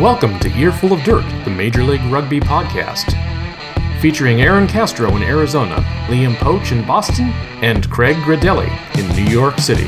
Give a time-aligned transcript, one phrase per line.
[0.00, 3.12] Welcome to Earful of Dirt, the Major League Rugby podcast.
[4.00, 5.74] Featuring Aaron Castro in Arizona,
[6.06, 7.26] Liam Poach in Boston,
[7.60, 9.86] and Craig Gradelli in New York City.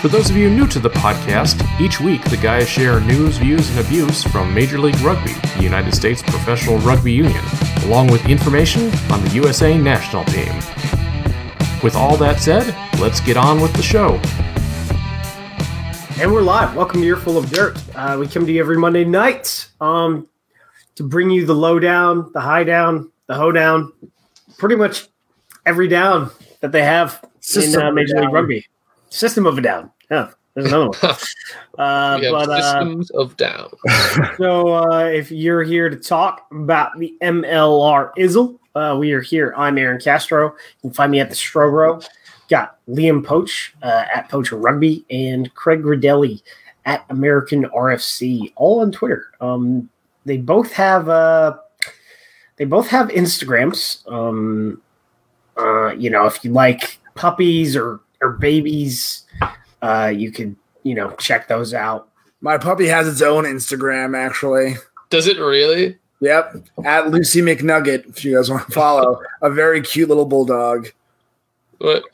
[0.00, 3.70] For those of you new to the podcast, each week the guys share news, views,
[3.70, 7.44] and abuse from Major League Rugby, the United States Professional Rugby Union,
[7.84, 10.52] along with information on the USA national team.
[11.84, 14.20] With all that said, let's get on with the show.
[16.20, 16.76] And we're live.
[16.76, 17.82] Welcome to Earful of Dirt.
[17.94, 20.28] Uh, we come to you every Monday night um,
[20.96, 23.90] to bring you the low down, the high down, the hoe down,
[24.58, 25.08] pretty much
[25.64, 26.30] every down
[26.60, 28.34] that they have System in uh, Major League.
[28.34, 28.66] Rugby.
[29.08, 29.90] System of a down.
[30.10, 31.16] Yeah, there's another one.
[31.78, 33.70] Uh, but uh, systems of down.
[34.36, 39.54] so uh, if you're here to talk about the MLR Izzle, uh, we are here.
[39.56, 40.48] I'm Aaron Castro.
[40.48, 42.06] You can find me at the Strobro.
[42.50, 46.42] Got Liam Poach uh, at Poacher Rugby and Craig Gradelli
[46.84, 49.30] at American RFC, all on Twitter.
[49.40, 49.88] Um,
[50.24, 51.56] they both have uh,
[52.56, 54.06] they both have Instagrams.
[54.10, 54.82] Um,
[55.56, 59.24] uh, you know, if you like puppies or or babies,
[59.82, 62.08] uh, you can you know check those out.
[62.40, 64.74] My puppy has its own Instagram, actually.
[65.10, 65.98] Does it really?
[66.20, 68.08] Yep, at Lucy McNugget.
[68.08, 70.88] If you guys want to follow, a very cute little bulldog.
[71.80, 72.04] What?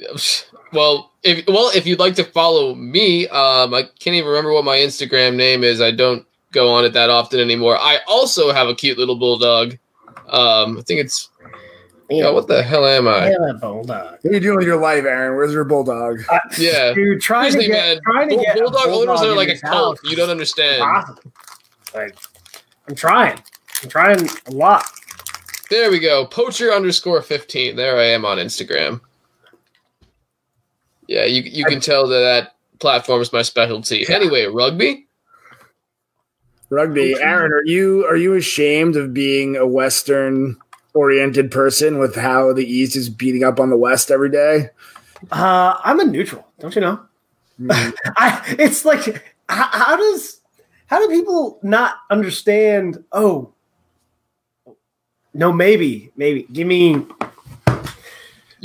[0.73, 4.65] Well, if well, if you'd like to follow me, um, I can't even remember what
[4.65, 5.81] my Instagram name is.
[5.81, 7.77] I don't go on it that often anymore.
[7.77, 9.77] I also have a cute little bulldog.
[10.29, 11.29] Um, I think it's.
[12.09, 13.31] Yeah, what the hell am I?
[13.31, 14.19] Yeah, bulldog.
[14.23, 15.37] What are you doing with your life, Aaron?
[15.37, 16.21] Where's your bulldog?
[16.31, 16.93] Uh, Yeah.
[16.95, 19.49] dude, trying to Seriously, get, man, trying to bull- get a bulldog owners are like
[19.49, 19.99] a cult.
[20.01, 20.77] house You don't understand.
[20.83, 21.33] impossible.
[21.93, 22.17] Like,
[22.89, 23.43] I'm trying.
[23.83, 24.85] I'm trying a lot.
[25.69, 26.27] There we go.
[26.27, 27.75] Poacher underscore fifteen.
[27.75, 29.01] There I am on Instagram.
[31.09, 34.07] Yeah, you you can tell that that platform is my specialty.
[34.09, 35.07] Anyway, rugby.
[36.69, 37.15] Rugby.
[37.15, 40.57] Aaron, are you are you ashamed of being a Western
[40.95, 44.71] oriented person with how the East is beating up on the West every day?
[45.31, 46.47] Uh, I'm a neutral.
[46.59, 47.01] Don't you know?
[47.61, 47.95] Mm.
[48.17, 48.57] I.
[48.59, 50.41] It's like, how, how does
[50.87, 53.03] how do people not understand?
[53.13, 53.53] Oh,
[55.35, 56.47] no, maybe, maybe.
[56.53, 57.07] Give me.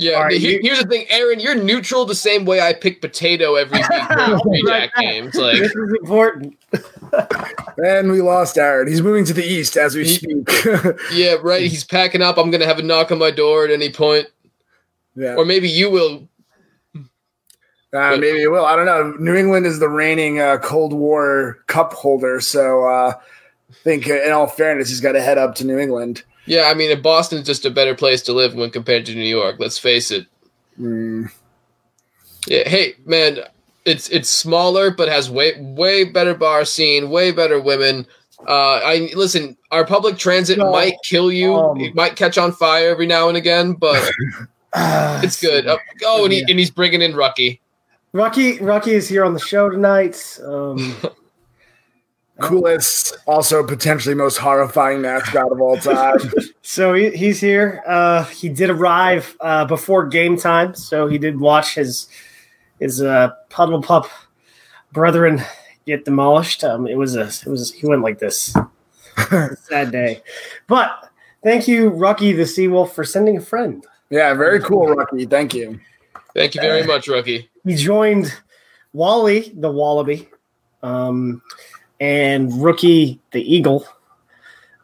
[0.02, 1.38] Yeah, All right, he- you- here's the thing, Aaron.
[1.40, 3.86] You're neutral the same way I pick potato every week
[4.16, 5.02] during free jack back.
[5.02, 5.34] games.
[5.34, 6.56] Like, This is important.
[7.84, 8.88] And we lost Aaron.
[8.88, 10.48] He's moving to the East as we He- speak.
[11.12, 11.62] yeah, right.
[11.70, 12.38] He's packing up.
[12.38, 14.26] I'm gonna have a knock on my door at any point,
[15.14, 15.34] yeah.
[15.36, 16.28] or maybe you will.
[17.94, 18.64] Uh, maybe it will.
[18.64, 19.14] I don't know.
[19.18, 24.14] New England is the reigning uh, Cold War Cup holder, so uh, I think, uh,
[24.22, 26.22] in all fairness, he's got to head up to New England.
[26.46, 29.56] Yeah, I mean, Boston's just a better place to live when compared to New York.
[29.58, 30.26] Let's face it.
[30.78, 31.30] Mm.
[32.46, 33.38] Yeah, hey man,
[33.84, 38.06] it's it's smaller but has way way better bar scene, way better women.
[38.48, 39.56] Uh, I listen.
[39.70, 41.54] Our public transit No, might kill you.
[41.54, 44.10] um, it might catch on fire every now and again, but
[44.74, 45.66] it's good.
[45.66, 47.60] Uh, oh, and, he, and he's bringing in Rucky.
[48.12, 50.38] Rocky, Rocky is here on the show tonight.
[50.44, 50.94] Um,
[52.42, 56.18] Coolest, also potentially most horrifying mascot of all time.
[56.62, 57.82] so he, he's here.
[57.86, 62.08] Uh, he did arrive uh, before game time, so he did watch his
[62.78, 64.06] his uh, puddle pup
[64.92, 65.42] brethren
[65.86, 66.64] get demolished.
[66.64, 68.54] Um, it was a it was he went like this.
[69.68, 70.22] Sad day,
[70.66, 71.10] but
[71.42, 73.84] thank you, Rocky the Seawolf, for sending a friend.
[74.10, 75.26] yeah, very cool, Rocky.
[75.26, 75.78] Thank you.
[76.34, 77.50] Thank you very much, Rocky.
[77.64, 78.32] He joined
[78.92, 80.28] Wally the Wallaby,
[80.82, 81.42] um,
[82.02, 83.86] and Rookie the Eagle.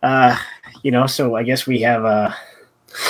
[0.04, 0.38] Uh,
[0.84, 2.32] you know, so I guess we have uh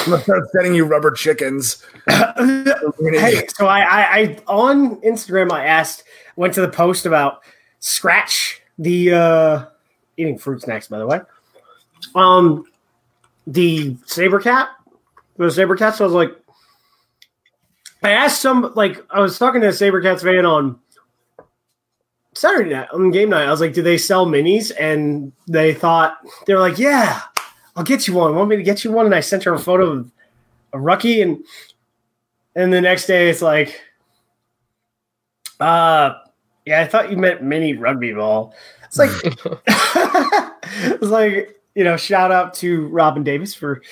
[0.01, 1.85] I'm gonna start sending you rubber chickens.
[2.09, 6.05] hey, so I, I, I on Instagram I asked
[6.37, 7.43] went to the post about
[7.81, 9.67] scratch the uh
[10.17, 11.21] eating fruit snacks by the way.
[12.15, 12.65] Um
[13.47, 14.71] the saber cat.
[15.37, 16.35] The saber cat, so I was like
[18.03, 20.81] I asked some like I was talking to a saber cats fan on
[22.39, 23.47] Saturday night on game night.
[23.47, 24.73] I was like, do they sell minis?
[24.79, 27.21] And they thought they were like, Yeah,
[27.77, 28.35] I'll get you one.
[28.35, 29.07] Want me to get you one?
[29.07, 30.11] And I sent her a photo of
[30.73, 31.45] a Rucky and
[32.55, 33.81] and the next day it's like,
[35.61, 36.15] uh,
[36.65, 38.55] yeah, I thought you meant mini rugby ball.
[38.85, 39.11] It's like,
[40.75, 43.83] it's like, you know, shout out to Robin Davis for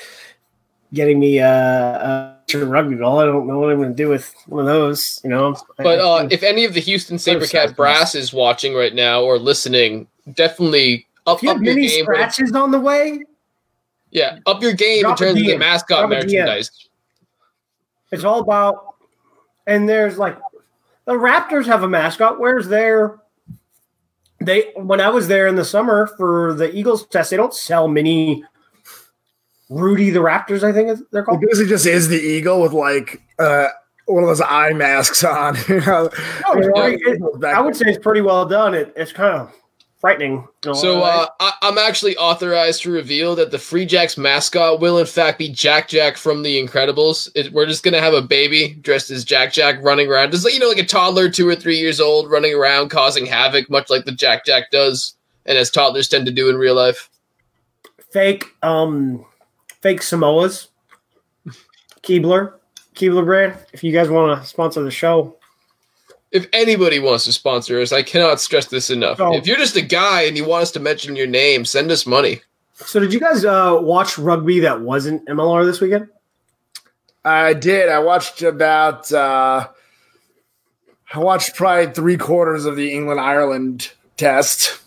[0.92, 3.18] getting me uh, uh, a rugby ball.
[3.18, 5.56] I don't know what I'm going to do with one of those, you know.
[5.78, 10.06] But uh, if any of the Houston SaberCat brass is watching right now or listening,
[10.34, 12.04] definitely up, if you up have your mini game.
[12.04, 13.20] scratches on the way,
[14.10, 16.70] Yeah, up your game in terms of the mascot Drop merchandise.
[18.12, 18.94] it's all about,
[19.66, 20.38] and there's like,
[21.04, 22.38] the Raptors have a mascot.
[22.38, 23.20] Where's their
[24.40, 27.88] they when I was there in the summer for the Eagles test, they don't sell
[27.88, 28.44] mini
[29.68, 30.62] Rudy the Raptors.
[30.62, 31.42] I think they're called.
[31.42, 33.68] It basically just is the eagle with like uh,
[34.06, 35.56] one of those eye masks on.
[35.68, 36.10] you know?
[36.46, 38.74] No, it's pretty- I would say it's pretty well done.
[38.74, 39.52] It, it's kind of
[39.98, 40.46] frightening.
[40.64, 44.16] in a lot So uh, I, I'm actually authorized to reveal that the Free Jacks
[44.16, 47.28] mascot will in fact be Jack Jack from The Incredibles.
[47.34, 50.54] It, we're just gonna have a baby dressed as Jack Jack running around, just like
[50.54, 53.90] you know, like a toddler, two or three years old, running around causing havoc, much
[53.90, 57.10] like the Jack Jack does, and as toddlers tend to do in real life.
[58.10, 59.24] fake um
[59.82, 60.68] fake Samoas.
[62.02, 62.54] Keebler.
[62.94, 63.58] Keebler brand.
[63.72, 65.36] If you guys want to sponsor the show.
[66.32, 69.18] If anybody wants to sponsor us, I cannot stress this enough.
[69.18, 71.90] So- if you're just a guy and you want us to mention your name, send
[71.90, 72.42] us money.
[72.74, 76.08] So did you guys uh watch rugby that wasn't MLR this weekend?
[77.24, 77.88] I did.
[77.88, 79.10] I watched about.
[79.10, 79.66] Uh,
[81.12, 84.80] I watched probably three quarters of the England Ireland test.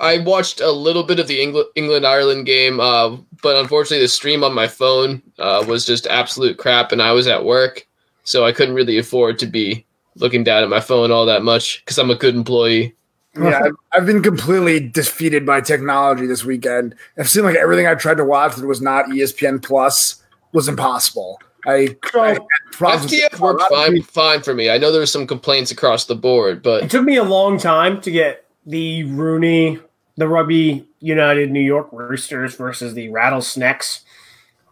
[0.00, 4.08] I watched a little bit of the England England Ireland game, uh, but unfortunately, the
[4.08, 7.86] stream on my phone uh, was just absolute crap, and I was at work,
[8.24, 9.84] so I couldn't really afford to be
[10.16, 12.94] looking down at my phone all that much because I'm a good employee.
[13.36, 16.94] Yeah, I've, I've been completely defeated by technology this weekend.
[17.18, 20.22] I've seen like everything I tried to watch that was not ESPN Plus
[20.52, 21.40] was impossible.
[21.66, 22.42] I, So- I had
[22.72, 24.70] problems with- FTF worked fine, fine for me.
[24.70, 27.58] I know there were some complaints across the board, but It took me a long
[27.58, 29.78] time to get the Rooney,
[30.16, 34.04] the Rugby United New York Roosters versus the Rattlesnakes.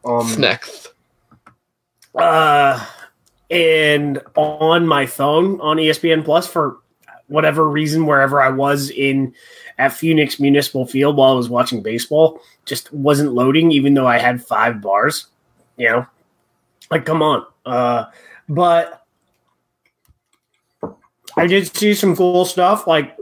[0.05, 0.93] Um, next.
[2.15, 2.85] uh,
[3.51, 6.79] and on my phone on ESPN Plus for
[7.29, 9.35] whatever reason, wherever I was in
[9.79, 14.19] at Phoenix Municipal Field while I was watching baseball, just wasn't loading, even though I
[14.19, 15.27] had five bars.
[15.77, 16.07] You know,
[16.91, 17.47] like come on.
[17.65, 18.07] Uh,
[18.49, 19.05] but
[21.37, 23.17] I did see some cool stuff, like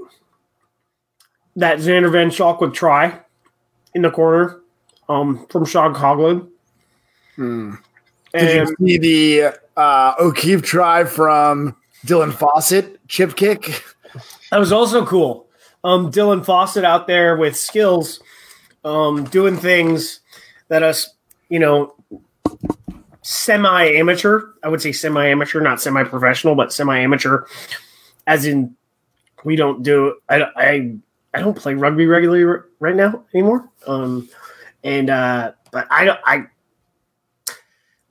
[1.61, 3.21] that Xander Van Schalkwood try
[3.95, 4.61] in the corner
[5.11, 6.49] um, from Sean Coughlin.
[7.37, 7.75] Hmm.
[8.33, 11.77] And Did you see the uh, O'Keefe try from
[12.07, 13.85] Dylan Fawsitt chip kick?
[14.51, 15.49] That was also cool.
[15.85, 18.21] Um, Dylan Fawsitt out there with skills,
[18.85, 20.21] um, doing things
[20.69, 21.15] that us,
[21.49, 21.95] you know,
[23.23, 24.53] semi amateur.
[24.63, 27.45] I would say semi amateur, not semi professional, but semi amateur.
[28.27, 28.77] As in,
[29.45, 30.17] we don't do.
[30.29, 30.97] I I
[31.33, 33.71] I don't play rugby regularly r- right now anymore.
[33.87, 34.29] Um,
[34.85, 36.45] and uh, but I don't I.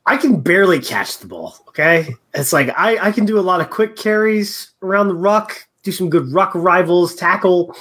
[0.05, 1.55] I can barely catch the ball.
[1.67, 5.67] Okay, it's like I, I can do a lot of quick carries around the ruck,
[5.83, 7.75] do some good ruck rivals, tackle.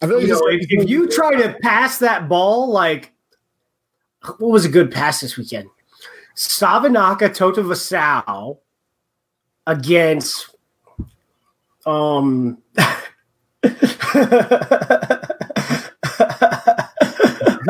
[0.00, 3.12] I feel like You know, if, if you try to pass that ball, like
[4.38, 5.68] what was a good pass this weekend?
[6.36, 8.58] Savanaka Vasau
[9.66, 10.56] against
[11.84, 12.58] um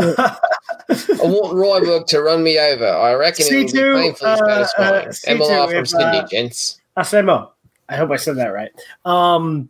[0.03, 2.87] I want Ryberg to run me over.
[2.87, 5.07] I reckon it will be C2, painfully uh, satisfying.
[5.07, 6.81] uh, C2, MLR from if, Cindy, uh, gents.
[6.97, 7.51] Asemo.
[7.89, 8.71] I hope I said that right.
[9.05, 9.69] Um,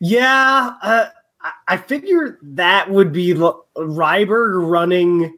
[0.00, 1.06] yeah, uh,
[1.40, 5.36] I- I figure that would be L- Ryberg running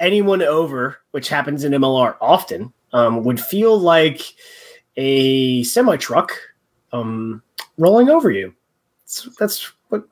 [0.00, 4.20] anyone over, which happens in MLR often, um, would feel like
[4.96, 6.32] a semi truck
[6.92, 7.42] um,
[7.78, 8.54] rolling over you.
[9.38, 10.04] That's, what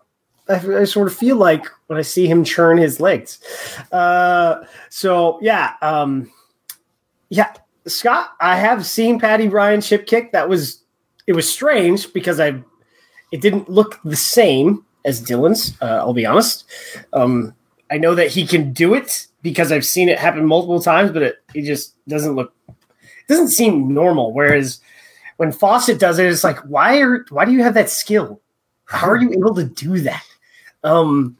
[0.49, 3.39] I, I sort of feel like when I see him churn his legs.
[3.93, 6.31] Uh, so yeah, um,
[7.29, 7.53] yeah,
[7.87, 10.33] Scott, I have seen Patty Ryan chip kick.
[10.33, 10.83] That was
[11.27, 12.63] it was strange because I
[13.33, 15.77] it didn't look the same as Dylan's.
[15.81, 16.65] Uh, I'll be honest.
[17.13, 17.55] Um,
[17.91, 21.23] I know that he can do it because I've seen it happen multiple times, but
[21.23, 22.53] it, it just doesn't look
[23.29, 24.33] doesn't seem normal.
[24.33, 24.81] Whereas
[25.37, 28.40] when Fawsitt does it, it's like why are why do you have that skill?
[28.87, 30.23] How are you able to do that?
[30.85, 31.37] Um,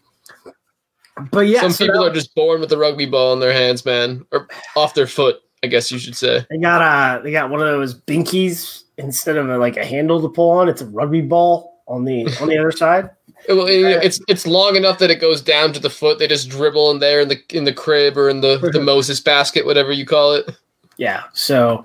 [1.31, 3.53] but yeah, Some so people that- are just born with the rugby ball in their
[3.53, 5.41] hands, man, or off their foot.
[5.63, 6.45] I guess you should say.
[6.51, 10.21] They got uh they got one of those binkies instead of a, like a handle
[10.21, 10.69] to pull on.
[10.69, 13.11] It's a rugby ball on the on the other side.
[13.49, 16.19] Well, you know, it's it's long enough that it goes down to the foot.
[16.19, 19.21] They just dribble in there in the in the crib or in the the Moses
[19.21, 20.51] basket, whatever you call it.
[20.99, 21.83] Yeah, so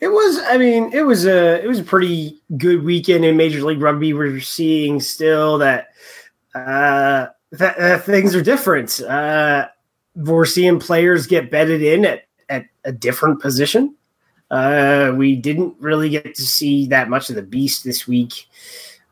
[0.00, 0.38] it was.
[0.46, 4.12] I mean, it was a it was a pretty good weekend in Major League Rugby.
[4.12, 5.88] We're seeing still that
[6.54, 9.00] uh, that, things are different.
[9.00, 9.68] Uh,
[10.16, 13.94] we're seeing players get bedded in at at a different position.
[14.50, 18.48] Uh, we didn't really get to see that much of the beast this week.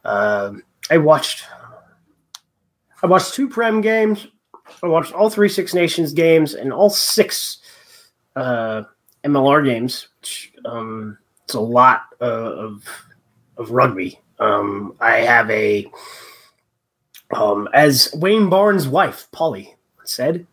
[0.04, 1.44] Um, I watched
[3.02, 4.26] I watched two Prem games.
[4.82, 7.58] I watched all three Six Nations games and all six
[8.34, 8.82] uh,
[9.26, 10.08] MLR games.
[10.20, 12.82] Which, um, it's a lot uh, of
[13.56, 14.20] of rugby.
[14.38, 15.90] Um, I have a,
[17.34, 20.46] um, as Wayne Barnes' wife, Polly, said,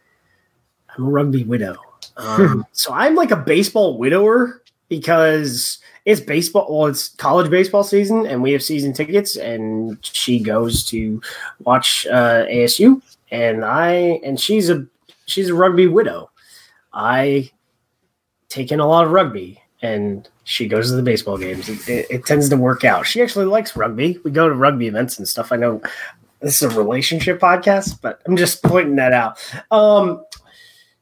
[0.96, 1.78] I'm a rugby widow.
[2.18, 6.68] Um, so I'm like a baseball widower because it's baseball.
[6.70, 9.36] Well, it's college baseball season, and we have season tickets.
[9.36, 11.22] And she goes to
[11.60, 13.02] watch uh, ASU,
[13.32, 14.86] and I and she's a
[15.26, 16.30] she's a rugby widow.
[16.94, 17.52] I
[18.54, 21.68] take in a lot of rugby, and she goes to the baseball games.
[21.68, 23.08] It, it, it tends to work out.
[23.08, 24.20] She actually likes rugby.
[24.24, 25.52] We go to rugby events and stuff.
[25.52, 25.82] I know
[26.40, 29.40] this is a relationship podcast, but I'm just pointing that out.
[29.72, 30.24] Um,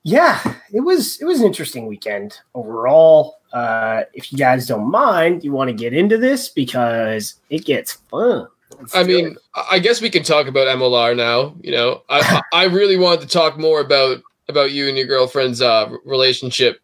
[0.04, 3.40] yeah, it was it was an interesting weekend overall.
[3.52, 7.94] Uh, if you guys don't mind, you want to get into this because it gets
[8.10, 8.48] fun.
[8.80, 9.38] Let's I mean, it.
[9.70, 11.56] I guess we can talk about MLR now.
[11.62, 15.62] You know, I I really wanted to talk more about about you and your girlfriend's
[15.62, 16.80] uh, relationship,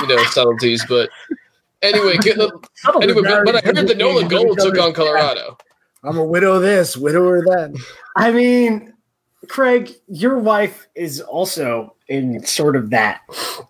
[0.00, 0.84] you know, subtleties.
[0.88, 1.10] But
[1.82, 2.50] anyway, get the,
[3.02, 5.58] anyway, but, but I heard marriage the Nola Gold took on Colorado.
[6.02, 7.76] I'm a widow this, widower that.
[8.16, 8.94] I mean,
[9.48, 13.22] Craig, your wife is also in sort of that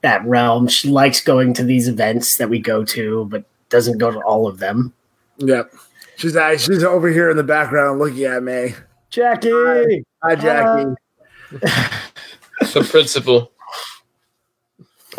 [0.03, 0.69] that realm.
[0.69, 4.47] She likes going to these events that we go to, but doesn't go to all
[4.47, 4.93] of them.
[5.39, 5.73] Yep.
[6.17, 8.75] She's uh, she's over here in the background looking at me.
[9.11, 10.95] Jackie, Hi, Jackie.
[11.53, 13.53] The principal.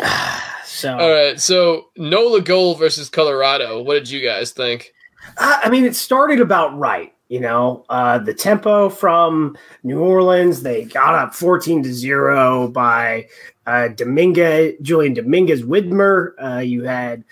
[0.78, 3.82] so All right, so Nola Gold versus Colorado.
[3.82, 4.92] What did you guys think?
[5.38, 7.12] I I mean, it started about right.
[7.28, 13.28] You know, uh, the tempo from New Orleans, they got up 14 to 0 by
[13.66, 16.32] uh, Dominga, Julian Dominguez Widmer.
[16.42, 17.24] Uh, you had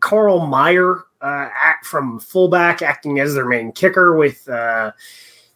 [0.00, 4.92] Carl Meyer uh, act from fullback acting as their main kicker with, uh,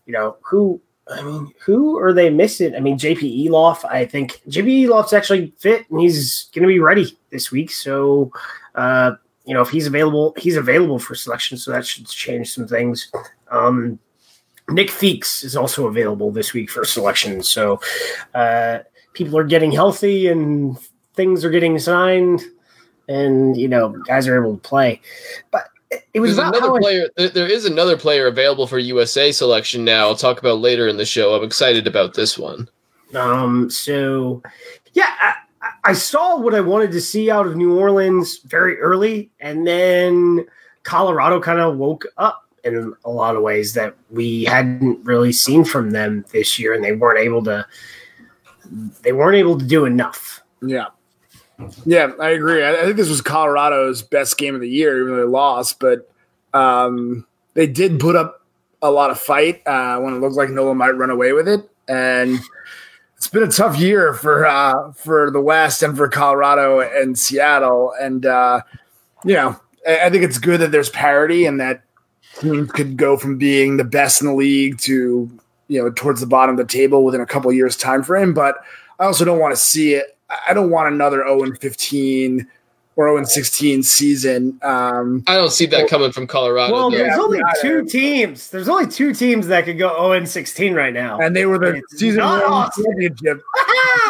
[0.04, 2.74] you know, who, I mean, who are they missing?
[2.74, 6.80] I mean, JP Eloff, I think JP Eloff's actually fit and he's going to be
[6.80, 7.70] ready this week.
[7.70, 8.30] So,
[8.74, 9.12] uh,
[9.44, 11.56] you know, if he's available, he's available for selection.
[11.56, 13.10] So that should change some things.
[13.50, 13.98] Um,
[14.68, 17.42] Nick Feakes is also available this week for selection.
[17.42, 17.80] So
[18.34, 18.80] uh,
[19.14, 20.78] people are getting healthy and
[21.14, 22.42] things are getting signed,
[23.08, 25.00] and you know, guys are able to play.
[25.50, 27.08] But it, it was There's about another I- player.
[27.16, 30.06] There, there is another player available for USA selection now.
[30.08, 31.34] I'll talk about later in the show.
[31.34, 32.68] I'm excited about this one.
[33.14, 34.42] Um, so
[34.92, 35.34] yeah, I,
[35.84, 40.44] I saw what I wanted to see out of New Orleans very early, and then
[40.82, 45.64] Colorado kind of woke up in a lot of ways that we hadn't really seen
[45.64, 47.66] from them this year, and they weren't able to.
[49.02, 50.42] They weren't able to do enough.
[50.60, 50.88] Yeah.
[51.84, 52.66] Yeah, I agree.
[52.66, 55.80] I, think this was Colorado's best game of the year, even though they lost.
[55.80, 56.10] But
[56.54, 58.42] um, they did put up
[58.80, 61.68] a lot of fight uh, when it looked like Nola might run away with it,
[61.88, 62.38] and
[63.16, 67.92] it's been a tough year for uh, for the West and for Colorado and Seattle.
[68.00, 68.60] And uh,
[69.24, 71.82] you know, I, I think it's good that there's parity and that
[72.38, 75.28] teams could go from being the best in the league to
[75.66, 78.32] you know towards the bottom of the table within a couple years time frame.
[78.32, 78.62] But
[79.00, 80.16] I also don't want to see it.
[80.48, 82.46] I don't want another 0 and 15
[82.96, 84.58] or 0 and 16 season.
[84.62, 86.72] Um, I don't see that coming from Colorado.
[86.72, 86.98] Well, though.
[86.98, 87.52] there's Yeah, only yeah.
[87.62, 88.50] two teams.
[88.50, 91.18] There's only two teams that could go 0 and 16 right now.
[91.20, 92.84] and they were the It's season not one Austin.
[92.84, 93.42] championship.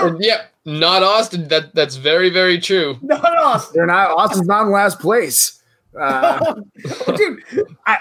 [0.00, 1.48] And, yeah, not Austin.
[1.48, 2.98] That that's very very true.
[3.02, 3.72] Not Austin.
[3.74, 4.10] They're not.
[4.12, 5.60] Austin's not in last place.
[5.98, 6.54] Uh,
[7.16, 7.42] Dude,
[7.86, 7.98] I,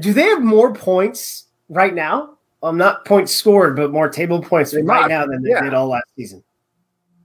[0.00, 2.30] do they have more points right now?
[2.64, 5.62] Um, not points scored, but more table points They right might, now than they yeah.
[5.62, 6.42] did all last season.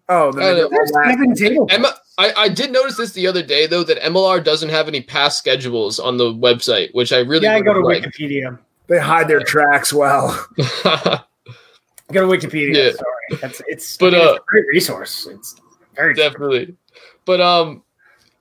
[0.09, 1.05] Oh, then Uh, they did There's that.
[1.09, 1.93] seven table Emma.
[2.17, 5.37] I, I did notice this the other day though that MLR doesn't have any past
[5.37, 8.03] schedules on the website, which I really Yeah, I go to would like.
[8.03, 8.59] Wikipedia.
[8.87, 10.27] they hide their tracks well.
[12.11, 12.75] Go to Wikipedia.
[12.75, 12.91] Yeah.
[12.91, 13.95] Sorry, that's it's.
[13.97, 15.27] But, I mean, uh, it's a great resource.
[15.31, 15.55] It's
[15.95, 16.75] very Definitely.
[17.23, 17.83] But um,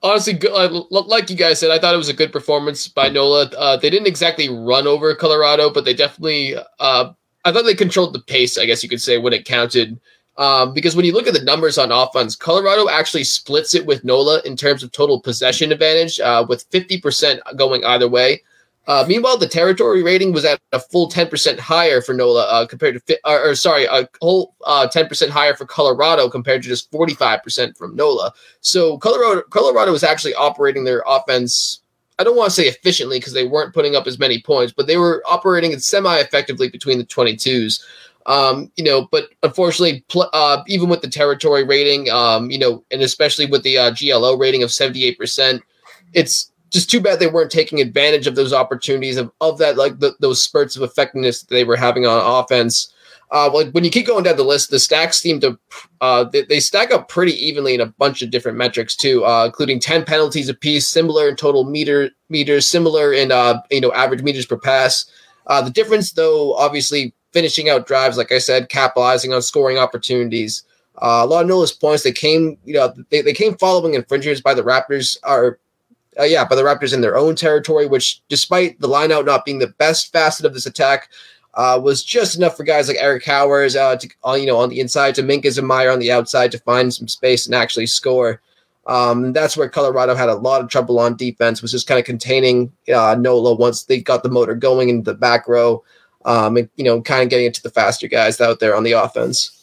[0.03, 3.07] honestly, good, uh, like you guys said, I thought it was a good performance by
[3.07, 3.45] Nola.
[3.57, 6.55] Uh, they didn't exactly run over Colorado, but they definitely.
[6.79, 7.13] Uh,
[7.45, 8.57] I thought they controlled the pace.
[8.57, 9.99] I guess you could say when it counted.
[10.41, 14.03] Um, because when you look at the numbers on offense, Colorado actually splits it with
[14.03, 18.41] Nola in terms of total possession advantage, uh, with fifty percent going either way.
[18.87, 22.95] Uh, meanwhile, the territory rating was at a full 10% higher for NOLA uh, compared
[22.95, 26.91] to, fi- or, or sorry, a whole uh, 10% higher for Colorado compared to just
[26.91, 28.33] 45% from NOLA.
[28.61, 31.81] So Colorado, Colorado was actually operating their offense.
[32.17, 34.87] I don't want to say efficiently because they weren't putting up as many points, but
[34.87, 37.83] they were operating it semi-effectively between the 22s.
[38.25, 42.83] Um, you know, but unfortunately, pl- uh, even with the territory rating, um, you know,
[42.91, 45.61] and especially with the uh, GLO rating of 78%,
[46.13, 49.99] it's just too bad they weren't taking advantage of those opportunities of, of that like
[49.99, 52.93] the, those spurts of effectiveness that they were having on offense
[53.31, 55.57] uh, like when you keep going down the list, the stacks seem to
[56.01, 59.45] uh, they, they, stack up pretty evenly in a bunch of different metrics too, uh,
[59.45, 64.21] including ten penalties apiece, similar in total meter meters, similar in uh, you know average
[64.21, 65.05] meters per pass.
[65.47, 70.63] Uh, the difference, though, obviously finishing out drives, like I said, capitalizing on scoring opportunities.
[70.97, 74.41] Uh, a lot of Nola's points they came, you know, they, they came following infringements
[74.41, 75.57] by the Raptors are
[76.19, 79.59] uh, yeah, by the Raptors in their own territory, which despite the lineout not being
[79.59, 81.09] the best facet of this attack,
[81.53, 84.69] uh, was just enough for guys like Eric Howers uh, to, uh, you know, on
[84.69, 88.41] the inside to Minkah Zamire on the outside to find some space and actually score.
[88.87, 92.05] Um, that's where Colorado had a lot of trouble on defense, was just kind of
[92.05, 95.83] containing uh, Nola once they got the motor going in the back row,
[96.25, 98.83] um, and you know, kind of getting it to the faster guys out there on
[98.83, 99.57] the offense.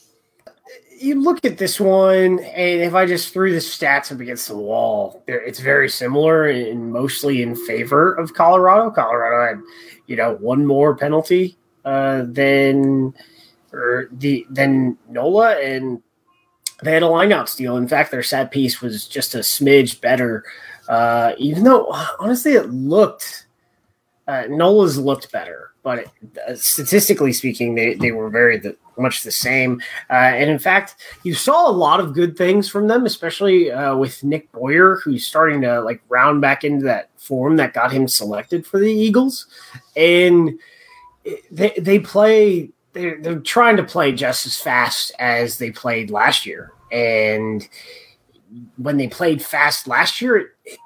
[1.00, 4.56] You look at this one, and if I just threw the stats up against the
[4.56, 8.90] wall, it's very similar and mostly in favor of Colorado.
[8.90, 9.62] Colorado had,
[10.06, 13.14] you know, one more penalty uh, than
[13.72, 16.02] or the than Nola, and
[16.82, 17.76] they had a lineout steal.
[17.76, 20.44] In fact, their set piece was just a smidge better.
[20.88, 21.86] Uh, even though
[22.18, 23.46] honestly, it looked
[24.28, 26.04] uh, Nola's looked better, but
[26.46, 29.80] uh, statistically speaking, they, they were very the, much the same.
[30.10, 33.96] Uh, and in fact, you saw a lot of good things from them, especially uh,
[33.96, 38.06] with Nick Boyer, who's starting to like round back into that form that got him
[38.06, 39.46] selected for the Eagles.
[39.96, 40.58] And
[41.50, 46.44] they they play they're, they're trying to play just as fast as they played last
[46.44, 47.66] year and
[48.76, 50.78] when they played fast last year it,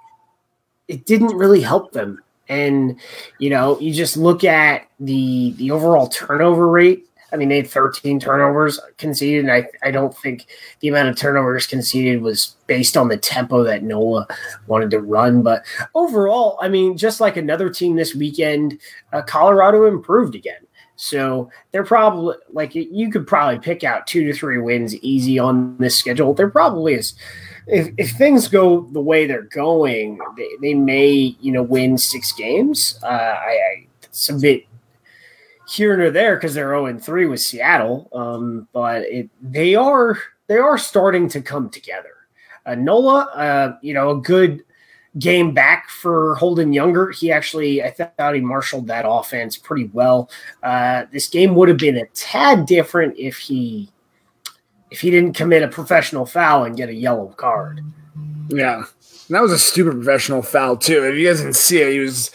[0.89, 2.99] it didn't really help them and
[3.39, 7.71] you know you just look at the the overall turnover rate I mean, they had
[7.71, 10.47] 13 turnovers conceded, and I, I don't think
[10.81, 14.27] the amount of turnovers conceded was based on the tempo that Noah
[14.67, 15.43] wanted to run.
[15.43, 18.79] But overall, I mean, just like another team this weekend,
[19.13, 20.67] uh, Colorado improved again.
[20.97, 25.77] So they're probably like you could probably pick out two to three wins easy on
[25.79, 26.35] this schedule.
[26.35, 27.15] There probably is.
[27.67, 32.33] If, if things go the way they're going, they, they may you know win six
[32.33, 32.99] games.
[33.03, 33.87] Uh, I,
[34.31, 34.67] I bit
[35.69, 38.09] here and there because they're 0 3 with Seattle.
[38.13, 42.11] Um, but it, they are they are starting to come together.
[42.67, 44.65] Uh, Nola, uh, you know, a good
[45.19, 47.11] game back for Holden Younger.
[47.11, 50.31] He actually, I thought he marshaled that offense pretty well.
[50.63, 53.91] Uh, this game would have been a tad different if he
[54.93, 57.81] if he didn't commit a professional foul and get a yellow card.
[58.49, 58.87] Yeah, and
[59.31, 61.05] that was a stupid professional foul too.
[61.05, 62.31] If you guys didn't see it, he was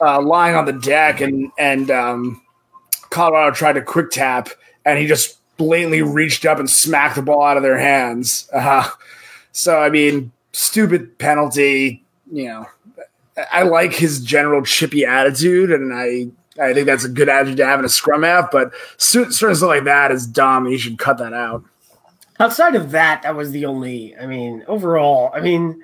[0.00, 2.42] uh, lying on the deck and and um,
[3.10, 4.48] Colorado tried to quick tap,
[4.84, 8.48] and he just blatantly reached up and smacked the ball out of their hands.
[8.52, 8.88] Uh,
[9.52, 12.04] so, I mean, stupid penalty.
[12.32, 12.66] You know,
[13.52, 16.28] I like his general chippy attitude, and I
[16.60, 18.50] I think that's a good attitude to have in a scrum half.
[18.50, 20.66] But certain stuff like that is dumb.
[20.66, 21.64] You should cut that out.
[22.40, 24.16] Outside of that, that was the only.
[24.16, 25.82] I mean, overall, I mean,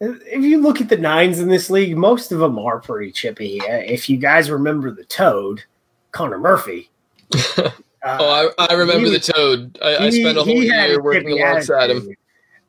[0.00, 3.60] if you look at the nines in this league, most of them are pretty chippy.
[3.64, 5.64] If you guys remember the Toad,
[6.12, 6.90] Connor Murphy.
[8.04, 9.78] Uh, oh, I, I remember he, the Toad.
[9.82, 12.14] I, he, I, spent a whole year working alongside him.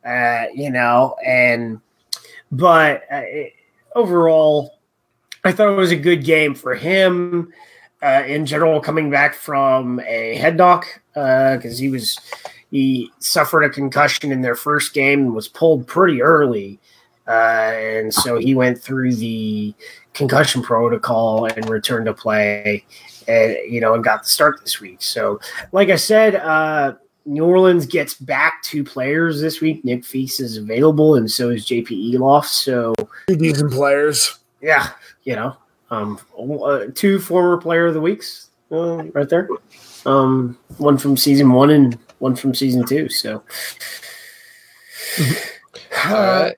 [0.05, 1.81] Uh, you know, and
[2.53, 3.51] but uh, it,
[3.95, 4.79] overall,
[5.43, 7.51] I thought it was a good game for him.
[8.01, 12.17] Uh, in general, coming back from a head knock because uh, he was
[12.71, 16.79] he suffered a concussion in their first game and was pulled pretty early,
[17.27, 19.73] uh, and so he went through the
[20.13, 22.83] concussion protocol and returned to play
[23.27, 25.01] and you know, and got the start this week.
[25.01, 25.39] So,
[25.71, 29.83] like I said, uh, New Orleans gets back two players this week.
[29.83, 32.45] Nick Feakes is available, and so is JP Eloff.
[32.45, 32.93] So
[33.27, 34.39] two decent players.
[34.61, 34.89] Yeah,
[35.23, 35.57] you know,
[35.91, 39.49] um, uh, two former player of the weeks uh, right there.
[40.05, 43.09] Um, one from season one and one from season two.
[43.09, 43.43] So,
[46.05, 46.51] uh,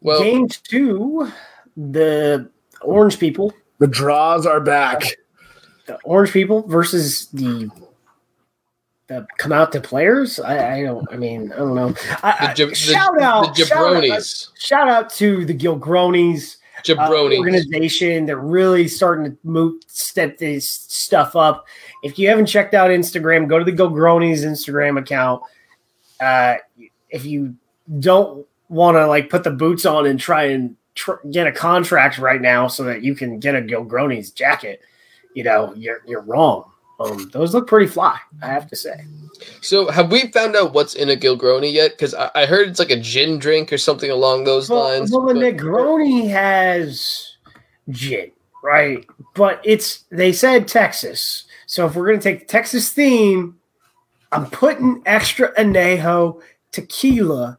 [0.00, 1.30] well, game two,
[1.76, 2.50] the
[2.82, 3.52] Orange people.
[3.78, 5.04] The draws are back
[5.88, 7.68] the orange people versus the
[9.08, 10.38] the come out to players.
[10.38, 11.08] I, I don't.
[11.10, 11.94] I mean, I don't know.
[12.22, 14.50] I, the, shout the, out, the jabronis.
[14.54, 16.57] Shout out, shout out, to the Gilgronis.
[17.36, 18.26] Uh, organization.
[18.26, 21.66] They're really starting to move, step this stuff up.
[22.02, 25.42] If you haven't checked out Instagram, go to the Gilgronis Instagram account.
[26.20, 26.56] Uh,
[27.10, 27.54] if you
[27.98, 32.18] don't want to like put the boots on and try and tr- get a contract
[32.18, 34.80] right now so that you can get a Gilgronis jacket,
[35.34, 36.70] you know, you're you're wrong.
[37.00, 39.04] Um, those look pretty fly, I have to say.
[39.60, 41.92] So, have we found out what's in a Gilgroni yet?
[41.92, 45.12] Because I, I, heard it's like a gin drink or something along those well, lines.
[45.12, 47.36] Well, the Negroni has
[47.90, 48.32] gin,
[48.64, 49.06] right?
[49.34, 53.56] But it's they said Texas, so if we're gonna take the Texas theme,
[54.32, 56.40] I'm putting extra anejo
[56.72, 57.58] tequila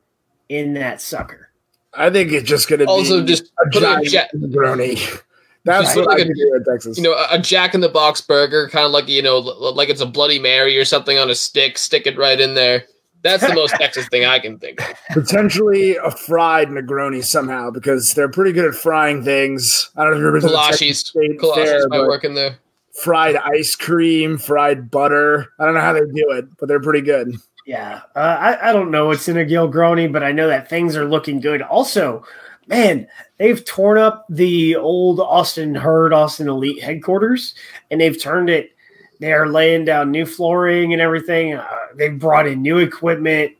[0.50, 1.50] in that sucker.
[1.94, 5.22] I think it's just going to Also, just a put a giant jet- Negroni.
[5.66, 6.98] That's Just what like I a- can do in Texas.
[6.98, 9.90] you know, a- a Jack in the Box burger, kind of like you know, like
[9.90, 11.78] it's a Bloody Mary or something on a stick.
[11.78, 12.86] Stick it right in there.
[13.22, 14.96] That's the most Texas thing I can think of.
[15.12, 19.90] Potentially a fried Negroni somehow because they're pretty good at frying things.
[19.98, 22.08] I don't know if you've ever been the Texas Kolaches, State Kolaches Fair, might but
[22.08, 22.58] work in there.
[22.94, 25.50] fried ice cream, fried butter.
[25.60, 27.36] I don't know how they do it, but they're pretty good.
[27.66, 30.96] Yeah, uh, I, I don't know what's in a Gilgroni, but I know that things
[30.96, 31.62] are looking good.
[31.62, 32.26] Also,
[32.70, 37.56] man, they've torn up the old Austin Herd, Austin Elite headquarters,
[37.92, 38.72] and they've turned it.
[39.20, 41.56] They're laying down new flooring and everything.
[41.56, 43.54] Uh, they've brought in new equipment.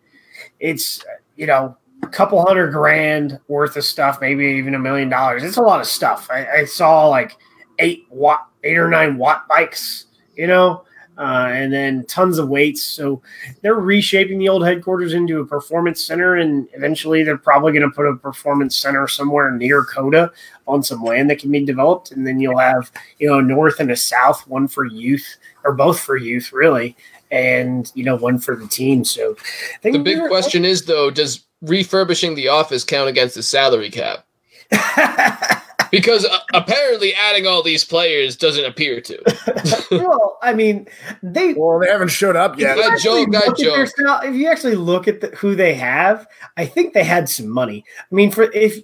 [0.60, 1.04] It's
[1.36, 5.44] you know a couple hundred grand worth of stuff, maybe even a million dollars.
[5.44, 6.30] It's a lot of stuff.
[6.32, 7.36] I, I saw like
[7.80, 10.06] eight watt, eight or nine watt bikes,
[10.38, 10.86] you know,
[11.20, 12.82] uh, and then tons of weights.
[12.82, 13.22] So
[13.62, 17.94] they're reshaping the old headquarters into a performance center, and eventually they're probably going to
[17.94, 20.32] put a performance center somewhere near Coda
[20.66, 23.82] on some land that can be developed, and then you'll have you know a north
[23.82, 26.96] and a south, one for youth or both for youth, really,
[27.32, 29.04] and you know one for the team.
[29.04, 29.36] So
[29.76, 33.90] I think The big question is though, does refurbishing the office count against the salary
[33.90, 34.26] cap?
[36.00, 39.86] Because uh, apparently adding all these players doesn't appear to.
[39.92, 40.88] well, I mean,
[41.24, 42.78] they Well, they haven't showed up If yet.
[42.78, 43.88] you I joke, I look joke.
[43.98, 47.48] sal- If you actually look at the, who they have, I think they had some
[47.50, 47.84] money.
[48.00, 48.78] I mean, for if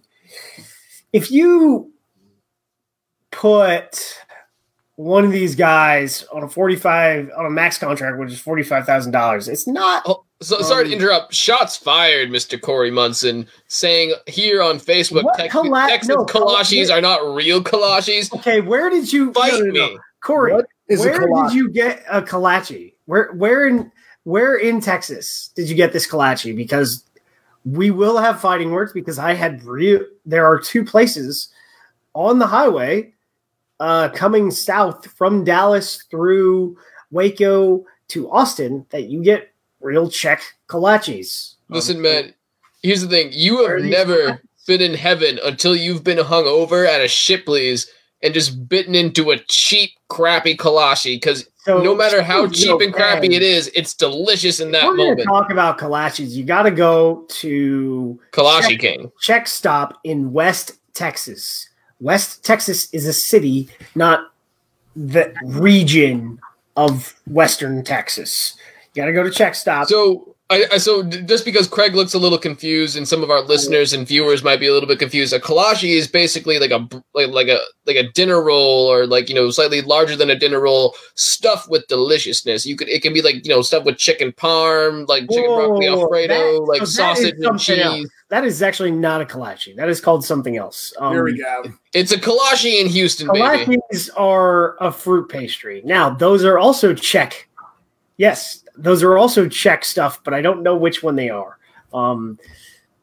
[1.13, 1.91] if you
[3.31, 4.17] put
[4.97, 9.11] one of these guys on a forty-five on a max contract, which is forty-five thousand
[9.11, 10.03] dollars, it's not.
[10.05, 11.33] Oh, so sorry to Um, interrupt.
[11.33, 12.59] Shots fired, Mr.
[12.61, 17.35] Corey Munson, saying here on Facebook, What Tex- colla- Texas no, Kolaches colla- are not
[17.35, 18.33] real Kolaches.
[18.35, 19.87] Okay, where did you Fight no, no, no.
[19.89, 19.99] me.
[20.21, 20.53] Corey?
[20.53, 21.49] What is where kolache?
[21.49, 22.93] did you get a kolache?
[23.05, 23.91] Where where in
[24.23, 26.55] where in Texas did you get this kolache?
[26.55, 27.03] Because
[27.65, 31.49] we will have fighting words because I had real there are two places
[32.13, 33.11] on the highway
[33.79, 36.77] uh coming south from Dallas through
[37.11, 41.55] Waco to Austin that you get real Czech kolaches.
[41.69, 42.33] Listen, man,
[42.81, 43.29] here's the thing.
[43.31, 44.39] You have never Kolaches?
[44.67, 47.87] been in heaven until you've been hung over at a Shipley's
[48.23, 51.15] and just bitten into a cheap, crappy kolache.
[51.15, 54.95] Because So no matter how cheap and crappy it is, it's delicious in that We're
[54.97, 55.23] moment.
[55.27, 56.29] talk about kolaches.
[56.31, 59.11] You got to go to Kolache Check- King.
[59.19, 61.67] Czech Stop in West Texas.
[61.99, 64.31] West Texas is a city, not
[64.95, 66.39] the region
[66.75, 68.57] of Western Texas.
[68.93, 69.87] You got to go to Czech Stop.
[69.87, 73.41] So, I, I so just because Craig looks a little confused, and some of our
[73.41, 76.87] listeners and viewers might be a little bit confused, a kolache is basically like a
[77.15, 80.37] like like a like a dinner roll, or like you know slightly larger than a
[80.37, 82.63] dinner roll, stuffed with deliciousness.
[82.65, 85.87] You could it can be like you know stuffed with chicken parm, like chicken broccoli
[85.87, 87.79] alfredo, that- like so sausage and cheese.
[87.79, 88.05] else.
[88.25, 88.29] Cheese.
[88.29, 89.75] that is actually not a kolache.
[89.75, 90.93] That is called something else.
[90.99, 91.63] Um, Here we go.
[91.93, 93.77] It's a kolache in Houston, baby.
[93.91, 95.81] Kolaches are a fruit pastry.
[95.85, 97.47] Now, those are also Czech.
[98.17, 101.57] Yes, those are also Czech stuff, but I don't know which one they are.
[101.93, 102.39] Um,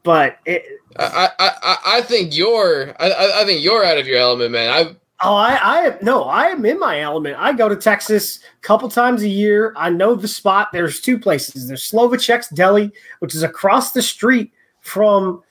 [0.02, 0.64] but it,
[0.96, 4.50] I, I I I think you're I- I I think you're out of your element,
[4.52, 4.70] man.
[4.70, 5.56] I Oh, I,
[5.86, 7.36] I no, I am in my element.
[7.38, 9.72] I go to Texas a couple times a year.
[9.76, 10.70] I know the spot.
[10.72, 11.68] There's two places.
[11.68, 14.52] There's Slovacek's Deli, which is across the street
[14.82, 15.42] from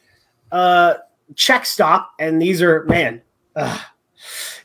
[0.51, 0.93] uh
[1.35, 3.21] Czech Stop, and these are man,
[3.55, 3.79] uh,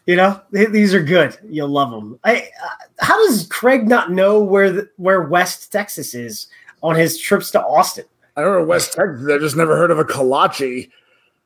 [0.07, 1.37] you know, th- these are good.
[1.49, 2.19] You'll love them.
[2.25, 6.49] I, uh, how does Craig not know where the, where West Texas is
[6.83, 8.05] on his trips to Austin?
[8.37, 9.27] I don't know West Texas.
[9.31, 10.91] I just never heard of a kolache.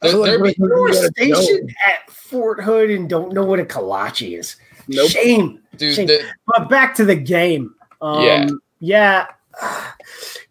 [0.03, 3.45] I There- feel like there be- we're You're stationed at Fort Hood and don't know
[3.45, 4.57] what a kolache is.
[4.89, 5.11] Nope.
[5.11, 5.61] Shame.
[5.77, 6.07] dude, Shame.
[6.07, 7.75] the, But back to the game.
[8.01, 8.49] Um, Yeah.
[8.81, 9.27] yeah.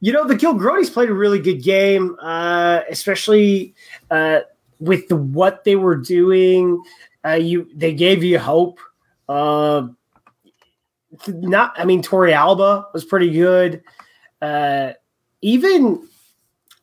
[0.01, 3.73] You know, the Gilgronis played a really good game, uh, especially
[4.09, 4.41] uh,
[4.79, 6.81] with the, what they were doing.
[7.25, 8.79] Uh, you they gave you hope.
[9.27, 9.87] Uh,
[11.27, 13.83] not, I mean, Tori Alba was pretty good.
[14.41, 14.93] Uh,
[15.41, 16.07] even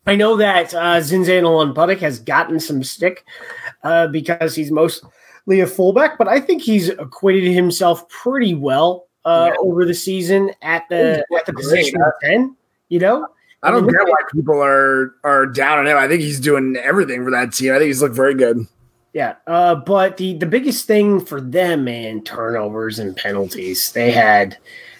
[0.06, 3.24] I know that uh, Zinzan Olunpudik has gotten some stick
[3.82, 9.52] uh, because he's mostly a fullback, but I think he's acquitted himself pretty well uh,
[9.52, 9.58] Yeah.
[9.60, 12.56] over the season at the at the position of ten.
[12.88, 13.26] You know,
[13.62, 15.96] I don't I mean, get why people are are down on him.
[15.96, 17.72] I think he's doing everything for that team.
[17.72, 18.66] I think he's looked very good.
[19.12, 19.34] yeah.
[19.46, 23.90] Uh, but the the biggest thing for them, man, turnovers and penalties.
[23.92, 24.56] They had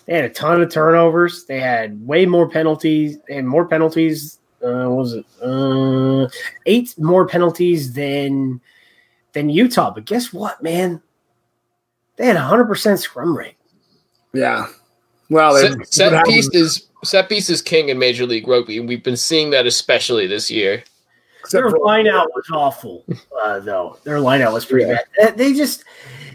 [0.07, 1.45] they had a ton of turnovers.
[1.45, 4.39] They had way more penalties and more penalties.
[4.65, 6.27] Uh, what was it uh,
[6.65, 8.61] eight more penalties than
[9.33, 9.93] than Utah?
[9.93, 11.01] But guess what, man?
[12.17, 13.57] They had a hundred percent scrum rate.
[14.33, 14.67] Yeah.
[15.31, 18.79] Well, they- set, set what happened- pieces set piece is king in Major League Rugby,
[18.79, 20.85] and we've been seeing that especially this year.
[21.51, 23.05] Their lineout was awful,
[23.41, 23.99] uh, though.
[24.05, 24.99] Their lineout was pretty yeah.
[25.19, 25.39] bad.
[25.39, 25.85] They just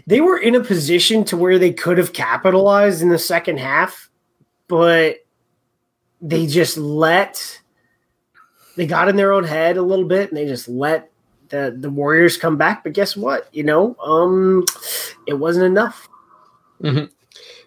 [0.06, 4.10] they were in a position to where they could have capitalized in the second half,
[4.68, 5.16] but
[6.20, 7.60] they just let
[8.76, 11.10] they got in their own head a little bit and they just let
[11.50, 12.82] the the Warriors come back.
[12.82, 13.48] But guess what?
[13.52, 14.64] You know, um,
[15.26, 16.08] it wasn't enough.
[16.82, 17.11] Mm-hmm.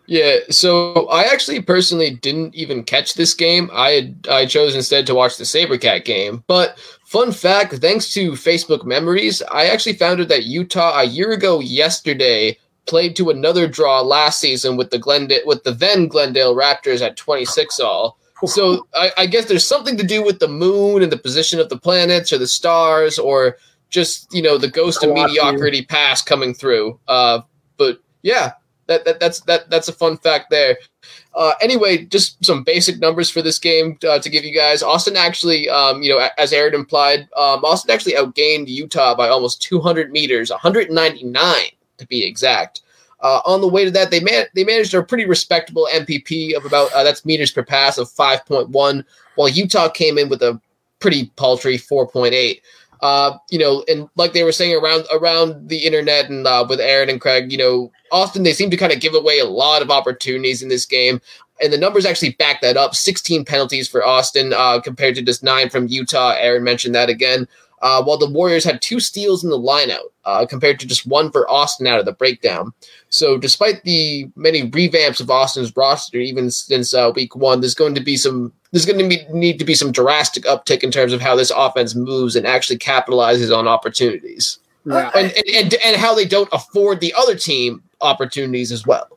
[0.07, 3.69] Yeah, so I actually personally didn't even catch this game.
[3.73, 6.43] I had I chose instead to watch the SaberCat game.
[6.47, 11.31] But fun fact, thanks to Facebook Memories, I actually found out that Utah a year
[11.31, 16.55] ago yesterday played to another draw last season with the Glendale with the then Glendale
[16.55, 18.17] Raptors at 26 all.
[18.45, 21.69] So I, I guess there's something to do with the moon and the position of
[21.69, 23.57] the planets or the stars or
[23.89, 26.99] just you know the ghost of mediocrity past coming through.
[27.07, 27.41] Uh,
[27.77, 28.51] but yeah,
[28.87, 30.77] that, that that's that that's a fun fact there.
[31.33, 34.81] Uh, anyway, just some basic numbers for this game uh, to give you guys.
[34.81, 39.61] Austin actually, um, you know, as Aaron implied, um, Austin actually outgained Utah by almost
[39.61, 41.55] 200 meters, 199
[41.97, 42.81] to be exact.
[43.21, 46.65] Uh, on the way to that, they man- they managed a pretty respectable MPP of
[46.65, 49.03] about uh, that's meters per pass of 5.1,
[49.35, 50.59] while Utah came in with a
[50.99, 52.61] pretty paltry 4.8.
[53.05, 56.79] Uh, you know, and like they were saying around around the internet and uh, with
[56.79, 59.83] Aaron and Craig, you know, Austin they seem to kind of give away a lot
[59.83, 61.21] of opportunities in this game,
[61.61, 62.95] and the numbers actually back that up.
[62.95, 66.33] 16 penalties for Austin uh, compared to just nine from Utah.
[66.35, 67.47] Aaron mentioned that again
[67.81, 71.31] uh, while the Warriors had two steals in the lineout uh, compared to just one
[71.31, 72.73] for Austin out of the breakdown.
[73.09, 77.95] So, despite the many revamps of Austin's roster, even since uh, week one, there's going
[77.95, 81.13] to be some there's going to be, need to be some drastic uptick in terms
[81.13, 85.11] of how this offense moves and actually capitalizes on opportunities, yeah.
[85.15, 89.07] and, and, and and how they don't afford the other team opportunities as well.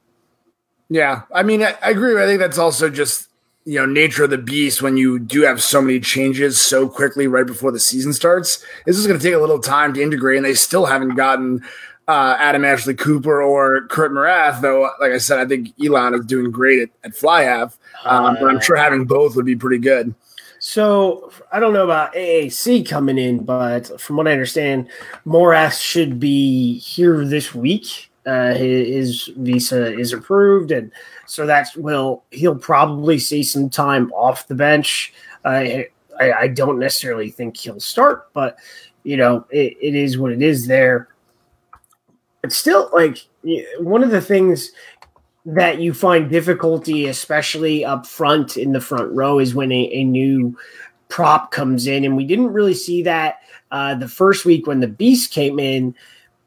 [0.91, 2.21] Yeah, I mean, I, I agree.
[2.23, 3.28] I think that's also just
[3.69, 7.27] you know nature of the beast when you do have so many changes so quickly
[7.27, 8.65] right before the season starts.
[8.87, 11.63] This is going to take a little time to integrate, and they still haven't gotten
[12.09, 14.63] uh, Adam Ashley Cooper or Kurt Morath.
[14.63, 17.77] Though, like I said, I think Elon is doing great at, at fly half,
[18.07, 20.15] um, but I'm sure having both would be pretty good.
[20.61, 24.89] So I don't know about AAC coming in, but from what I understand,
[25.27, 28.08] Morath should be here this week.
[28.29, 30.93] Uh, his, his visa is approved, and
[31.25, 35.15] so that will he'll probably see some time off the bench.
[35.47, 35.85] Uh,
[36.21, 38.59] I, I, don't necessarily think he'll start, but
[39.03, 41.09] you know it, it is what it is there.
[42.43, 43.27] But still, like
[43.81, 44.73] one of the things
[45.47, 50.05] that you find difficulty, especially up front in the front row, is when a, a
[50.05, 50.55] new
[51.09, 53.37] prop comes in, and we didn't really see that
[53.71, 55.95] uh, the first week when the Beast came in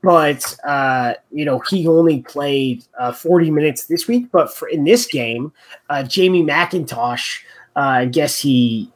[0.01, 4.31] but uh, you know he only played uh, 40 minutes this week.
[4.31, 5.53] But for in this game,
[5.89, 7.41] uh, Jamie McIntosh,
[7.75, 8.91] uh, I guess he,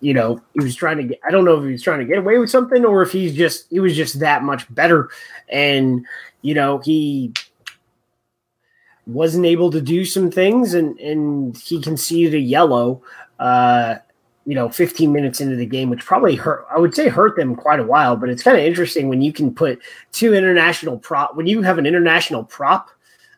[0.00, 1.20] you know, he was trying to get.
[1.26, 3.34] I don't know if he was trying to get away with something or if he's
[3.34, 5.10] just he was just that much better,
[5.48, 6.04] and
[6.42, 7.32] you know he
[9.06, 13.02] wasn't able to do some things, and and he conceded a yellow.
[14.48, 17.54] You know 15 minutes into the game which probably hurt i would say hurt them
[17.54, 19.78] quite a while but it's kind of interesting when you can put
[20.10, 22.88] two international prop when you have an international prop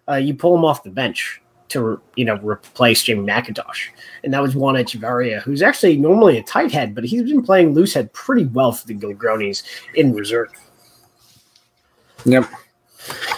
[0.08, 3.88] uh, you pull them off the bench to you know replace Jamie McIntosh,
[4.22, 7.74] and that was Juan Echeverria, who's actually normally a tight head, but he's been playing
[7.74, 9.62] loose head pretty well for the Gilgronis
[9.94, 10.50] in reserve.
[12.24, 12.48] Yep.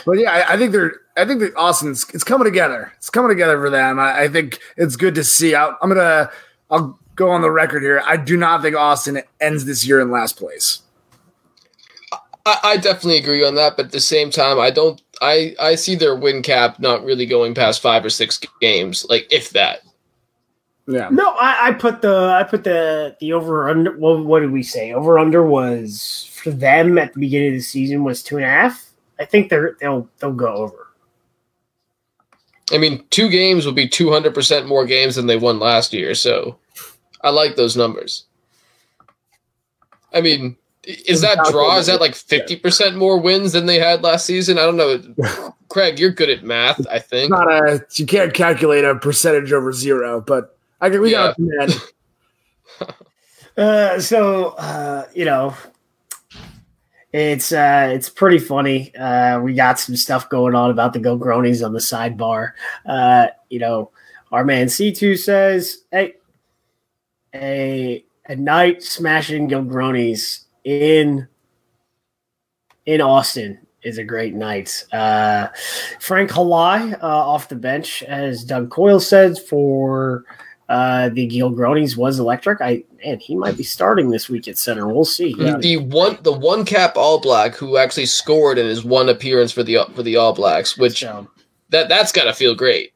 [0.04, 0.94] But yeah, I, I, think they're.
[1.16, 2.92] I think that Austin's it's coming together.
[2.96, 4.00] It's coming together for them.
[4.00, 5.54] I, I think it's good to see.
[5.54, 6.30] I, I'm gonna.
[6.70, 8.02] I'll go on the record here.
[8.06, 10.82] I do not think Austin ends this year in last place.
[12.44, 15.00] I, I definitely agree on that, but at the same time, I don't.
[15.20, 19.26] I I see their win cap not really going past five or six games, like
[19.30, 19.82] if that.
[20.88, 21.08] Yeah.
[21.12, 23.96] No, I, I put the I put the the over under.
[23.96, 24.92] Well, what did we say?
[24.92, 28.48] Over under was for them at the beginning of the season was two and a
[28.48, 28.90] half.
[29.20, 30.88] I think they're they'll they'll go over.
[32.72, 35.92] I mean, two games will be two hundred percent more games than they won last
[35.92, 36.16] year.
[36.16, 36.58] So
[37.22, 38.24] I like those numbers.
[40.12, 41.78] I mean, is that draw?
[41.78, 44.58] Is that like fifty percent more wins than they had last season?
[44.58, 45.54] I don't know.
[45.68, 46.86] Craig, you're good at math.
[46.88, 51.00] I think not a you can't calculate a percentage over zero, but I can.
[51.00, 51.34] We yeah.
[51.36, 51.36] got
[52.78, 52.94] that.
[53.56, 55.54] uh, so uh, you know,
[57.12, 58.94] it's uh, it's pretty funny.
[58.96, 62.52] Uh, we got some stuff going on about the Gilgronis on the sidebar.
[62.84, 63.92] Uh, you know,
[64.32, 66.14] our man C two says, "Hey,
[67.34, 71.26] a a night smashing Gilgronis in
[72.86, 74.84] in Austin is a great night.
[74.92, 75.48] Uh,
[75.98, 80.24] Frank Halai uh, off the bench, as Doug Coyle said, for
[80.68, 82.62] Uh, the Gilgronis was electric.
[82.62, 84.88] I and he might be starting this week at center.
[84.88, 85.34] We'll see.
[85.36, 85.58] Yeah.
[85.58, 89.62] The one the one cap All Black who actually scored in his one appearance for
[89.62, 91.28] the for the All Blacks, which so,
[91.70, 92.94] that that's got to feel great.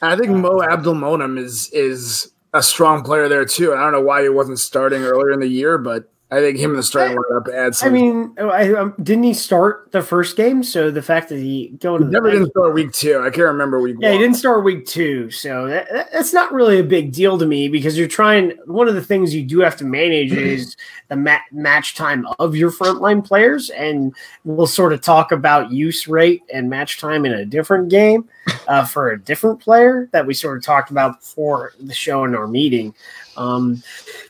[0.00, 3.72] I think Mo Abdelmonem is is a strong player there too.
[3.74, 6.70] I don't know why he wasn't starting earlier in the year, but I think him
[6.70, 7.84] in the starting lineup adds.
[7.84, 10.64] I mean, I, um, didn't he start the first game?
[10.64, 13.20] So the fact that he going to never didn't start week two.
[13.20, 13.96] I can't remember week.
[14.00, 14.18] Yeah, one.
[14.18, 17.68] he didn't start week two, so that, that's not really a big deal to me
[17.68, 18.50] because you're trying.
[18.66, 22.56] One of the things you do have to manage is the ma- match time of
[22.56, 24.12] your frontline players, and
[24.44, 28.28] we'll sort of talk about use rate and match time in a different game
[28.66, 32.34] uh, for a different player that we sort of talked about before the show in
[32.34, 32.92] our meeting.
[33.36, 33.82] Um,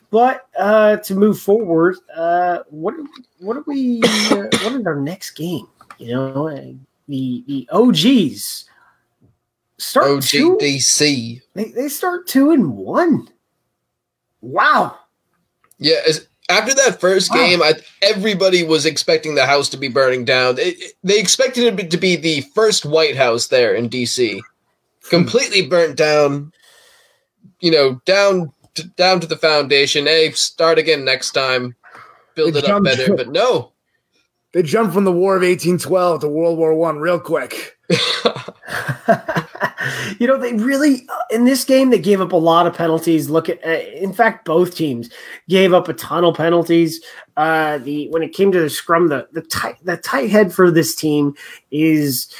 [0.09, 2.95] but uh, to move forward, uh, what
[3.39, 4.01] what are we?
[4.03, 5.67] Uh, what is our next game?
[5.97, 6.71] You know, uh,
[7.07, 8.69] the the OGs
[9.77, 11.35] start OGDC.
[11.35, 13.29] Two, they they start two and one.
[14.41, 14.97] Wow.
[15.79, 15.99] Yeah.
[16.49, 17.37] after that first wow.
[17.37, 20.55] game, I, everybody was expecting the house to be burning down.
[20.57, 24.39] It, they expected it to be the first White House there in DC,
[25.09, 26.51] completely burnt down.
[27.59, 30.05] You know, down to, down to the foundation.
[30.05, 31.75] Hey, start again next time.
[32.35, 33.15] Build they it up better.
[33.15, 33.73] But no,
[34.53, 37.77] they jumped from the War of 1812 to World War One real quick.
[40.19, 43.29] you know, they really in this game they gave up a lot of penalties.
[43.29, 45.09] Look at, uh, in fact, both teams
[45.47, 47.01] gave up a ton of penalties.
[47.37, 50.69] Uh, the when it came to the scrum, the the tight the tight head for
[50.69, 51.33] this team
[51.71, 52.33] is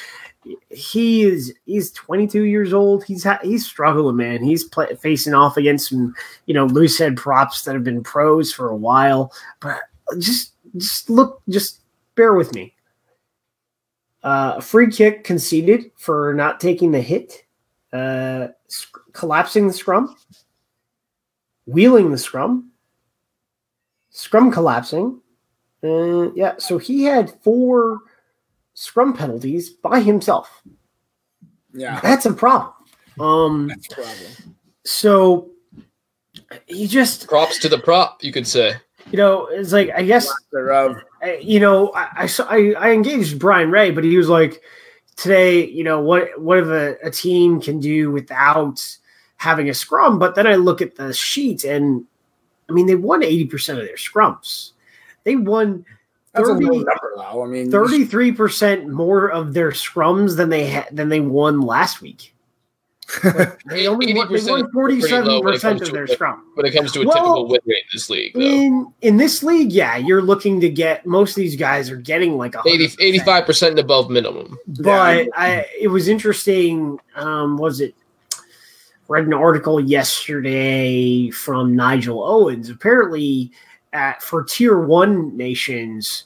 [0.70, 3.04] he is he's 22 years old.
[3.04, 4.44] He's ha- he's struggling, man.
[4.44, 8.70] He's facing off against some you know loose head props that have been pros for
[8.70, 9.32] a while.
[9.60, 9.80] But
[10.20, 11.80] just just look, just
[12.16, 12.74] bear with me.
[14.24, 17.46] Uh, free kick conceded for not taking the hit,
[17.94, 20.16] uh, sc- collapsing the scrum,
[21.66, 22.72] wheeling the scrum,
[24.10, 25.22] scrum collapsing.
[25.84, 28.00] Uh, yeah, so he had four
[28.78, 30.62] scrum penalties by himself.
[31.74, 32.00] Yeah.
[32.02, 32.74] That's a problem.
[33.20, 34.56] Um That's a problem.
[34.86, 35.50] So
[36.68, 38.76] he just props to the prop, you could say.
[39.10, 40.32] You know, it's like I guess
[41.42, 44.62] you know, I, I saw I, I engaged Brian Ray, but he was like
[45.16, 48.86] today, you know, what what if a, a team can do without
[49.38, 50.20] having a scrum?
[50.20, 52.06] But then I look at the sheet and
[52.70, 54.74] I mean they won 80% of their scrums.
[55.24, 55.84] They won
[56.38, 57.44] that's 30, a low number, though.
[57.44, 62.02] I mean, thirty-three percent more of their scrums than they had than they won last
[62.02, 62.34] week.
[63.70, 66.44] they only won, they won forty-seven percent of their a, scrum.
[66.56, 68.42] When it comes to a well, typical win rate in this league, though.
[68.42, 72.38] in in this league, yeah, you're looking to get most of these guys are getting
[72.38, 74.58] like 85 percent above minimum.
[74.68, 75.32] But yeah.
[75.36, 77.00] I, it was interesting.
[77.16, 77.96] Um, was it?
[79.08, 82.70] Read an article yesterday from Nigel Owens.
[82.70, 83.54] Apparently,
[83.94, 86.26] at for tier one nations,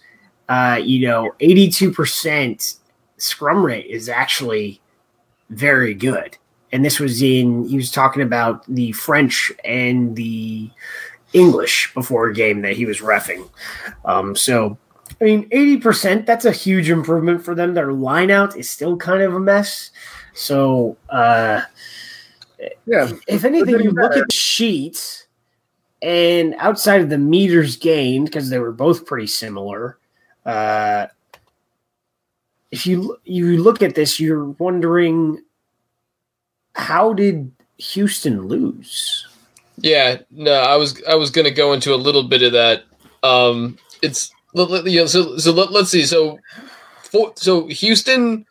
[0.52, 2.78] uh, you know, 82%
[3.16, 4.82] scrum rate is actually
[5.50, 6.38] very good.
[6.74, 10.70] And this was in, he was talking about the French and the
[11.32, 13.50] English before a game that he was refing.
[14.04, 14.78] Um, so,
[15.22, 17.74] I mean, 80%, that's a huge improvement for them.
[17.74, 19.92] Their lineout is still kind of a mess.
[20.34, 21.62] So, uh,
[22.86, 25.28] yeah, if anything, you look at the sheets
[26.02, 29.98] and outside of the meters gained, because they were both pretty similar,
[30.46, 31.08] uh,
[32.72, 35.42] if you you look at this, you're wondering
[36.74, 39.28] how did Houston lose?
[39.78, 42.84] Yeah, no, I was I was going to go into a little bit of that.
[43.24, 46.06] Um, it's you know, so so let, us see.
[46.06, 46.40] So
[47.36, 48.46] so Houston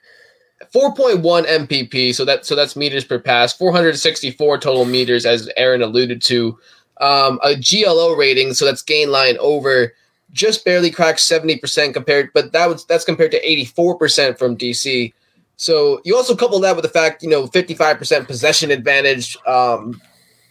[0.74, 6.22] 4.1 MPP, so that so that's meters per pass, 464 total meters as Aaron alluded
[6.22, 6.58] to
[7.00, 9.94] um, a GLO rating, so that's gain line over,
[10.32, 15.12] just barely cracked 70% compared, but that was that's compared to 84% from DC.
[15.56, 20.00] So you also couple that with the fact, you know, 55% possession advantage, um,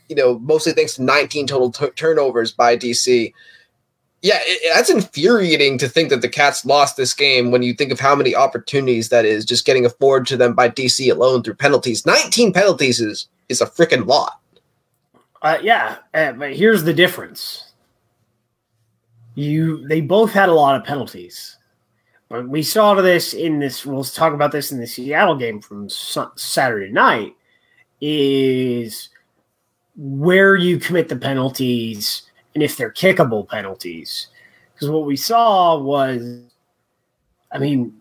[0.08, 3.34] you know, mostly thanks to 19 total t- turnovers by DC.
[4.22, 7.92] Yeah, it, that's infuriating to think that the Cats lost this game when you think
[7.92, 11.56] of how many opportunities that is just getting afforded to them by DC alone through
[11.56, 12.06] penalties.
[12.06, 14.40] 19 penalties is is a freaking lot.
[15.42, 17.69] Uh, yeah, uh, but here's the difference.
[19.40, 21.56] You they both had a lot of penalties.
[22.28, 23.86] But we saw this in this.
[23.86, 27.36] We'll talk about this in the Seattle game from Saturday night.
[28.02, 29.10] Is
[29.96, 32.24] where you commit the penalties
[32.54, 34.28] and if they're kickable penalties.
[34.74, 36.42] Because what we saw was,
[37.52, 37.94] I mean,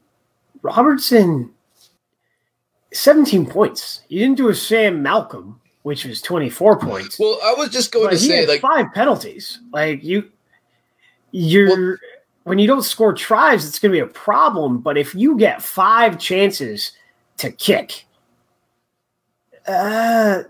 [0.62, 1.50] Robertson,
[2.92, 4.02] 17 points.
[4.08, 7.18] He didn't do a Sam Malcolm which was 24 points.
[7.18, 9.60] Well, I was just going but to say, like, five penalties.
[9.72, 10.30] Like you,
[11.32, 11.98] you're
[12.44, 14.78] when you don't score tries, it's going to be a problem.
[14.78, 16.92] But if you get five chances
[17.36, 18.06] to kick,
[19.66, 20.44] uh,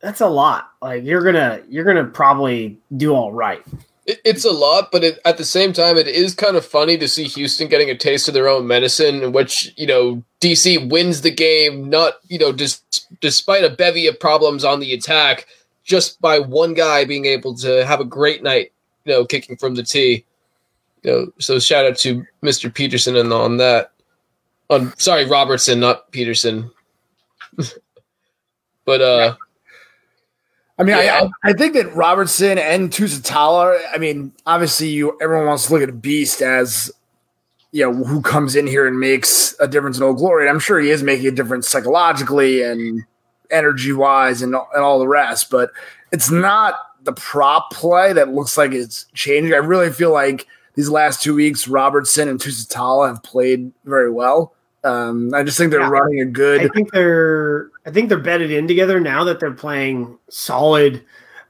[0.00, 0.72] that's a lot.
[0.82, 3.62] Like you're gonna you're gonna probably do all right.
[4.06, 6.96] it, it's a lot, but it, at the same time, it is kind of funny
[6.98, 10.90] to see Houston getting a taste of their own medicine, in which you know DC
[10.90, 12.82] wins the game, not you know dis-
[13.20, 15.46] despite a bevy of problems on the attack,
[15.84, 18.72] just by one guy being able to have a great night,
[19.08, 20.24] you know, kicking from the tee.
[21.02, 22.72] You know, so shout out to Mr.
[22.72, 23.92] Peterson and on that.
[24.68, 26.70] On sorry, Robertson, not Peterson.
[28.84, 29.34] but uh,
[30.78, 31.28] I mean, Yeah.
[31.42, 33.80] I, I think that Robertson and Tusitala.
[33.92, 36.92] I mean, obviously, you everyone wants to look at a Beast as
[37.72, 40.42] you know who comes in here and makes a difference in Old Glory.
[40.42, 43.04] And I'm sure he is making a difference psychologically and
[43.50, 45.48] energy wise and and all the rest.
[45.50, 45.70] But
[46.12, 46.74] it's not
[47.08, 49.54] the prop play that looks like it's changing.
[49.54, 54.52] I really feel like these last two weeks, Robertson and Tusitala have played very well.
[54.84, 55.88] Um, I just think they're Yeah.
[55.88, 56.60] running a good.
[56.60, 61.02] I think they're I think they're bedded in together now that they're playing solid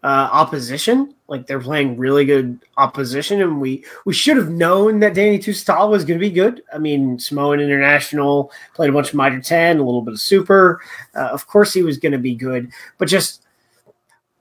[0.04, 1.12] uh, opposition.
[1.26, 5.90] Like they're playing really good opposition, and we we should have known that Danny Tusitala
[5.90, 6.62] was going to be good.
[6.72, 10.80] I mean, Samoan International played a bunch of Mitre Ten, a little bit of Super.
[11.16, 13.42] Uh, of course, he was going to be good, but just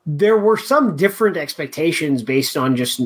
[0.08, 3.02] there were some different expectations based on just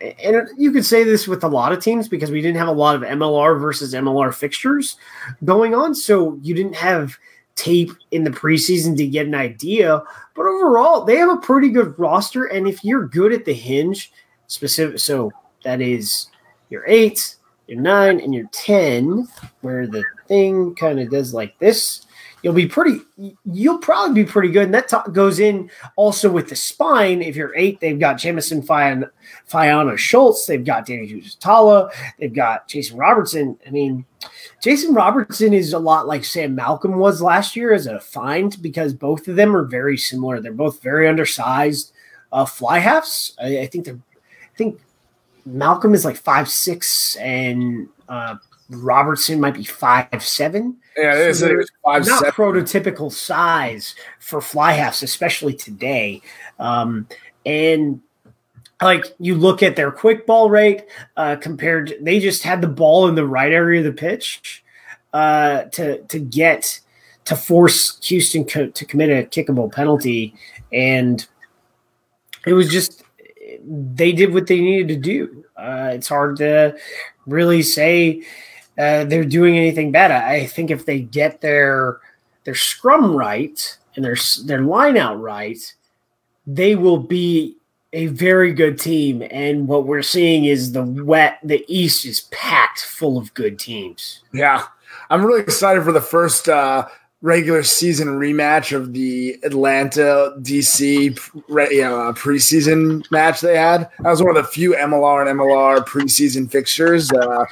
[0.00, 2.72] and you could say this with a lot of teams because we didn't have a
[2.72, 4.96] lot of MLR versus MLR fixtures
[5.44, 5.94] going on.
[5.94, 7.16] So you didn't have
[7.56, 10.02] tape in the preseason to get an idea.
[10.34, 12.44] But overall, they have a pretty good roster.
[12.44, 14.12] And if you're good at the hinge,
[14.46, 15.32] specific, so
[15.64, 16.28] that is
[16.68, 17.36] your eight,
[17.66, 19.26] your nine, and your 10,
[19.62, 22.05] where the thing kind of does like this.
[22.46, 23.00] You'll be pretty.
[23.44, 27.20] You'll probably be pretty good, and that t- goes in also with the spine.
[27.20, 31.90] If you're eight, they've got Jamison Fiona Schultz, they've got Danny Tala,
[32.20, 33.58] they've got Jason Robertson.
[33.66, 34.04] I mean,
[34.62, 38.94] Jason Robertson is a lot like Sam Malcolm was last year as a find because
[38.94, 40.38] both of them are very similar.
[40.38, 41.92] They're both very undersized
[42.30, 43.34] uh, fly halves.
[43.42, 43.98] I, I think they're.
[43.98, 44.80] I think
[45.44, 48.36] Malcolm is like five six, and uh,
[48.70, 50.76] Robertson might be five seven.
[50.96, 51.40] Yeah, it is.
[51.40, 52.32] So It was five Not seven.
[52.32, 56.22] prototypical size for fly halves, especially today.
[56.58, 57.06] Um,
[57.44, 58.00] and
[58.82, 60.84] like you look at their quick ball rate
[61.16, 64.64] uh, compared, they just had the ball in the right area of the pitch
[65.12, 66.80] uh, to to get
[67.26, 70.34] to force Houston co- to commit a kickable penalty,
[70.72, 71.26] and
[72.46, 73.02] it was just
[73.64, 75.44] they did what they needed to do.
[75.56, 76.76] Uh, it's hard to
[77.26, 78.22] really say
[78.78, 80.10] uh, they're doing anything bad.
[80.10, 82.00] I think if they get their
[82.44, 85.74] their scrum right and their their line out right,
[86.46, 87.56] they will be
[87.92, 89.22] a very good team.
[89.30, 94.22] And what we're seeing is the wet the East is packed full of good teams.
[94.32, 94.64] Yeah,
[95.10, 96.86] I'm really excited for the first uh,
[97.22, 101.18] regular season rematch of the Atlanta DC
[101.70, 103.88] you know, uh, preseason match they had.
[104.00, 107.44] That was one of the few MLR and MLR preseason fixtures uh,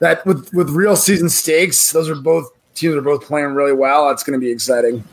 [0.00, 1.92] that with with real season stakes.
[1.92, 4.08] Those are both teams are both playing really well.
[4.08, 5.04] That's going to be exciting.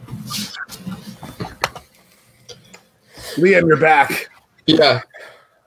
[3.36, 4.30] Liam, you're back.
[4.66, 5.02] yeah,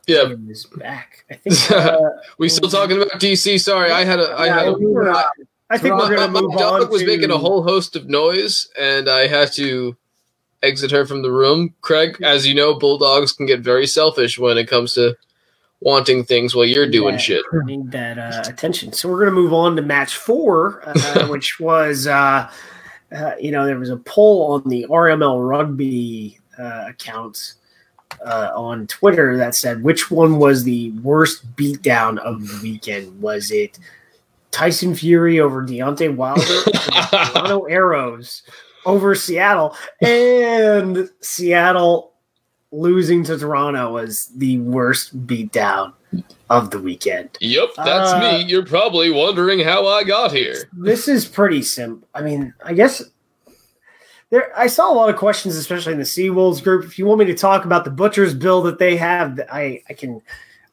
[0.06, 0.24] yeah.
[0.24, 1.24] Team is back.
[1.30, 1.56] I think.
[1.70, 1.98] Uh,
[2.38, 3.60] We still talking about DC?
[3.60, 5.26] Sorry, I had a, I had a, we're not-
[5.72, 6.90] I think my, we're my- my dog on.
[6.90, 9.96] was to- making a whole host of noise, and I had to
[10.62, 11.74] exit her from the room.
[11.80, 15.16] Craig, as you know, bulldogs can get very selfish when it comes to
[15.80, 17.20] wanting things while you're doing Yeah.
[17.20, 17.44] shit.
[17.64, 18.92] need that uh, attention.
[18.92, 22.50] So we're going to move on to match four, uh, which was, uh,
[23.16, 27.54] uh, you know, there was a poll on the RML Rugby uh, account
[28.26, 33.20] uh, on Twitter that said which one was the worst beatdown of the weekend.
[33.22, 33.78] Was it
[34.50, 36.72] Tyson Fury over Deontay Wilder, or
[37.32, 38.42] Toronto Arrows
[38.84, 42.09] over Seattle, and Seattle
[42.72, 45.92] losing to Toronto was the worst beatdown
[46.48, 47.30] of the weekend.
[47.40, 48.44] Yep, that's Uh, me.
[48.44, 50.68] You're probably wondering how I got here.
[50.72, 52.06] This is pretty simple.
[52.14, 53.02] I mean, I guess
[54.30, 54.52] there.
[54.58, 56.84] I saw a lot of questions, especially in the Seawolves group.
[56.84, 59.92] If you want me to talk about the butchers bill that they have, I I
[59.94, 60.20] can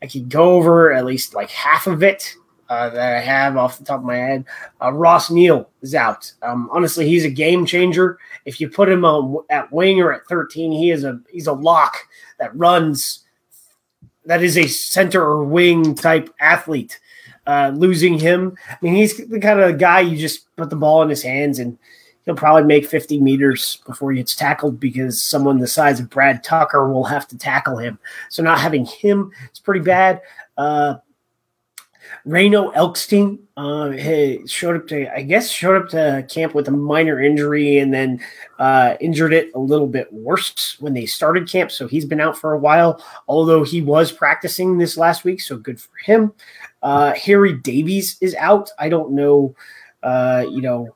[0.02, 2.36] I can go over at least like half of it
[2.70, 4.45] uh, that I have off the top of my head.
[4.82, 6.32] Uh, Ross Neal is out.
[6.41, 8.20] Um, honestly, he's a game changer.
[8.45, 11.53] If you put him on at wing or at thirteen, he is a he's a
[11.53, 11.97] lock
[12.39, 13.24] that runs.
[14.26, 16.99] That is a center or wing type athlete.
[17.45, 21.01] Uh, losing him, I mean, he's the kind of guy you just put the ball
[21.01, 21.78] in his hands and
[22.28, 26.43] he'll probably make 50 meters before he gets tackled because someone the size of Brad
[26.43, 27.97] Tucker will have to tackle him.
[28.30, 30.22] So not having him is pretty bad.
[30.57, 30.95] Uh,
[32.26, 37.22] Reno Elkstein uh, showed up to, I guess, showed up to camp with a minor
[37.22, 38.20] injury and then
[38.60, 41.72] uh, injured it a little bit worse when they started camp.
[41.72, 45.41] So he's been out for a while, although he was practicing this last week.
[45.41, 46.34] So good for him.
[46.82, 48.70] Uh, Harry Davies is out.
[48.78, 49.55] I don't know,
[50.03, 50.93] uh, you know,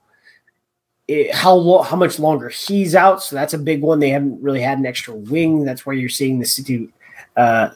[1.07, 3.23] it, how lo- how much longer he's out.
[3.23, 3.99] So that's a big one.
[3.99, 5.65] They haven't really had an extra wing.
[5.65, 6.89] That's why you're seeing the city,
[7.35, 7.69] uh,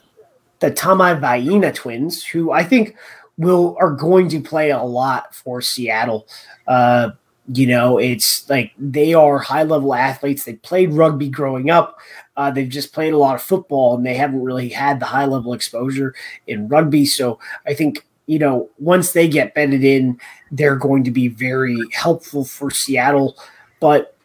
[0.59, 2.95] the Vaina twins, who I think
[3.37, 6.27] will are going to play a lot for Seattle.
[6.67, 7.11] Uh,
[7.53, 10.45] you know, it's like they are high level athletes.
[10.45, 11.99] They played rugby growing up.
[12.35, 15.25] Uh, they've just played a lot of football and they haven't really had the high
[15.25, 16.15] level exposure
[16.47, 17.05] in rugby.
[17.05, 20.19] So I think, you know, once they get bedded in,
[20.51, 23.37] they're going to be very helpful for Seattle.
[23.79, 24.17] But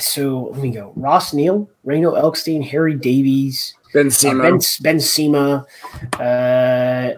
[0.00, 5.00] so let me go Ross Neal, Reno Elkstein, Harry Davies, Ben Sema, uh, ben, ben
[5.00, 5.66] Sema,
[6.18, 7.10] uh,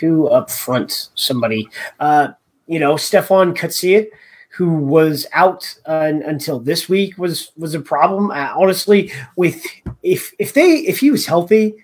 [0.00, 1.08] who up front?
[1.14, 1.68] Somebody,
[2.00, 2.28] uh,
[2.66, 4.08] you know, Stefan Coetzee,
[4.50, 8.30] who was out uh, until this week, was was a problem.
[8.30, 9.64] Uh, honestly, with
[10.02, 11.74] if if they if he was healthy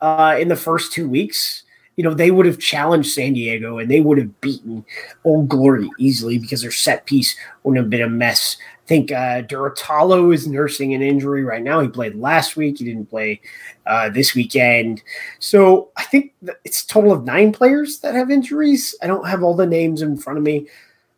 [0.00, 1.64] uh, in the first two weeks,
[1.96, 4.84] you know, they would have challenged San Diego and they would have beaten
[5.24, 8.56] Old Glory easily because their set piece wouldn't have been a mess
[8.90, 11.78] I think uh, Duratalo is nursing an injury right now.
[11.78, 12.78] He played last week.
[12.78, 13.40] He didn't play
[13.86, 15.00] uh, this weekend.
[15.38, 16.32] So I think
[16.64, 18.96] it's a total of nine players that have injuries.
[19.00, 20.66] I don't have all the names in front of me.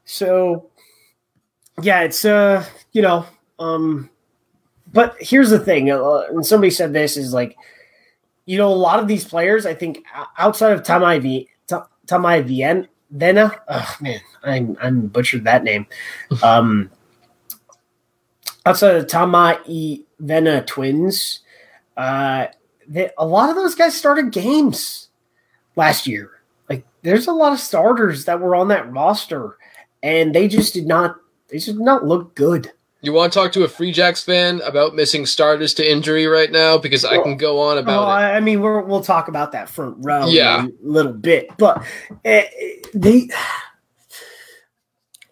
[0.05, 0.69] So
[1.81, 3.25] yeah, it's uh, you know,
[3.59, 4.11] um,
[4.93, 5.91] but here's the thing.
[5.91, 7.57] Uh, and somebody said this is like,
[8.47, 10.05] you know, a lot of these players, I think
[10.39, 11.49] outside of Tamai v,
[12.07, 15.87] Tamai Vien, Vena, oh man, I'm I'm butchered that name.
[16.43, 16.91] Um,
[18.65, 21.41] outside of Tamai Vena twins,
[21.97, 22.47] uh,
[22.89, 25.09] they, a lot of those guys started games
[25.77, 26.31] last year.
[26.69, 29.59] Like, there's a lot of starters that were on that roster,
[30.03, 31.17] and they just did not.
[31.49, 32.73] They just did not look good.
[33.03, 36.51] You want to talk to a Free Jacks fan about missing starters to injury right
[36.53, 36.79] now?
[36.79, 38.37] Because well, I can go on about well, it.
[38.37, 40.67] I mean, we will talk about that front row yeah.
[40.67, 41.85] a little bit, but
[42.25, 42.43] uh,
[42.95, 43.29] they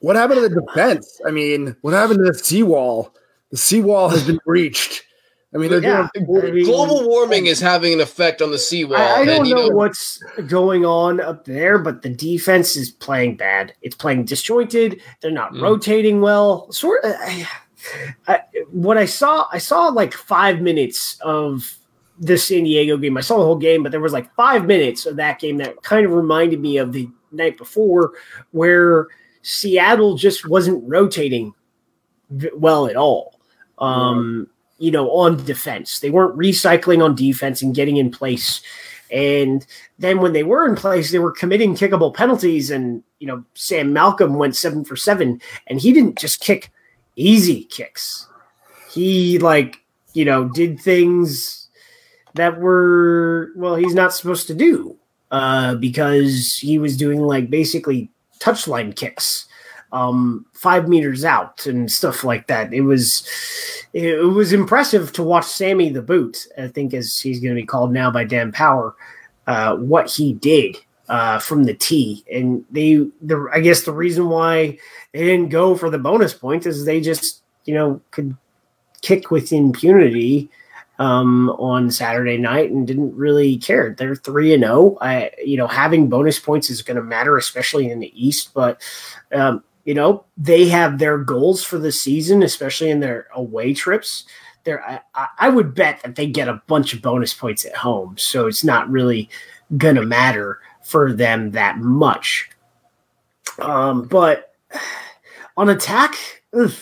[0.00, 1.20] what happened to the defense?
[1.26, 3.14] I mean, what happened to the seawall?
[3.50, 5.04] The seawall has been breached.
[5.52, 6.08] I mean, yeah.
[6.14, 8.96] doing, global warming is having an effect on the seawall.
[8.96, 13.36] I, I don't know, know, what's going on up there, but the defense is playing
[13.36, 13.74] bad.
[13.82, 15.00] It's playing disjointed.
[15.20, 15.62] They're not mm.
[15.62, 16.70] rotating well.
[16.70, 17.14] Sort of.
[17.18, 17.48] I,
[18.28, 21.76] I, what I saw, I saw like five minutes of
[22.20, 23.16] the San Diego game.
[23.16, 25.82] I saw the whole game, but there was like five minutes of that game that
[25.82, 28.12] kind of reminded me of the night before,
[28.52, 29.08] where
[29.42, 31.54] Seattle just wasn't rotating
[32.54, 33.40] well at all
[33.80, 34.46] um,
[34.80, 36.00] you know, on defense.
[36.00, 38.62] They weren't recycling on defense and getting in place.
[39.12, 39.64] And
[39.98, 42.70] then when they were in place, they were committing kickable penalties.
[42.70, 46.72] And, you know, Sam Malcolm went seven for seven, and he didn't just kick
[47.14, 48.26] easy kicks.
[48.90, 49.76] He, like,
[50.14, 51.68] you know, did things
[52.34, 54.96] that were, well, he's not supposed to do
[55.30, 59.46] uh, because he was doing, like, basically touchline kicks
[59.92, 62.72] um, five meters out and stuff like that.
[62.72, 63.26] It was
[63.92, 67.66] it was impressive to watch Sammy the Boot, I think as he's going to be
[67.66, 68.94] called now by Dan Power,
[69.46, 70.76] uh, what he did
[71.08, 72.24] uh, from the tee.
[72.32, 74.78] And they, the I guess the reason why
[75.12, 78.36] they didn't go for the bonus point is they just you know could
[79.02, 80.50] kick with impunity
[81.00, 83.94] um, on Saturday night and didn't really care.
[83.98, 84.74] They're three and zero.
[84.74, 84.98] Oh.
[85.00, 88.52] I, you know, having bonus points is going to matter, especially in the East.
[88.54, 88.82] But
[89.32, 94.24] um, you know, they have their goals for the season, especially in their away trips.
[94.64, 98.16] There, I, I would bet that they get a bunch of bonus points at home,
[98.18, 99.28] so it's not really
[99.76, 102.50] gonna matter for them that much.
[103.58, 104.54] Um, but
[105.56, 106.14] on attack,
[106.52, 106.72] ugh,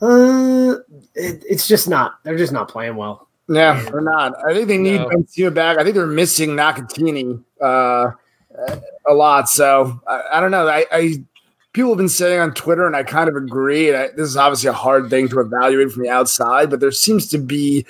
[0.00, 0.76] uh,
[1.14, 2.22] it, it's just not.
[2.24, 3.28] They're just not playing well.
[3.48, 4.34] Yeah, they're not.
[4.46, 5.08] I think they need no.
[5.08, 5.78] Ben back.
[5.78, 7.42] I think they're missing Nakatini.
[7.60, 8.12] Uh,
[9.06, 9.48] a lot.
[9.48, 10.68] So I, I don't know.
[10.68, 11.24] I, I,
[11.72, 13.94] people have been saying on Twitter, and I kind of agree.
[13.94, 17.28] I, this is obviously a hard thing to evaluate from the outside, but there seems
[17.28, 17.86] to be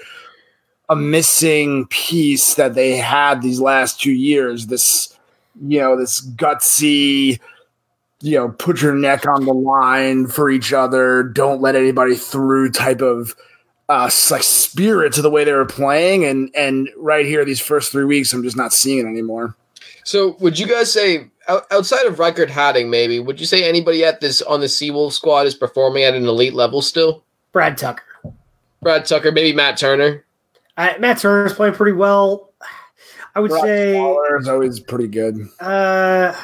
[0.89, 4.67] a missing piece that they had these last two years.
[4.67, 5.17] This,
[5.63, 7.39] you know, this gutsy,
[8.21, 12.73] you know, put your neck on the line for each other, don't let anybody through
[12.73, 13.35] type of
[13.89, 16.25] uh, like spirit to the way they were playing.
[16.25, 19.57] And and right here, these first three weeks, I'm just not seeing it anymore.
[20.11, 21.29] So, would you guys say
[21.71, 25.47] outside of Riekert Hattingh, maybe would you say anybody at this on the Seawolf squad
[25.47, 27.23] is performing at an elite level still?
[27.53, 28.03] Brad Tucker.
[28.83, 30.25] Brad Tucker, maybe Matt Turner.
[30.77, 32.53] Uh, Matt Turner's playing pretty well.
[33.37, 35.47] I would Rob say Fowler is always pretty good.
[35.61, 36.35] uh,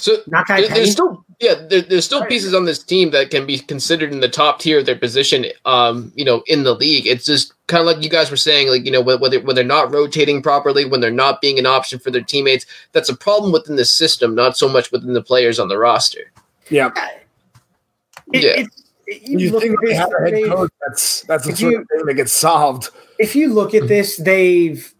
[0.00, 3.46] So not there- there's still yeah, there, there's still pieces on this team that can
[3.46, 5.46] be considered in the top tier of their position.
[5.64, 8.68] Um, you know, in the league, it's just kind of like you guys were saying,
[8.68, 11.66] like you know, wh- whether when they're not rotating properly, when they're not being an
[11.66, 15.22] option for their teammates, that's a problem within the system, not so much within the
[15.22, 16.30] players on the roster.
[16.68, 16.90] Yeah.
[18.32, 18.50] It, Yeah.
[18.50, 18.82] it's-
[19.28, 22.06] you You think they have a head coach that's that's the sort you- of thing
[22.06, 22.90] that gets solved.
[23.18, 24.94] if you look at this, they've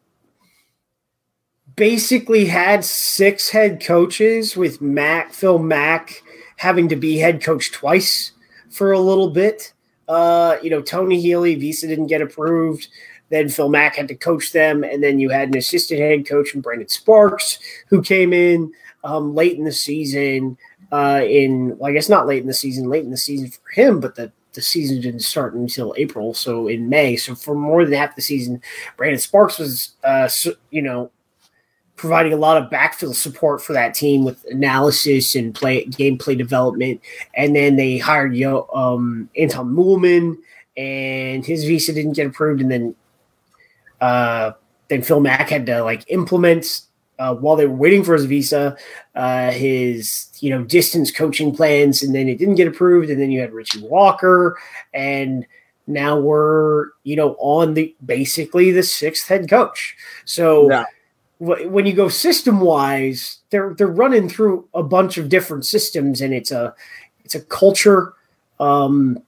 [1.77, 6.23] basically had six head coaches with Mac Phil Mack
[6.57, 8.33] having to be head coach twice
[8.71, 9.73] for a little bit.
[10.09, 12.89] Uh, you know, Tony Healy, Visa didn't get approved.
[13.31, 16.55] Then Phil Mack had to coach them, and then you had an assistant head coach
[16.55, 18.73] in Brandon Sparks who came in
[19.05, 20.59] um, late in the season.
[20.91, 23.81] Uh, in well, I guess not late in the season, late in the season for
[23.81, 27.17] him, but the the season didn't start until April, so in May.
[27.17, 28.61] So for more than half the season,
[28.97, 30.29] Brandon Sparks was, uh,
[30.71, 31.13] you know,
[32.01, 36.99] providing a lot of backfield support for that team with analysis and play gameplay development.
[37.35, 40.39] And then they hired Yo, um, Anton Muhlman,
[40.79, 42.63] and his visa didn't get approved.
[42.63, 42.95] And then,
[44.01, 44.53] uh,
[44.89, 46.81] then Phil Mack had to like implement
[47.19, 48.79] uh, while they were waiting for his visa,
[49.15, 53.11] uh, his you know distance coaching plans, and then it didn't get approved.
[53.11, 54.59] And then you had Richie Walker,
[54.95, 55.47] and
[55.87, 59.95] now we're you know on the basically the sixth head coach.
[60.25, 60.87] So Yeah.
[61.41, 66.21] Wh- when you go system wise, they're they're running through a bunch of different systems,
[66.21, 66.75] and it's a
[67.25, 68.15] it's a culture.
[68.61, 69.19] Um,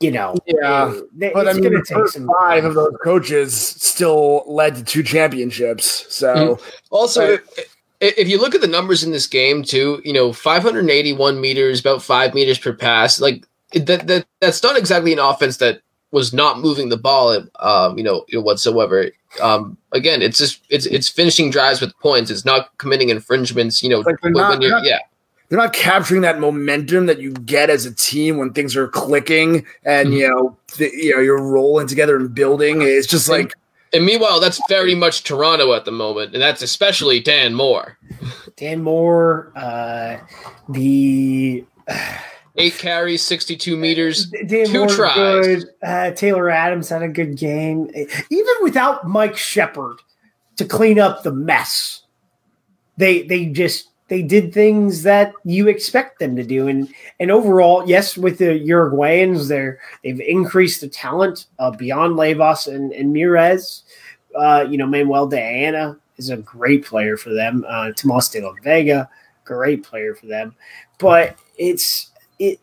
[0.00, 0.92] you know, Yeah.
[1.20, 2.64] it- But I mean, gonna the take first some five time.
[2.70, 6.06] of those coaches still led to two championships.
[6.08, 6.58] So
[6.90, 7.40] Also, Right.
[8.00, 11.80] if, if you look at the numbers in this game too, you know, 581 meters,
[11.80, 15.82] about five meters per pass, like that, that that's not exactly an offense that
[16.12, 19.10] was not moving the ball, um, you know, whatsoever.
[19.40, 22.30] Um, again, it's just it's it's finishing drives with points.
[22.30, 23.82] It's not committing infringements.
[23.82, 24.98] You know, Like they're when, not- when you're not- yeah.
[25.48, 29.64] they're not capturing that momentum that you get as a team when things are clicking
[29.84, 30.16] and Mhm.
[30.18, 32.82] you know th- you know you're rolling together and building.
[32.82, 33.54] It's just like
[33.92, 37.98] And meanwhile, that's very much Toronto at the moment, and that's especially Dan Moore.
[38.56, 40.18] Dan Moore, uh,
[40.68, 41.64] the
[42.56, 44.26] Eight carries, 62 meters.
[44.46, 45.14] Dan Two Moore's tries.
[45.46, 45.64] good.
[45.82, 47.90] Uh, Taylor Adams had a good game,
[48.30, 49.98] even without Mike Shepard
[50.56, 52.02] to clean up the mess.
[52.96, 57.88] They they just they did things that you expect them to do, and and overall,
[57.88, 63.82] yes, with the Uruguayans, they're they've increased the talent uh, beyond Leivas and and Mieres.
[64.36, 67.64] Uh, you know, Manuel Diana is a great player for them.
[67.68, 69.08] Uh, Tomas de la Vega,
[69.44, 70.54] great player for them,
[70.98, 72.09] but it's
[72.40, 72.58] it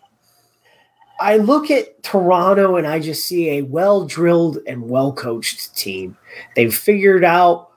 [1.20, 6.18] I look at Toronto and I just see a well drilled and well coached team.
[6.56, 7.72] They've figured out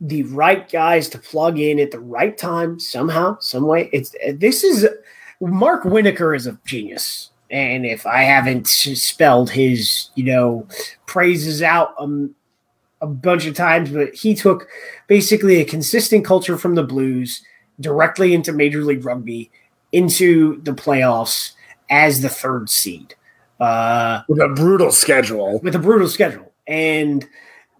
[0.00, 3.88] the right guys to plug in at the right time somehow, some way.
[3.92, 4.86] It's this is
[5.40, 7.30] Mark Winokur is a genius.
[7.50, 10.66] And if I haven't spelled his, you know,
[11.06, 12.34] praises out um,
[13.00, 14.66] a bunch of times, but he took
[15.06, 17.44] basically a consistent culture from the Blues
[17.80, 19.50] directly into Major League Rugby,
[19.94, 21.52] into the playoffs
[21.88, 23.14] as the third seed
[23.60, 25.60] uh, with a brutal schedule.
[25.60, 26.52] with a brutal schedule.
[26.66, 27.26] And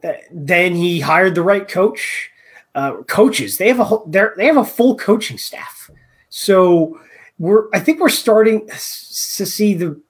[0.02, 2.30] th- then he hired the right coach,
[2.74, 3.58] uh, coaches.
[3.58, 5.90] They have a whole, they're, they have a full coaching staff.
[6.28, 7.00] So
[7.38, 10.00] we're I think we're starting to see the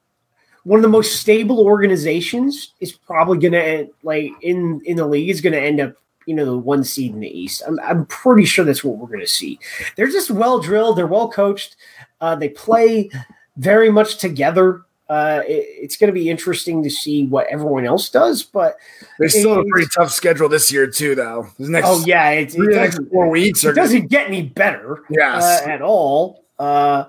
[0.65, 5.31] one of the most stable organizations is probably going to like in in the league
[5.31, 5.95] is going to end up
[6.27, 7.63] you know the one seed in the East.
[7.67, 9.59] I'm I'm pretty sure that's what we're going to see.
[9.97, 10.97] They're just well drilled.
[10.99, 11.77] They're well coached.
[12.21, 13.11] Uh, they play
[13.57, 14.83] very much together.
[15.09, 18.43] Uh, it- it's going to be interesting to see what everyone else does.
[18.43, 18.77] But
[19.19, 21.47] They still have a pretty tough schedule this year too, though.
[21.59, 24.43] The next, oh yeah, it, it the next four weeks are it doesn't get any
[24.43, 25.43] better Yes.
[25.43, 26.45] uh, at all.
[26.59, 27.05] Uh,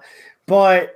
[0.45, 0.91] but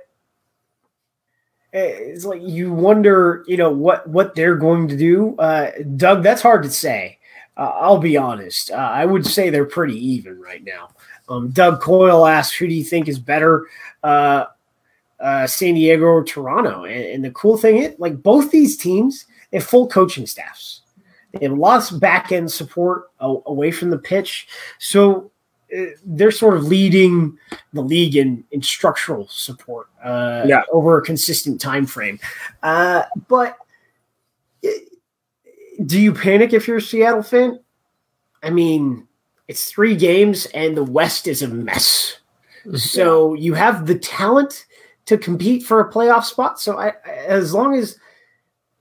[1.72, 5.36] it's like you wonder, you know, what what they're going to do.
[5.38, 7.18] Uh, Doug, that's hard to say.
[7.60, 8.70] Uh, I'll be honest.
[8.70, 10.88] Uh, I would say they're pretty even right now.
[11.28, 13.66] Um, Doug Coyle asked, "Who do you think is better,
[14.02, 14.46] uh,
[15.20, 19.26] uh, San Diego or Toronto?" And, and the cool thing is, like both these teams,
[19.50, 20.80] they have full coaching staffs.
[21.34, 24.48] They have lots of back end support away from the pitch,
[24.78, 25.30] so
[25.76, 27.38] uh, they're sort of leading
[27.74, 30.62] the league in, in structural support uh, Yeah.
[30.72, 32.18] over a consistent time frame.
[32.64, 33.56] Uh, but
[35.84, 37.60] do you panic if you're a Seattle fan?
[38.42, 39.06] I mean,
[39.48, 42.18] it's three games, and the West is a mess.
[42.76, 44.66] so you have the talent
[45.06, 46.60] to compete for a playoff spot.
[46.60, 47.98] So I, as long as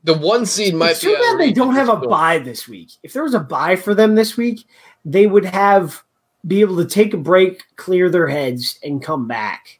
[0.03, 2.91] the one seed might it's too bad they don't have a buy this week.
[3.03, 4.65] If there was a buy for them this week,
[5.03, 6.03] they would have
[6.47, 9.79] be able to take a break, clear their heads, and come back.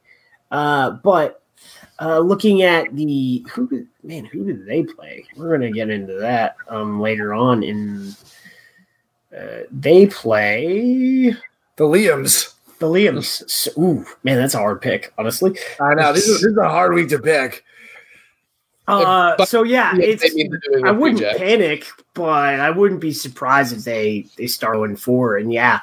[0.52, 1.44] Uh, but
[2.02, 5.26] uh, looking at the who did, man, who did they play?
[5.36, 7.64] We're gonna get into that um, later on.
[7.64, 8.16] In
[9.38, 11.36] uh, they play
[11.76, 12.54] the Liams.
[12.80, 13.50] The Liams.
[13.50, 15.14] So, ooh, man, that's a hard pick.
[15.18, 17.64] Honestly, I know this is, this is a hard week to pick.
[18.88, 20.26] Uh, so yeah, it's,
[20.84, 21.86] I wouldn't panic,
[22.16, 25.38] but I wouldn't be surprised if they they start going four.
[25.38, 25.82] And yeah,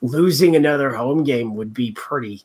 [0.00, 2.44] losing another home game would be pretty.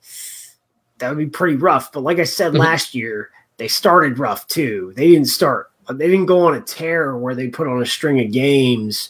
[1.02, 1.92] That would be pretty rough.
[1.92, 2.62] But like I said Mm-hmm.
[2.62, 4.94] last year, they started rough too.
[4.96, 5.70] They didn't start.
[5.90, 9.10] They didn't go on a tear where they put on a string of games.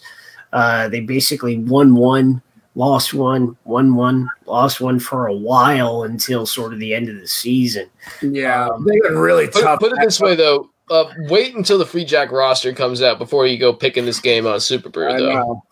[0.52, 2.42] Uh, they basically won one,
[2.76, 7.16] lost one, won one, lost one for a while until sort of the end of
[7.20, 7.88] the season.
[8.22, 9.80] Yeah, Um, they got really Put, tough.
[9.80, 10.70] put it this way though.
[10.90, 14.46] Uh, wait until the free jack roster comes out before you go picking this game
[14.48, 15.34] on Superbru, though.
[15.34, 15.66] know.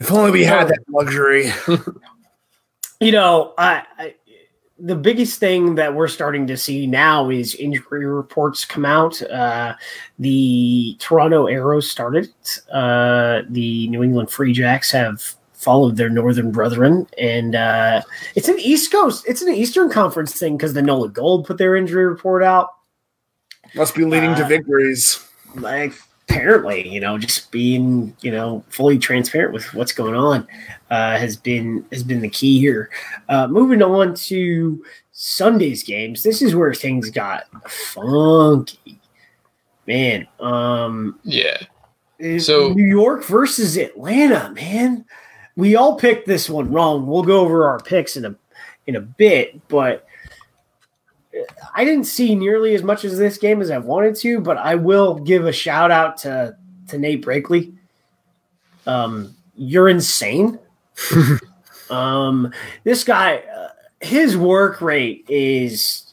[0.00, 1.50] If only we had that luxury.
[3.00, 4.14] you know, I, I
[4.78, 9.20] the biggest thing that we're starting to see now is injury reports come out.
[9.22, 9.74] Uh,
[10.18, 12.28] the Toronto Arrows started.
[12.70, 15.22] Uh, the New England Free Jacks have
[15.54, 18.02] followed their northern brethren, and uh,
[18.34, 19.24] it's an East Coast.
[19.26, 22.68] It's an Eastern Conference thing because the Nola Gold put their injury report out.
[23.74, 25.26] Must be leading to Uh, victories.
[25.54, 25.94] like
[26.36, 30.46] apparently you know just being you know fully transparent with what's going on
[30.90, 32.90] uh, has been has been the key here.
[33.28, 39.00] Uh, moving on to sunday's games this is where things got funky.
[39.86, 41.58] Man um Yeah.
[42.20, 45.04] so So- new york versus atlanta man.
[45.56, 47.06] We all picked this one wrong.
[47.06, 48.34] We'll go over our picks in a
[48.86, 50.05] in a bit but
[51.74, 54.74] I didn't see nearly as much as this game as I wanted to, but I
[54.74, 56.56] will give a shout out to
[56.88, 57.74] to Nate Brakeley.
[58.86, 60.58] Um, you're insane.
[61.90, 62.52] um,
[62.84, 63.68] this guy, uh,
[64.00, 66.12] his work rate is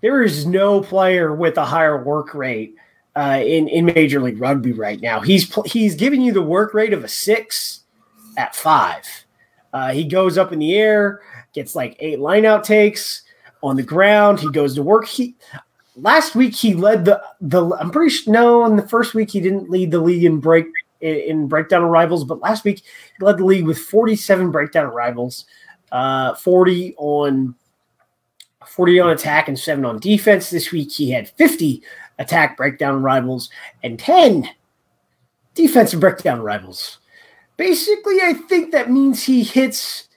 [0.00, 2.74] there is no player with a higher work rate
[3.16, 5.20] uh, in in Major League Rugby right now.
[5.20, 7.80] He's pl- he's giving you the work rate of a six
[8.36, 9.04] at five.
[9.72, 11.20] Uh, he goes up in the air,
[11.52, 13.22] gets like eight lineout takes
[13.62, 14.40] on the ground.
[14.40, 15.06] He goes to work.
[15.06, 15.34] He
[15.96, 17.64] last week he led the the.
[17.80, 18.64] I'm pretty sure no.
[18.64, 20.66] In the first week he didn't lead the league in break
[21.00, 25.46] in, breakdown arrivals, but last week he led the league with 47 breakdown arrivals,
[25.92, 27.54] uh, 40 on
[28.66, 30.50] 40 on attack and seven on defense.
[30.50, 31.82] This week he had 50
[32.18, 33.50] attack breakdown rivals
[33.82, 34.48] and 10
[35.54, 36.98] defensive breakdown rivals.
[37.56, 40.07] Basically, I think that means he hits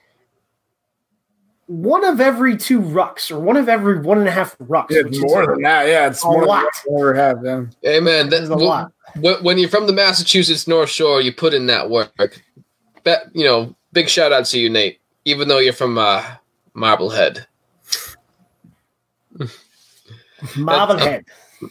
[1.71, 4.87] one of every two rucks or one of every one and a half rucks.
[4.89, 5.87] Yeah, which is more than that.
[5.87, 6.65] Yeah, it's a more lot.
[6.85, 7.45] than we ever have.
[7.45, 7.65] Yeah.
[7.81, 8.91] Hey man, That is a lot.
[9.41, 12.11] when you're from the Massachusetts North Shore, you put in that work.
[13.05, 14.99] Bet you know, big shout out to you, Nate.
[15.23, 16.23] Even though you're from uh,
[16.73, 17.47] Marblehead,
[20.57, 21.25] Marblehead.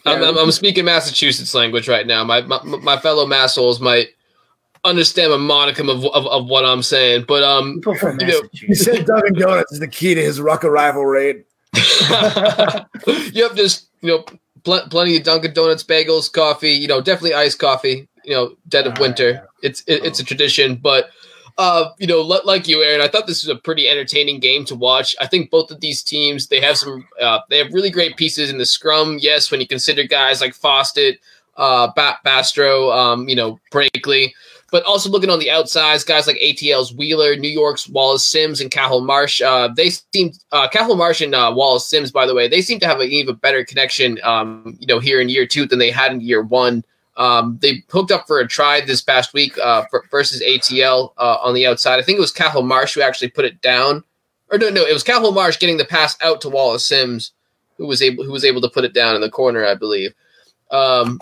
[0.06, 2.24] I'm, I'm, I'm speaking Massachusetts language right now.
[2.24, 4.08] My my, my fellow massholes might
[4.84, 9.04] understand a modicum of, of, of what I'm saying, but um, You know, He said
[9.06, 11.44] Dunkin' Donuts is the key to his ruck arrival rate.
[13.32, 14.24] yep, just you know,
[14.64, 16.72] pl- plenty of Dunkin' Donuts, bagels, coffee.
[16.72, 18.08] You know, definitely iced coffee.
[18.24, 19.30] You know, dead of Oh, winter.
[19.30, 19.40] yeah.
[19.62, 21.10] It's it, it's a tradition, but
[21.58, 24.64] uh, you know, li- like you, Aaron, I thought this was a pretty entertaining game
[24.66, 25.14] to watch.
[25.20, 28.50] I think both of these teams they have some uh, they have really great pieces
[28.50, 29.18] in the scrum.
[29.20, 31.18] Yes, when you consider guys like Fawsitt,
[31.56, 34.32] uh, ba- Bastro, um, you know, Brakeley.
[34.70, 38.70] But also looking on the outsides, guys like ATL's Wheeler, New York's Wallace Sims, and
[38.70, 39.40] Cahill Marsh.
[39.42, 42.78] Uh, they seem uh, Cahill Marsh and uh, Wallace Sims, by the way, they seem
[42.80, 44.18] to have an even better connection.
[44.22, 46.84] Um, you know, here in year two than they had in year one.
[47.16, 51.36] Um, they hooked up for a try this past week uh, for, versus ATL uh,
[51.42, 51.98] on the outside.
[51.98, 54.02] I think it was Cahill Marsh who actually put it down,
[54.50, 57.32] or no, no, it was Cahill Marsh getting the pass out to Wallace Sims,
[57.76, 60.14] who was able who was able to put it down in the corner, I believe.
[60.70, 61.20] Um,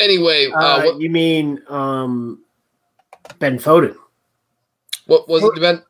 [0.00, 2.44] anyway, uh, Uh, what, you mean um,
[3.38, 3.96] Ben Foden?
[5.06, 5.60] what was it?
[5.60, 5.82] Ben?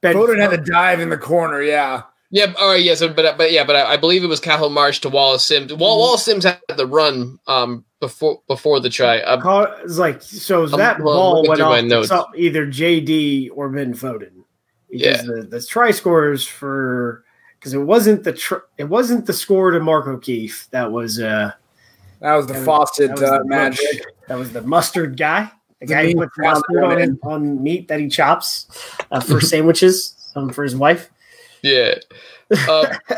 [0.00, 1.62] Ben Foden had a dive in the corner.
[1.62, 2.02] Yeah.
[2.30, 4.98] Yeah, all right, yes, but but yeah, but I, I believe it was Cahill Marsh
[5.00, 5.72] to Wallace Sims.
[5.72, 9.20] Wall, Wallace Sims had the run um before before the try.
[9.20, 12.12] Uh, Call- It's like so I'm- that well, I'm ball went through off to notes.
[12.36, 14.42] either JD or Ben Foden.
[14.90, 15.12] Yeah.
[15.12, 17.24] Because the, the try scores for
[17.58, 21.52] because it wasn't the tr- it wasn't the score to Mark O'Keefe that was uh
[22.20, 24.04] That was the That was- Fawsitt that was uh, the magic.
[24.26, 28.08] that was the mustard guy The guy who puts mustard on, on meat that he
[28.08, 28.66] chops
[29.10, 31.10] uh, for sandwiches um, for his wife.
[31.62, 31.96] Yeah.
[32.68, 32.94] Uh,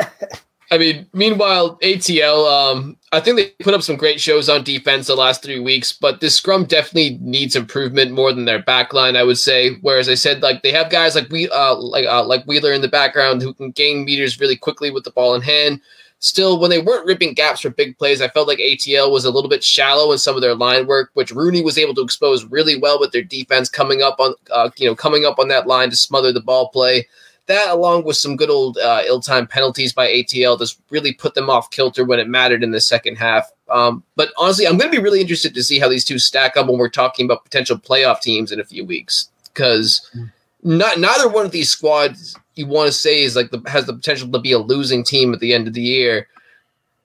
[0.71, 5.07] I mean, meanwhile, ATL, um, I think they put up some great shows on defense
[5.07, 9.23] the last three weeks, but this scrum definitely needs improvement more than their backline, I
[9.23, 9.77] would say.
[9.81, 12.83] Whereas I said, like they have guys like we, uh, like uh, like Wheeler in
[12.83, 15.81] the background who can gain meters really quickly with the ball in hand.
[16.21, 19.31] Still, when they weren't ripping gaps for big plays, I felt like ATL was a
[19.31, 22.45] little bit shallow in some of their line work, which Rooney was able to expose
[22.45, 25.69] really well with their defense coming up on, uh, you know, coming up on that
[25.69, 27.07] line to smother the ball play
[27.49, 31.51] that along with some good old uh, ill-timed penalties by ATL just really put them
[31.51, 33.51] off kilter when it mattered in the second half.
[33.71, 36.57] Um, but honestly, I'm going to be really interested to see how these two stack
[36.57, 40.14] up when we're talking about potential playoff teams in a few weeks because
[40.62, 43.95] not neither one of these squads you want to say is like the, has the
[43.95, 46.29] potential to be a losing team at the end of the year.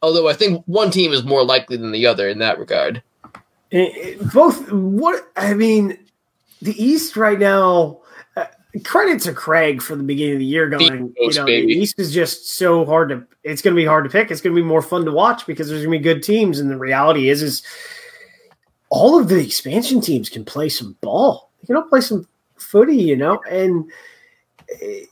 [0.01, 3.01] Although I think one team is more likely than the other in that regard.
[3.71, 5.97] It, it, both what I mean,
[6.61, 7.99] the East right now
[8.35, 8.45] uh,
[8.83, 11.73] credit to Craig for the beginning of the year going, you know, baby.
[11.73, 14.29] the East is just so hard to it's gonna be hard to pick.
[14.29, 16.59] It's gonna be more fun to watch because there's gonna be good teams.
[16.59, 17.63] And the reality is is
[18.89, 21.49] all of the expansion teams can play some ball.
[21.61, 22.27] They can all play some
[22.57, 23.89] footy, you know, and
[24.67, 25.09] it,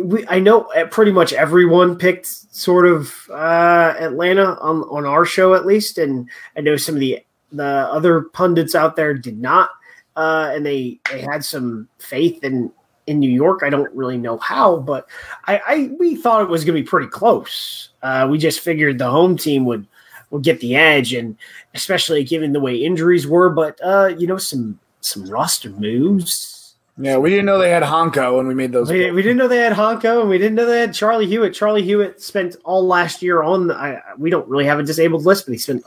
[0.00, 5.54] we I know pretty much everyone picked sort of uh, Atlanta on on our show
[5.54, 9.70] at least, and I know some of the the other pundits out there did not.
[10.14, 12.70] Uh, and they they had some faith in
[13.06, 13.62] in New York.
[13.62, 15.08] I don't really know how, but
[15.46, 17.90] I, I we thought it was going to be pretty close.
[18.02, 19.86] Uh, we just figured the home team would
[20.30, 21.36] would get the edge, and
[21.74, 23.50] especially given the way injuries were.
[23.50, 26.51] But uh, you know, some some roster moves.
[26.98, 28.90] Yeah, we didn't know they had Hanco when we made those.
[28.90, 31.54] We, we, didn't know they had Hanco, and we didn't know they had Charlie Hewitt.
[31.54, 33.68] Charlie Hewitt spent all last year on.
[33.68, 35.84] The, I, we don't really have a disabled list, but he spent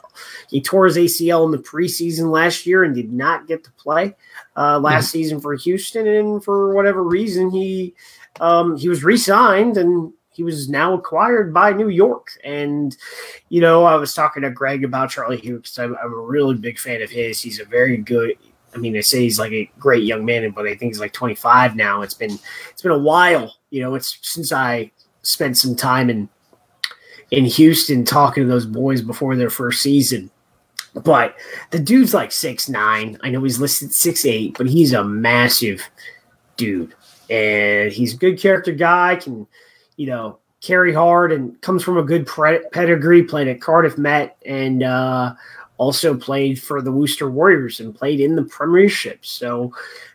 [0.49, 4.16] he tore his ACL in the preseason last year and did not get to play
[4.58, 5.12] uh, last mm-hmm.
[5.12, 7.93] season for Houston, and for whatever reason he
[8.39, 12.32] um, he was re-signed and he was now acquired by New York.
[12.43, 12.95] And
[13.49, 16.56] you know, I was talking to Greg about Charlie Hewitt because I'm, I'm, a really
[16.56, 17.41] big fan of his.
[17.41, 18.34] He's a very good.
[18.76, 21.13] I mean, they say he's like a great young man, but I think he's like
[21.13, 22.01] 25 now.
[22.01, 22.38] It's been
[22.69, 23.55] it's been a while.
[23.69, 26.30] You know, it's since I spent some time in
[27.32, 30.30] in Houston talking to those boys before their first season.
[30.93, 31.36] But
[31.71, 33.17] the dude's like six nine.
[33.21, 35.89] I know he's listed six eight, but he's a massive
[36.57, 36.93] dude,
[37.30, 39.15] and he's a good character guy.
[39.15, 39.47] Can
[39.97, 42.28] you know carry hard and comes from a good
[42.71, 43.23] pedigree.
[43.23, 45.34] Played at Cardiff Met and uh,
[45.78, 49.26] also played for the Worcester Warriors and played in the Premiership.
[49.26, 49.73] So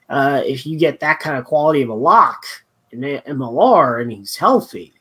[0.09, 2.45] uh, if you get that kind of quality of a lock
[2.91, 4.93] in MLR and he's healthy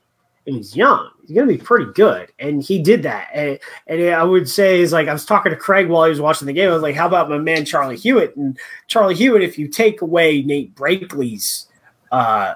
[0.46, 2.32] and he's young, he's going to be pretty good.
[2.40, 3.30] And he did that.
[3.34, 6.22] And, and I would say is like I was talking to Craig while he was
[6.22, 6.70] watching the game.
[6.70, 8.58] I was like, "How about my man Charlie Hewitt?" And
[8.88, 11.68] Charlie Hewitt, if you take away Nate Brakeley's
[12.12, 12.56] uh,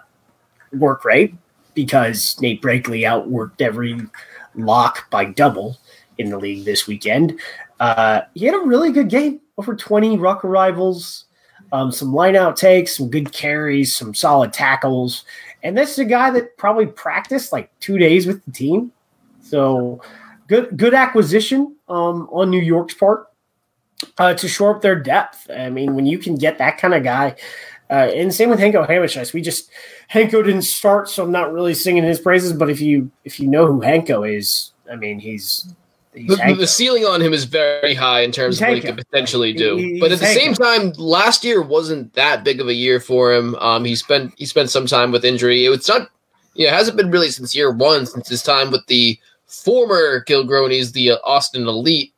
[0.73, 1.35] work rate,
[1.73, 3.99] because Nate Brakeley outworked every
[4.55, 5.77] lock by double
[6.17, 7.39] in the league this weekend,
[7.79, 9.41] uh, he had a really good game.
[9.57, 11.25] Over twenty ruck arrivals,
[11.71, 15.25] um, some line out takes, some good carries, some solid tackles.
[15.61, 18.91] And this is a guy that probably practiced like two days with the team.
[19.41, 20.01] So
[20.47, 23.27] good good acquisition um, on New York's part
[24.17, 25.49] uh, to shore up their depth.
[25.51, 27.35] I mean, when you can get that kind of guy,
[27.89, 29.33] uh, and same with Hanco Germishuys.
[29.33, 29.69] We just
[30.07, 32.53] Hanco didn't start, so I'm not really singing his praises.
[32.53, 35.75] But if you if you know who Hanco is, I mean, he's
[36.13, 39.53] the, the, ceiling on him is very high in terms of what he could potentially
[39.53, 39.77] do.
[39.77, 43.33] He, but at the same time, last year wasn't that big of a year for
[43.33, 43.55] him.
[43.55, 45.65] Um, he spent he spent some time with injury.
[45.65, 46.09] It's not,
[46.53, 50.93] yeah, it hasn't been really since year one, since his time with the former Gilgronis,
[50.93, 52.13] the Austin Elite,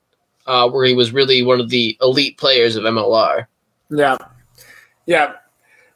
[0.46, 3.48] uh, where he was really one of the elite players of MLR.
[3.90, 4.18] Yeah,
[5.06, 5.34] yeah.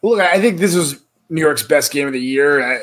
[0.01, 2.63] Look, I think this was New York's best game of the year.
[2.63, 2.75] I,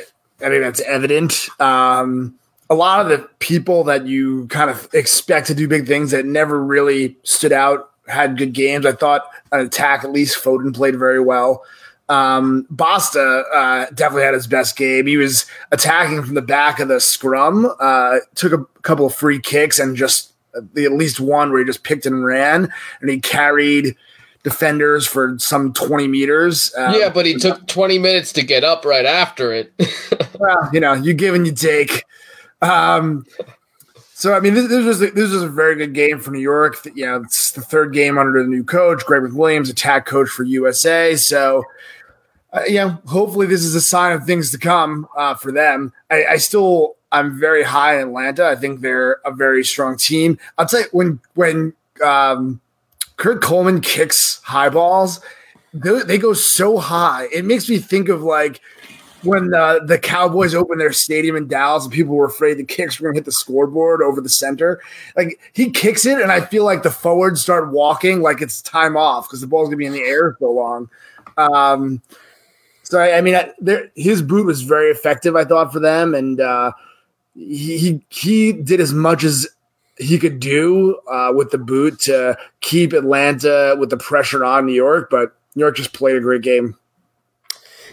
[0.44, 1.48] I think that's evident.
[1.58, 2.38] Um,
[2.68, 6.26] a lot of the people that you kind of expect to do big things that
[6.26, 8.86] never really stood out had good games.
[8.86, 11.64] I thought an attack, at least Foden played very well.
[12.08, 15.06] Um, Basta uh, definitely had his best game.
[15.06, 19.40] He was attacking from the back of the scrum, uh, took a couple of free
[19.40, 20.32] kicks and just
[20.74, 23.96] the, at least one where he just picked and ran, and he carried
[24.44, 26.72] defenders for some 20 meters.
[26.76, 29.72] Um, yeah, but he took 20 minutes to get up right after it.
[30.38, 32.04] well, you know, you give and you take.
[32.62, 33.24] Um,
[34.14, 36.76] so I mean, this, this, was this was a very good game for New York.
[36.94, 40.42] You know, it's the third game under the new coach, Greg McWilliams, attack coach for
[40.42, 41.16] USA.
[41.16, 41.64] So,
[42.52, 45.92] uh, you know, hopefully this is a sign of things to come uh, for them.
[46.11, 48.46] I, I, still I'm very high in Atlanta.
[48.46, 50.38] I think they're a very strong team.
[50.57, 52.61] I'll tell you when when um,
[53.18, 55.20] Kurt Coleman kicks high balls,
[55.74, 57.28] they, they go so high.
[57.32, 58.61] It makes me think of like
[59.27, 62.99] when uh, the Cowboys opened their stadium in Dallas and people were afraid the kicks
[62.99, 64.81] were going to hit the scoreboard over the center.
[65.16, 68.97] Like he kicks it, and I feel like the forwards start walking like it's time
[68.97, 70.89] off because the ball's going to be in the air so long.
[71.37, 72.01] Um,
[72.83, 73.53] so I, I mean, I,
[73.97, 76.72] his boot was very effective, I thought, for them, and uh,
[77.35, 79.47] he, he he did as much as
[79.99, 84.74] he could do uh, with the boot to keep Atlanta with the pressure on New
[84.74, 86.77] York, but New York just played a great game.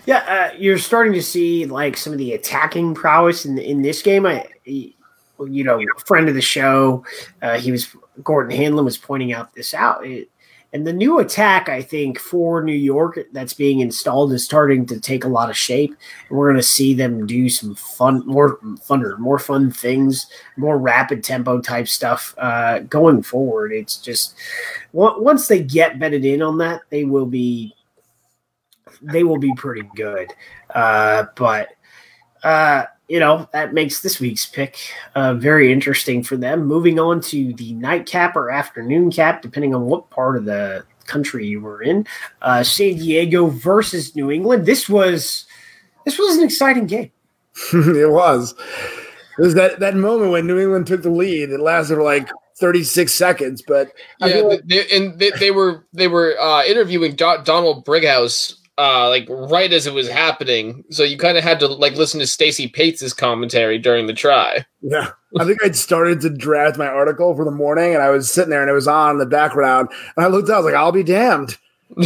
[0.06, 4.02] Yeah, uh, you're starting to see like some of the attacking prowess in in this
[4.02, 4.26] game.
[4.26, 7.06] I, you know, friend of the show,
[7.42, 10.06] uh, he was Gordon Hanlon was pointing out this out.
[10.06, 10.30] It,
[10.74, 15.00] and the new attack, I think, for New York that's being installed is starting to
[15.00, 15.96] take a lot of shape.
[16.28, 20.26] And we're going to see them do some fun, more funner, more fun things,
[20.58, 23.72] more rapid tempo type stuff uh, going forward.
[23.72, 24.36] It's just
[24.94, 27.76] once they get bedded in on that, they will be
[29.04, 30.34] they will be pretty good.
[30.74, 31.70] Uh, but
[32.44, 34.78] uh, you know that makes this week's pick
[35.16, 36.66] uh, very interesting for them.
[36.66, 41.46] Moving on to the nightcap or afternoon cap, depending on what part of the country
[41.46, 42.08] you were in.
[42.42, 44.66] Uh, San Diego versus New England.
[44.66, 45.46] This was
[46.06, 47.12] this was an exciting game.
[47.74, 48.54] it was.
[49.38, 51.50] It was that that moment when New England took the lead.
[51.50, 56.40] It lasted like 36 seconds, but yeah, like- they, and they, they, were they were
[56.40, 60.84] uh, interviewing Do- Donald Brighouse uh like right as it was happening.
[60.90, 64.66] So you kind of had to like listen to Stacy Pates's commentary during the try.
[64.82, 65.10] Yeah.
[65.40, 68.52] I think i'd started to draft my article for the morning and i was sitting
[68.52, 69.90] there and it was on in the background.
[70.16, 71.58] And i looked out i was like i'll be damned.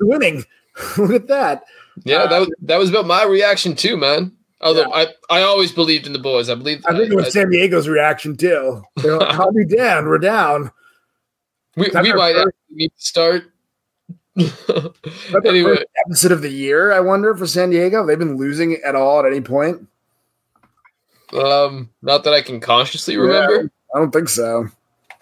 [0.00, 0.44] Winning.
[0.98, 1.64] Look at that.
[2.04, 4.32] Yeah uh, that was that was about my reaction too man.
[4.60, 5.06] Although yeah.
[5.30, 6.48] i i always believed in the boys.
[6.48, 8.82] I believe i think it was I, san diego's reaction too.
[8.96, 9.06] Like,
[9.38, 10.06] i'll be damned.
[10.06, 10.70] We're down.
[11.76, 13.44] We, we might need to start
[15.44, 16.92] anyway, deficit of the year.
[16.92, 19.86] I wonder for San Diego, they've been losing at all at any point.
[21.32, 23.62] Um, not that I can consciously remember.
[23.62, 24.68] Yeah, I don't think so.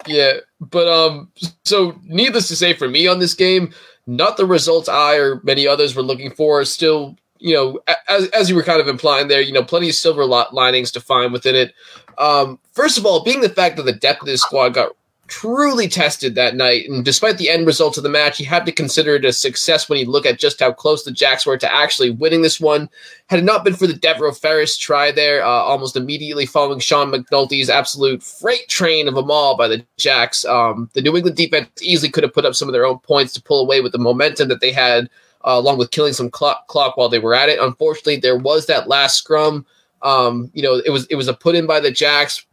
[0.05, 1.31] Yeah, but um,
[1.63, 3.73] so needless to say, for me on this game,
[4.05, 6.63] not the results I or many others were looking for.
[6.63, 9.95] Still, you know, as as you were kind of implying there, you know, plenty of
[9.95, 11.73] silver linings to find within it.
[12.17, 14.95] Um, first of all, being the fact that the depth of this squad got
[15.27, 16.89] truly tested that night.
[16.89, 19.87] And despite the end results of the match, he had to consider it a success
[19.87, 22.89] when you look at just how close the Jacks were to actually winning this one.
[23.27, 27.11] Had it not been for the Devereaux Ferris try there, uh, almost immediately following Sean
[27.11, 31.69] McNulty's absolute freight train of a maul by the Jacks, um, the New England defense
[31.81, 33.97] easily could have put up some of their own points to pull away with the
[33.97, 35.09] momentum that they had,
[35.45, 37.59] uh, along with killing some clock, clock while they were at it.
[37.59, 39.65] Unfortunately, there was that last scrum.
[40.03, 42.45] Um, you know, it was it was a put in by the Jacks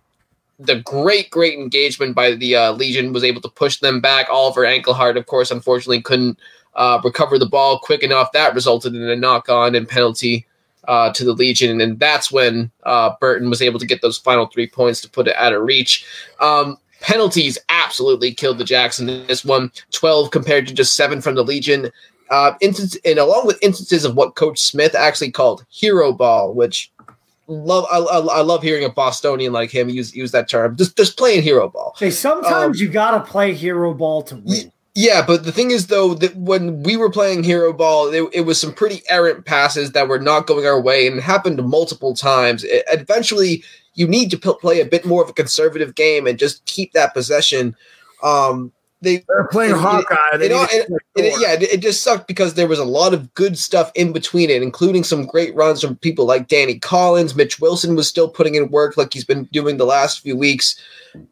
[0.58, 4.28] the great, great engagement by the uh, Legion was able to push them back.
[4.30, 6.38] Oliver Enkelhart, of course, unfortunately couldn't
[6.74, 8.32] uh, recover the ball quick enough.
[8.32, 10.46] That resulted in a knock on and penalty
[10.88, 11.80] uh, to the Legion.
[11.80, 15.28] And that's when uh, Burton was able to get those final three points to put
[15.28, 16.04] it out of reach.
[16.40, 21.34] Um, penalties absolutely killed the Jackson in this one 12 compared to just seven from
[21.34, 21.90] the Legion.
[22.30, 26.90] Uh, instance, and along with instances of what Coach Smith actually called hero ball, which
[27.46, 30.76] love I, I, I, love hearing a Bostonian like him use use that term.
[30.76, 31.94] Just just playing hero ball.
[31.98, 34.72] Hey, sometimes um, you gotta play hero ball to win.
[34.94, 38.40] Yeah, but the thing is though that when we were playing hero ball, it, it
[38.42, 42.14] was some pretty errant passes that were not going our way, and it happened multiple
[42.14, 42.62] times.
[42.64, 43.64] It, eventually,
[43.94, 46.92] you need to p- play a bit more of a conservative game and just keep
[46.92, 47.74] that possession.
[48.22, 48.72] Um,
[49.04, 50.36] they they're playing Hawkeye.
[50.38, 54.50] They yeah, it, just sucked because there was a lot of good stuff in between
[54.50, 57.36] it, including some great runs from people like Danny Collins.
[57.36, 60.80] Mitch Wilson was still putting in work like he's been doing the last few weeks.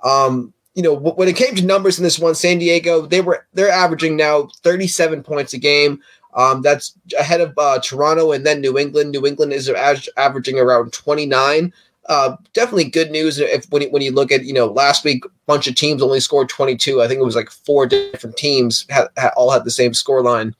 [0.04, 3.46] Um, you know, when it came to numbers in this one, San Diego they were
[3.54, 6.00] they're averaging now 37 points a game.
[6.34, 9.10] Um, that's ahead of uh, Toronto and then New England.
[9.10, 9.68] New England is
[10.16, 11.72] averaging around 29
[12.08, 15.24] uh, definitely good news if when you, when you look at you know last week,
[15.46, 17.00] bunch of teams only scored 22.
[17.00, 20.22] I think it was like four different teams had, had, all had the same score
[20.22, 20.54] line.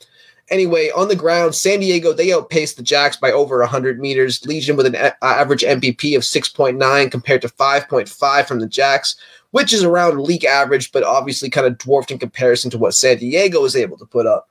[0.51, 4.45] Anyway, on the ground, San Diego they outpaced the Jacks by over 100 meters.
[4.47, 9.17] Legion with an a- average MVP of 6.9 compared to 5.5 from the Jacks,
[9.51, 13.19] which is around league average, but obviously kind of dwarfed in comparison to what San
[13.19, 14.49] Diego was able to put up.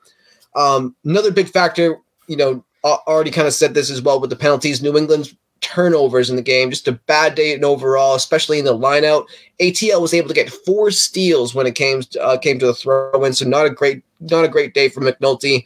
[0.54, 4.36] Um, another big factor, you know, already kind of said this as well with the
[4.36, 4.82] penalties.
[4.82, 6.70] New England's turnovers in the game.
[6.70, 9.26] Just a bad day in overall, especially in the lineout.
[9.60, 12.74] ATL was able to get four steals when it came to, uh, came to the
[12.74, 15.64] throw in, so not a great not a great day for McNulty.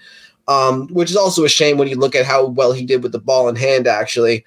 [0.48, 3.10] Um, which is also a shame when you look at how well he did with
[3.10, 3.88] the ball in hand.
[3.88, 4.44] Actually,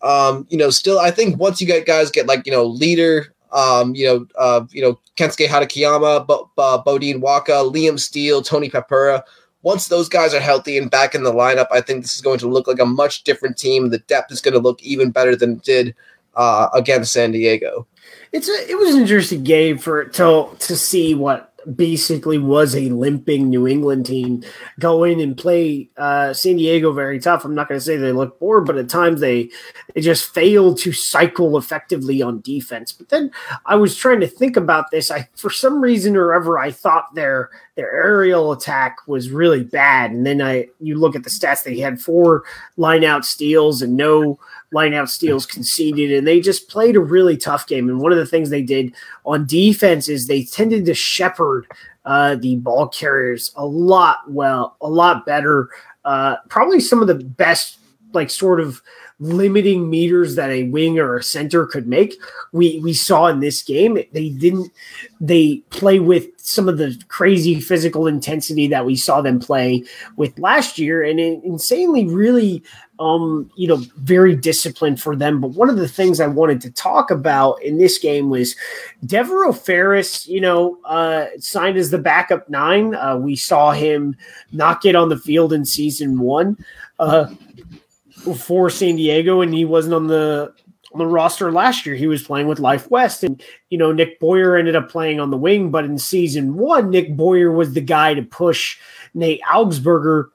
[0.00, 3.34] um, you know, still I think once you get guys get like you know leader
[3.52, 8.70] um, you know, uh, you know, Kensuke Hatakeyama, Bo- uh, Bodine Waka, Liam Steele, Tony
[8.70, 9.22] Papura.
[9.62, 12.38] Once those guys are healthy and back in the lineup, I think this is going
[12.38, 13.90] to look like a much different team.
[13.90, 15.94] The depth is going to look even better than it did
[16.34, 17.86] uh, against San Diego.
[18.32, 22.88] It's a, it was an interesting game for to to see what basically was a
[22.90, 24.42] limping New England team
[24.78, 27.44] go in and play uh, San Diego very tough.
[27.44, 29.50] I'm not going to say they look bored, but at times they
[29.94, 32.92] they just failed to cycle effectively on defense.
[32.92, 33.30] But then
[33.66, 35.10] I was trying to think about this.
[35.10, 40.10] I for some reason or ever I thought their their aerial attack was really bad,
[40.10, 41.64] and then I you look at the stats.
[41.64, 42.44] They had four
[42.76, 44.38] line out steals and no
[44.74, 47.88] lineout steals conceded, and they just played a really tough game.
[47.88, 48.94] And one of the things they did
[49.24, 51.66] on defense is they tended to shepherd
[52.04, 55.68] uh, the ball carriers a lot well, a lot better.
[56.04, 57.78] Uh, probably some of the best,
[58.12, 58.82] like sort of
[59.20, 62.18] limiting meters that a wing or a center could make.
[62.52, 64.72] We we saw in this game they didn't
[65.20, 69.84] they play with some of the crazy physical intensity that we saw them play
[70.16, 72.62] with last year and insanely really
[72.98, 75.40] um you know very disciplined for them.
[75.40, 78.56] But one of the things I wanted to talk about in this game was
[79.04, 84.16] Devereaux Ferris you know uh signed as the backup 9 uh, we saw him
[84.52, 86.56] not get on the field in season 1
[86.98, 87.26] uh
[88.36, 90.52] for San Diego, and he wasn't on the
[90.92, 91.94] on the roster last year.
[91.94, 95.30] He was playing with Life West, and you know Nick Boyer ended up playing on
[95.30, 95.70] the wing.
[95.70, 98.78] But in season one, Nick Boyer was the guy to push
[99.14, 100.26] Nate Augspurger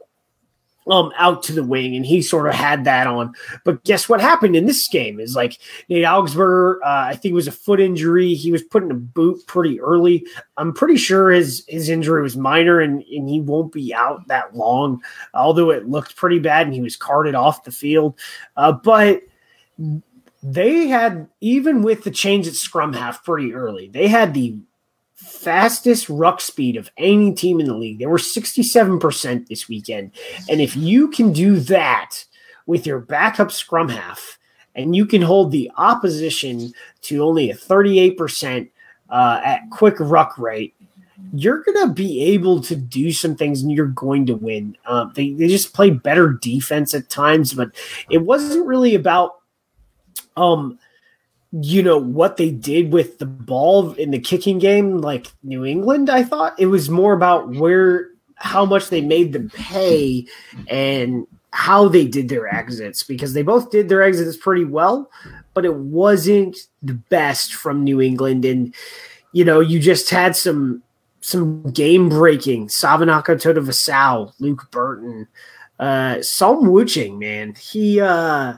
[0.90, 3.34] um out to the wing, and he sort of had that on.
[3.64, 5.60] But guess what happened in this game is like
[5.90, 8.34] Nate Augspurger, uh, I think it was a foot injury.
[8.34, 10.26] He was put in a boot pretty early.
[10.58, 14.56] I'm pretty sure his his injury was minor, and and he won't be out that
[14.56, 15.02] long.
[15.34, 18.20] Although it looked pretty bad, and he was carted off the field.
[18.56, 19.22] Uh, but
[20.44, 24.56] they had even with the change at scrum half pretty early, they had the
[25.46, 28.00] fastest ruck speed of any team in the league.
[28.00, 30.12] They were 67% this weekend.
[30.50, 32.26] And if you can do that
[32.66, 34.40] with your backup scrum half
[34.74, 36.74] and you can hold the opposition
[37.04, 38.72] to only a 38%
[39.12, 40.74] uh, at quick ruck rate,
[41.32, 44.76] you're going to be able to do some things and you're going to win.
[44.88, 47.70] Um, they, they just play better defense at times, but
[48.10, 49.42] it wasn't really about
[50.38, 50.80] um,
[51.52, 56.10] you know what they did with the ball in the kicking game like new england
[56.10, 56.60] i thought.
[56.60, 60.26] It was more about where how much they made them pay
[60.68, 65.10] and how they did their exits because they both did their exits pretty well
[65.56, 68.46] but it wasn't the best from new england.
[68.46, 68.76] And
[69.32, 70.84] you know you just had some
[71.22, 75.28] some game breaking Savanaka Tota Vasau, Luke Burton,
[75.80, 77.56] uh Psalm Wooching, man.
[77.56, 78.56] He uh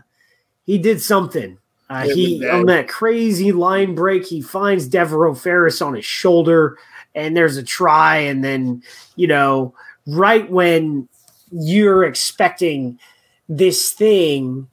[0.66, 1.58] he did something
[1.90, 6.78] uh, he on that crazy line break, he finds Devereaux Ferris on his shoulder,
[7.16, 8.84] and there's a try, and then
[9.16, 9.74] you know,
[10.06, 11.08] right when
[11.52, 13.00] you're expecting
[13.48, 14.68] this thing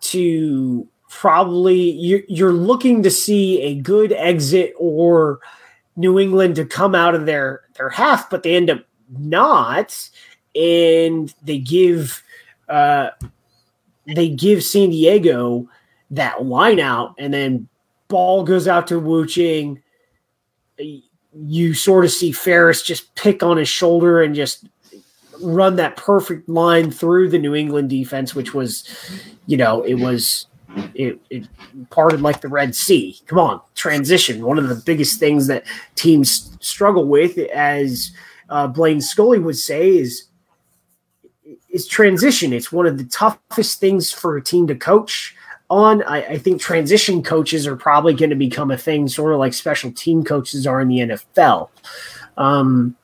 [0.00, 5.38] to probably you're, you're looking to see a good exit or
[5.94, 8.84] New England to come out of their their half, but they end up
[9.16, 10.10] not,
[10.56, 12.24] and they give
[12.68, 13.10] uh,
[14.14, 15.68] they give San Diego
[16.16, 17.68] that line out, and then
[18.08, 19.80] ball goes out to Wooching.
[21.32, 24.66] You sort of see Ferris just pick on his shoulder and just
[25.40, 28.88] run that perfect line through the New England defense, which was,
[29.46, 30.46] you know, it was
[30.94, 31.46] it, it
[31.90, 33.18] parted like the Red Sea.
[33.26, 34.44] Come on, transition.
[34.44, 35.64] One of the biggest things that
[35.94, 38.12] teams struggle with, as
[38.48, 40.28] uh, Blaine Scully would say, is
[41.68, 42.52] is transition.
[42.52, 45.36] It's one of the toughest things for a team to coach
[45.70, 46.02] on.
[46.04, 49.52] I, I, think transition coaches are probably going to become a thing, sort of like
[49.52, 51.70] special team coaches are in the NFL.
[52.36, 52.96] Um,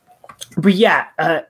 [0.57, 1.41] but yeah, uh,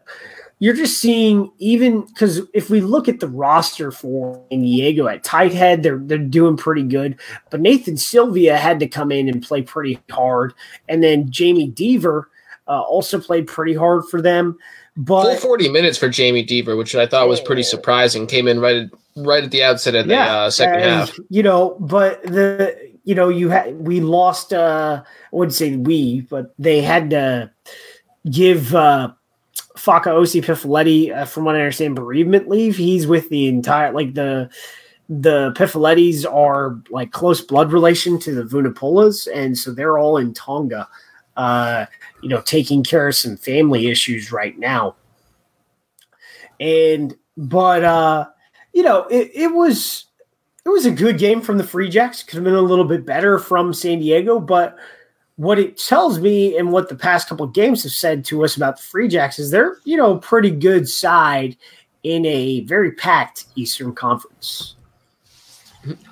[0.58, 5.24] you're just seeing even because if we look at the roster for San Diego at
[5.24, 7.18] tight head, they're they're doing pretty good.
[7.50, 10.54] But Nathan Sylvia had to come in and play pretty hard,
[10.88, 12.26] and then Jamie Deaver
[12.68, 14.56] uh, also played pretty hard for them.
[14.96, 18.26] But full 40 minutes for Jamie Deaver, which I thought was pretty surprising.
[18.26, 21.18] Came in right at, right at the outset of the yeah, uh, second and, half.
[21.30, 24.52] You know, but the you know you had we lost.
[24.52, 27.50] uh I wouldn't say we, but they had to
[28.30, 29.12] give uh
[29.76, 32.76] Fakaosi Pifeleti, uh, from what I understand, bereavement leave.
[32.76, 34.50] He's with the entire like the
[35.08, 40.34] the Pifeletis are like close blood relation to the Vunipolas, and so they're all in
[40.34, 40.86] Tonga
[41.36, 41.86] uh,
[42.22, 44.96] you know, taking care of some family issues right now.
[46.60, 48.26] And, but, uh,
[48.72, 50.06] you know, it, it was,
[50.64, 52.22] it was a good game from the Free Jacks.
[52.22, 54.76] Could have been a little bit better from San Diego, but
[55.36, 58.56] what it tells me and what the past couple of games have said to us
[58.56, 61.56] about the Free Jacks is they're you know pretty good side
[62.02, 64.76] in a very packed Eastern Conference.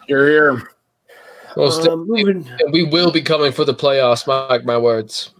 [0.09, 0.71] You're here.
[1.57, 4.27] Well, um, moving, we will be coming for the playoffs.
[4.27, 5.31] Mark my words.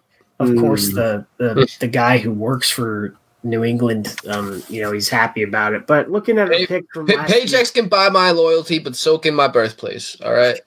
[0.41, 0.61] Of mm.
[0.61, 5.43] course, the, the the guy who works for New England, um, you know, he's happy
[5.43, 5.87] about it.
[5.87, 9.19] But looking at a pick from pay, paychecks week, can buy my loyalty, but so
[9.19, 10.17] can my birthplace.
[10.23, 10.59] All right.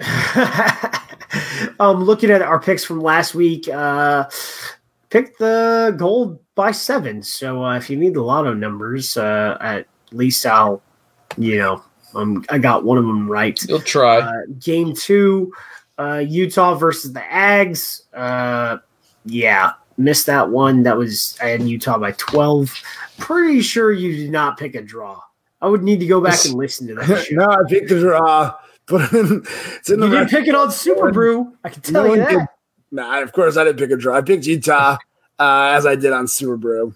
[1.80, 4.28] um, looking at our picks from last week, uh,
[5.10, 7.22] pick the gold by seven.
[7.22, 10.82] So uh, if you need the lotto numbers, uh, at least I'll,
[11.36, 11.84] you know,
[12.16, 13.56] um, I got one of them right.
[13.68, 14.18] You'll try.
[14.18, 15.52] Uh, game two,
[15.98, 18.02] uh, Utah versus the Ags.
[18.12, 18.78] Uh,
[19.24, 20.82] yeah, missed that one.
[20.82, 22.74] That was I had Utah by twelve.
[23.18, 25.20] Pretty sure you did not pick a draw.
[25.62, 27.26] I would need to go back and listen to that.
[27.32, 28.54] no, I picked a draw.
[28.86, 31.52] But it's in you didn't pick it on Superbru.
[31.62, 32.30] I can tell no you that.
[32.30, 32.40] Did.
[32.90, 34.16] Nah, of course I didn't pick a draw.
[34.16, 34.96] I picked Utah
[35.38, 36.94] uh, as I did on Superbru.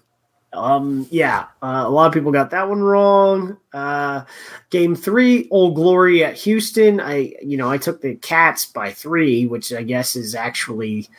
[0.51, 3.57] Um, yeah, uh, a lot of people got that one wrong.
[3.73, 4.23] Uh,
[4.69, 6.99] game three, Old Glory at Houston.
[6.99, 11.09] I, you know, I took the Cats by three, which I guess is actually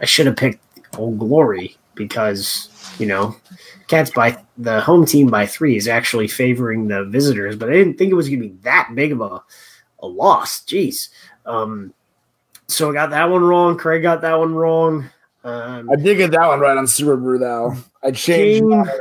[0.00, 0.64] I should have picked
[0.96, 2.68] Old Glory because
[2.98, 3.36] you know,
[3.86, 7.96] Cats by the home team by three is actually favoring the visitors, but I didn't
[7.96, 9.42] think it was going to be that big of a
[10.00, 10.62] a loss.
[10.64, 11.08] Jeez.
[11.46, 11.92] Um,
[12.66, 13.76] so I got that one wrong.
[13.76, 15.08] Craig got that one wrong.
[15.44, 17.76] Um, I did get that one right on Superbru though.
[18.02, 18.60] I changed.
[18.60, 18.98] Game, my,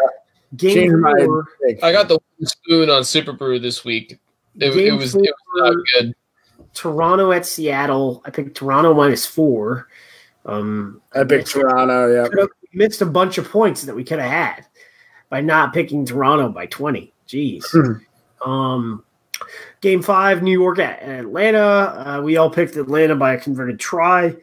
[0.55, 4.19] game changed my I got the spoon on Superbru this week.
[4.59, 6.15] It, it was it was not good.
[6.73, 8.21] Toronto at Seattle.
[8.25, 9.87] I picked Toronto minus four.
[10.47, 12.29] Um, picked Toronto.
[12.29, 14.65] Yeah, missed a bunch of points that we could have had
[15.29, 17.13] by not picking Toronto by twenty.
[17.27, 17.63] Jeez.
[17.71, 18.03] Hmm.
[18.45, 19.03] Um,
[19.81, 21.59] game five, New York at Atlanta.
[21.59, 24.35] Uh, we all picked Atlanta by a converted try.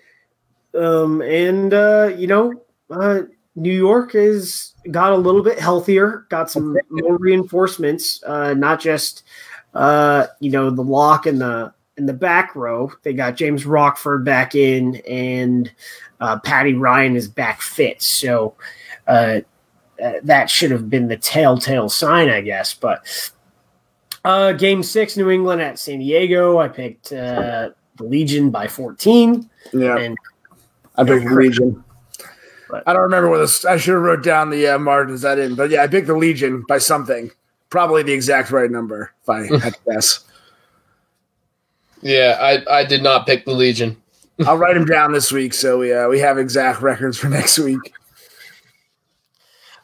[0.75, 2.61] Um, and uh, you know,
[2.91, 3.21] uh,
[3.55, 9.23] New York has got a little bit healthier, got some more reinforcements, uh, not just
[9.75, 12.93] uh, you know the lock and the in the back row.
[13.03, 15.71] They got James Rockford back in, and
[16.21, 18.03] uh, Patty Ryan is back fit.
[18.03, 18.55] So
[19.07, 19.41] uh,
[20.03, 22.75] uh that should have been the telltale sign, I guess.
[22.75, 23.07] But
[24.25, 26.59] uh, game six, New England at San Diego.
[26.59, 29.49] I picked uh, the Legion by 14.
[29.73, 29.99] Yeah.
[29.99, 30.17] And
[30.97, 31.85] I picked the Legion.
[32.71, 33.65] But, I don't remember what this.
[33.65, 36.17] I should have wrote down the uh, margins I didn't, but yeah, I picked the
[36.17, 37.31] Legion by something.
[37.69, 40.24] Probably the exact right number, if I had to guess.
[42.05, 43.97] Yeah, I, I did not pick the Legion.
[44.47, 47.59] I'll write them down this week, so we uh, we have exact records for next
[47.59, 47.81] week.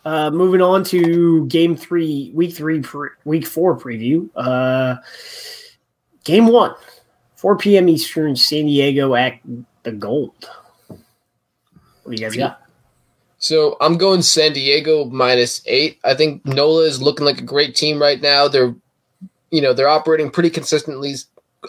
[0.04, 4.28] Uh, moving on to game three, week three, pre- week four preview.
[4.36, 4.96] Uh,
[6.24, 6.74] game one,
[7.36, 7.88] 4 p.m.
[7.88, 9.38] Eastern, San Diego at
[9.82, 10.48] the Gold.
[10.88, 10.98] What
[12.06, 12.62] do you guys got?
[13.38, 15.98] So I'm going San Diego minus eight.
[16.04, 18.48] I think NOLA is looking like a great team right now.
[18.48, 18.74] They're,
[19.50, 21.14] you know, they're operating pretty consistently,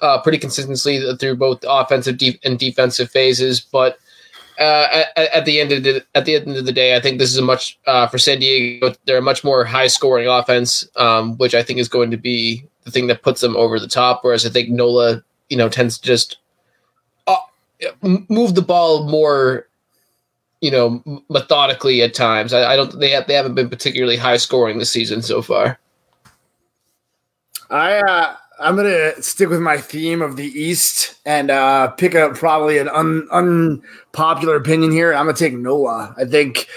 [0.01, 3.59] uh, pretty consistently through both offensive and defensive phases.
[3.59, 3.97] But
[4.59, 7.19] uh, at, at, the end of the at the end of the day, I think
[7.19, 8.93] this is a much uh, for San Diego.
[9.05, 12.63] They're a much more high scoring offense, um, which I think is going to be
[12.84, 14.23] the thing that puts them over the top.
[14.23, 16.38] Whereas I think Nola, you know, tends to just
[17.27, 17.38] uh,
[18.30, 19.68] move the ball more,
[20.61, 22.53] you know, methodically at times.
[22.53, 22.99] I, I don't.
[22.99, 25.80] They have, they haven't been particularly high scoring this season so far.
[27.72, 32.35] I uh, I'm gonna stick with my theme of the East and uh, pick up
[32.35, 35.13] probably an un, unpopular opinion here.
[35.13, 36.13] I'm gonna take Nola.
[36.17, 36.67] I think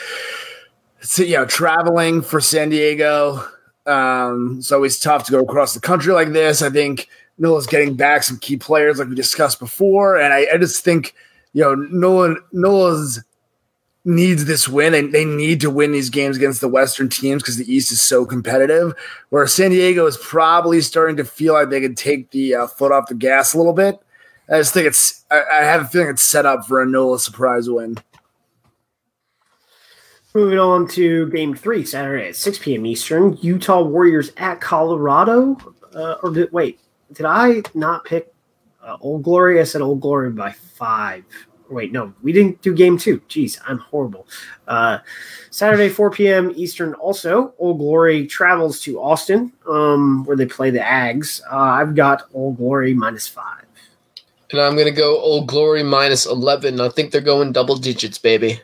[1.00, 3.46] it's, you know traveling for San Diego.
[3.86, 6.62] Um, it's always tough to go across the country like this.
[6.62, 10.56] I think Nola's getting back some key players like we discussed before, and I, I
[10.56, 11.14] just think
[11.52, 13.22] you know Nola Nola's
[14.04, 17.56] needs this win and they need to win these games against the Western teams because
[17.56, 18.94] the East is so competitive.
[19.30, 22.92] Where San Diego is probably starting to feel like they could take the uh, foot
[22.92, 23.98] off the gas a little bit.
[24.50, 27.18] I just think it's, I, I have a feeling it's set up for a NOLA
[27.18, 27.96] surprise win.
[30.34, 32.84] Moving on to game three, Saturday at 6 p.m.
[32.84, 35.56] Eastern, Utah Warriors at Colorado.
[35.94, 36.80] Uh, or did, wait,
[37.12, 38.34] did I not pick
[38.82, 39.60] uh, Old Glory?
[39.60, 41.24] I said Old Glory by five.
[41.74, 43.18] Wait, no, we didn't do game two.
[43.28, 44.28] Jeez, I'm horrible.
[44.68, 44.98] Uh,
[45.50, 46.52] Saturday, 4 p.m.
[46.54, 46.94] Eastern.
[46.94, 51.42] Also, Old Glory travels to Austin, um, where they play the Ags.
[51.50, 53.64] Uh, I've got Old Glory minus five.
[54.52, 56.80] And I'm going to go Old Glory minus 11.
[56.80, 58.60] I think they're going double digits, baby.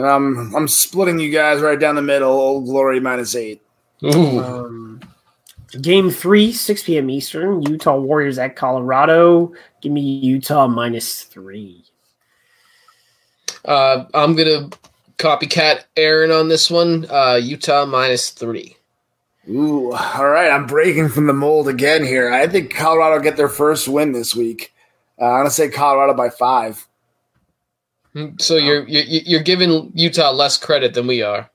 [0.00, 2.30] Um, I'm splitting you guys right down the middle.
[2.30, 3.60] Old Glory minus eight.
[4.04, 5.00] Um,
[5.80, 7.10] Game three, 6 p.m.
[7.10, 7.62] Eastern.
[7.62, 9.52] Utah Warriors at Colorado.
[9.82, 11.84] Give me Utah minus three.
[13.64, 14.70] Uh, I'm gonna
[15.18, 17.06] copycat Aaron on this one.
[17.10, 18.76] Uh, Utah minus three.
[19.48, 20.50] Ooh, all right.
[20.50, 22.32] I'm breaking from the mold again here.
[22.32, 24.72] I think Colorado get their first win this week.
[25.20, 26.86] Uh, I'm gonna say Colorado by five.
[28.38, 31.50] So you're you're you're giving Utah less credit than we are.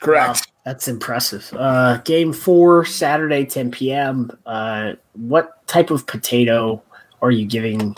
[0.00, 0.28] Correct.
[0.28, 1.52] Wow, that's impressive.
[1.56, 4.30] Uh, game four, Saturday, 10 p.m.
[4.44, 6.82] Uh, what type of potato
[7.22, 7.96] are you giving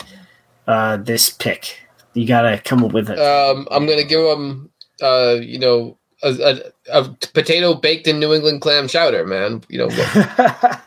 [0.67, 1.86] uh, this pick?
[2.17, 3.19] You got to come up with it.
[3.19, 4.71] Um, I'm gonna give them,
[5.03, 7.03] uh, you know, a, a, a
[7.33, 9.63] potato baked in New England clam chowder, man.
[9.69, 9.99] You know, what,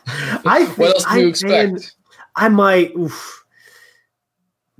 [0.45, 1.95] I think, what else do you I, expect?
[2.35, 2.93] I might.
[2.97, 3.45] Oof.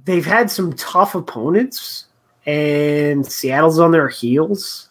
[0.03, 2.07] They've had some tough opponents,
[2.45, 4.89] and Seattle's on their heels.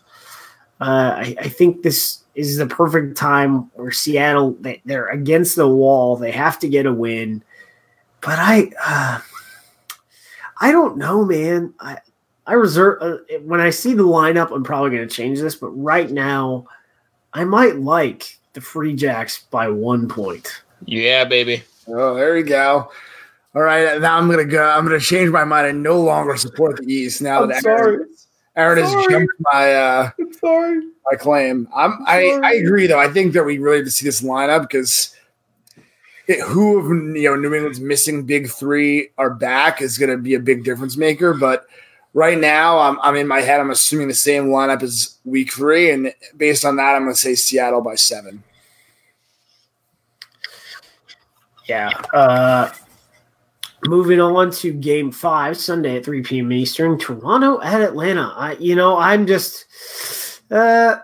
[0.81, 5.69] Uh, I, I think this is the perfect time where Seattle they, they're against the
[5.69, 6.17] wall.
[6.17, 7.45] They have to get a win,
[8.23, 9.21] but I uh,
[10.61, 11.75] I don't know, man.
[11.81, 11.99] I
[12.47, 14.53] I reserve uh, when I see the lineup.
[14.55, 16.67] I'm probably going to change this, but right now,
[17.33, 20.63] I might like the Free Jacks by one point.
[20.85, 21.63] yeah, baby.
[21.89, 22.91] Oh, there we go.
[23.55, 24.65] All right, now I'm gonna go.
[24.65, 27.21] I'm gonna change my mind and no longer support the East.
[27.21, 27.95] Now I'm that sorry.
[27.95, 28.09] Aaron,
[28.55, 29.07] Aaron has Sorry.
[29.13, 30.81] jumped my uh, I'm sorry.
[31.11, 31.69] my claim.
[31.75, 32.43] I'm, I Sorry.
[32.45, 33.01] I agree though.
[33.01, 35.20] I think that we really have to see this lineup because it,
[36.39, 40.35] who of you know New England's missing big three are back is going to be
[40.35, 41.35] a big difference maker.
[41.35, 41.67] But
[42.15, 43.61] right now, I'm I'm in my head.
[43.61, 47.21] I'm assuming the same lineup as week three, and based on that, I'm going to
[47.21, 48.43] say Seattle by seven.
[51.67, 51.91] Yeah.
[52.13, 52.73] Uh,
[53.87, 56.53] moving on to Game Five, Sunday at 3 p.m.
[56.53, 56.99] Eastern.
[56.99, 58.33] Toronto at Atlanta.
[58.37, 59.67] I, you know, I'm just.
[60.51, 60.99] Uh,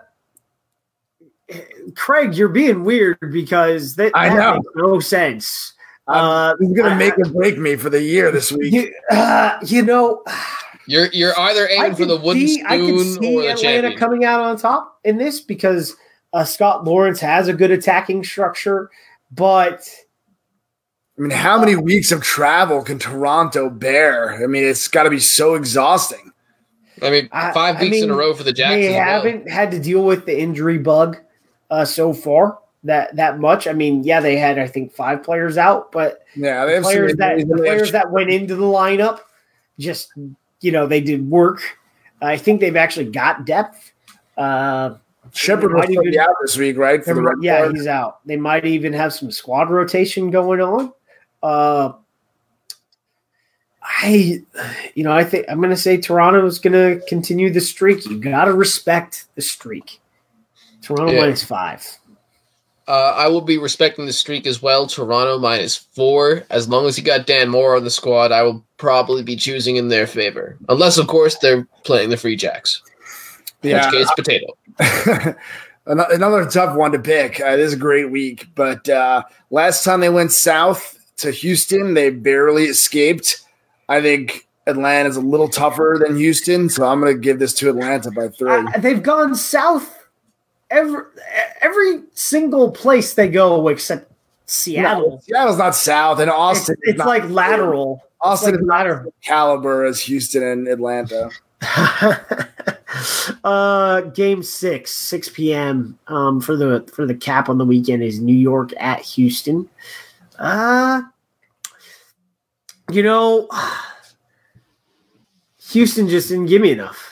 [1.95, 4.53] Craig, you're being weird because that, I that know.
[4.55, 5.73] makes no sense.
[6.07, 8.73] Uh, He's going to I- make or break me for the year this week.
[8.73, 10.23] You, uh, you know,
[10.87, 13.61] You're you're either aiming for the wooden see- I could spoon see or the Atlanta
[13.81, 13.97] champion.
[13.99, 15.95] coming out on top in this because
[16.33, 18.89] uh, Scott Lawrence has a good attacking structure,
[19.31, 19.87] but
[21.17, 24.41] I mean, how many weeks of travel can Toronto bear?
[24.41, 26.31] I mean, it's got to be so exhausting.
[27.01, 28.75] I mean, I- five I weeks in a row for the Jacks.
[28.75, 29.03] they as well.
[29.03, 31.17] haven't had to deal with the injury bug
[31.69, 33.67] uh, so far that that much.
[33.67, 36.91] I mean, yeah, they had I think five players out, but Yeah, they have some
[36.93, 39.19] players that the players that went into the lineup
[39.79, 40.11] just
[40.61, 41.61] you know they did work.
[42.21, 43.91] I think they've actually got depth.
[44.37, 44.95] Uh,
[45.33, 47.03] Shepard might will even- be out this week, right?
[47.03, 47.75] For the yeah, card?
[47.75, 48.25] he's out.
[48.25, 50.93] They might even have some squad rotation going on.
[51.43, 51.93] Uh,
[53.81, 54.43] I,
[54.95, 58.05] you know, I think I'm going to say Toronto is going to continue the streak.
[58.05, 59.99] You got to respect the streak.
[60.81, 61.21] Toronto Yeah.
[61.21, 61.85] minus five.
[62.87, 64.87] Uh, I will be respecting the streak as well.
[64.87, 66.43] Toronto minus four.
[66.49, 69.75] As long as you got Dan Moore on the squad, I will probably be choosing
[69.75, 70.57] in their favor.
[70.69, 72.81] Unless, of course, they're playing the Free Jacks.
[73.63, 73.91] In yeah.
[73.91, 74.57] which case, potato.
[75.85, 77.41] Another tough one to pick.
[77.41, 81.93] Uh, this is a great week, but uh, last time they went south to Houston,
[81.93, 83.41] they barely escaped.
[83.89, 87.53] I think Atlanta is a little tougher than Houston, so I'm going to give this
[87.55, 88.51] to Atlanta by three.
[88.51, 89.96] Uh, they've gone south
[90.69, 91.03] every
[91.61, 94.11] every single place they go except
[94.45, 95.11] Seattle.
[95.11, 96.75] No, Seattle's not south, and Austin.
[96.83, 98.01] it's not- like lateral.
[98.21, 99.13] Austin it's is not lateral.
[99.23, 101.29] caliber as Houston and Atlanta.
[103.43, 108.19] uh game six 6 p.m um for the for the cap on the weekend is
[108.21, 109.67] new york at houston
[110.39, 111.01] uh
[112.91, 113.49] you know
[115.69, 117.06] houston just didn't give me enough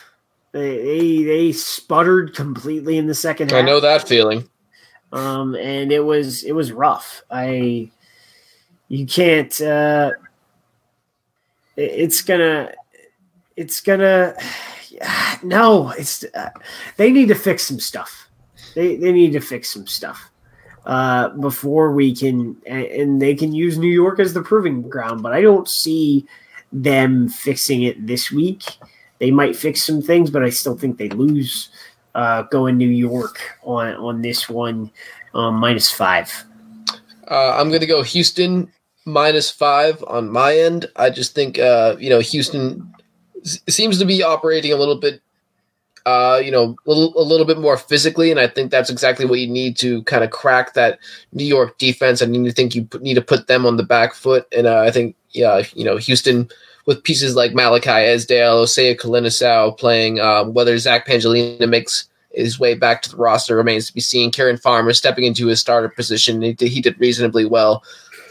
[0.60, 4.48] they they, they sputtered completely in the second half I know that feeling.
[5.12, 7.22] um, and it was it was rough.
[7.30, 7.90] I
[8.88, 9.60] you can't.
[9.60, 10.12] Uh,
[11.76, 12.72] it- it's gonna.
[13.56, 14.34] It's gonna.
[15.42, 16.24] No, it's.
[16.34, 16.48] Uh,
[16.96, 18.28] they need to fix some stuff.
[18.74, 20.30] They they need to fix some stuff
[20.86, 25.22] uh, before we can, and, and they can use New York as the proving ground.
[25.22, 26.26] But I don't see
[26.72, 28.62] them fixing it this week.
[29.18, 31.70] They might fix some things, but I still think they lose
[32.14, 34.90] uh, going New York on on this one,
[35.34, 36.44] um, minus five.
[37.30, 38.70] Uh, I'm going to go Houston
[39.04, 40.86] minus five on my end.
[40.96, 42.92] I just think, uh, you know, Houston
[43.44, 45.20] s- seems to be operating a little bit,
[46.06, 49.24] uh, you know, a little, a little bit more physically, and I think that's exactly
[49.24, 50.98] what you need to kind of crack that
[51.32, 52.22] New York defense.
[52.22, 54.66] I need to think you put, need to put them on the back foot, and
[54.66, 56.48] uh, I think, yeah, you know, Houston
[56.86, 62.74] with pieces like Malachi Esdale, Osea Kolinisau playing, um, whether Zach Pangelina makes his way
[62.74, 64.30] back to the roster remains to be seen.
[64.30, 67.82] Karen Farmer stepping into his starter position, he did, he did reasonably well.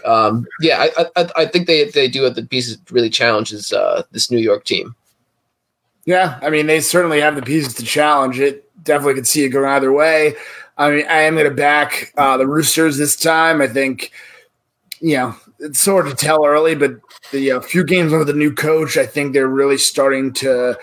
[0.06, 3.74] Um, yeah, I, I, I think they they do have the pieces really challenge this
[3.74, 4.96] uh, this New York team.
[6.06, 8.64] Yeah, I mean they certainly have the pieces to challenge it.
[8.84, 10.36] Definitely could see it going either way.
[10.78, 13.62] I mean, I am going to back uh, the Roosters this time.
[13.62, 14.12] I think,
[15.00, 16.96] you know, it's sort of tell early, but
[17.32, 20.78] the know, few games under the new coach, I think they're really starting to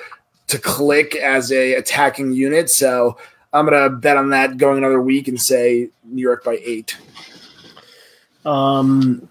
[0.48, 2.68] to click as a attacking unit.
[2.70, 3.16] So
[3.52, 6.96] I'm going to bet on that going another week and say New York by eight.
[8.44, 9.28] Um.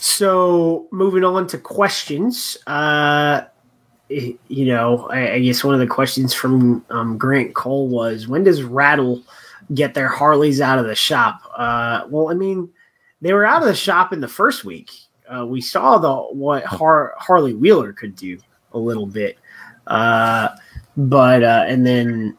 [0.00, 2.56] So moving on to questions.
[2.66, 3.42] Uh,
[4.08, 8.44] you know, I, I, guess one of the questions from um, Grant Cole was, when
[8.44, 9.22] does Rattle
[9.72, 11.40] get their Harleys out of the shop?
[11.56, 12.68] Uh, well, I mean,
[13.22, 14.90] they were out of the shop in the first week.
[15.32, 18.38] Uh, we saw the what Har- Harley Wheeler could do
[18.72, 19.38] a little bit,
[19.86, 20.48] uh,
[20.96, 22.36] but uh, and then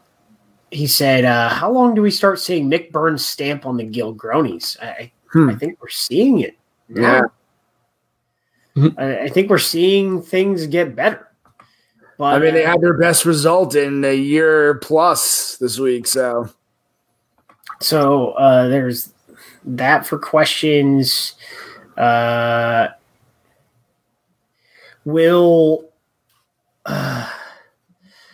[0.70, 4.78] he said, uh, "How long do we start seeing Mick Byrne's stamp on the Gilgronis?"
[4.80, 5.50] I, hmm.
[5.50, 6.56] I think we're seeing it.
[6.88, 7.22] Yeah,
[8.98, 11.28] I, I think we're seeing things get better.
[12.16, 16.06] But, I mean, they uh, had their best result in a year plus this week.
[16.06, 16.48] So,
[17.80, 19.13] so uh, there's
[19.64, 21.34] that for questions.
[21.96, 22.88] Uh,
[25.04, 25.88] will
[26.86, 27.30] uh,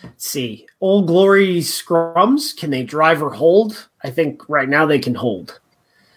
[0.03, 0.67] let's see.
[0.81, 3.89] Old Glory scrums can they drive or hold?
[4.03, 5.61] I think right now they can hold.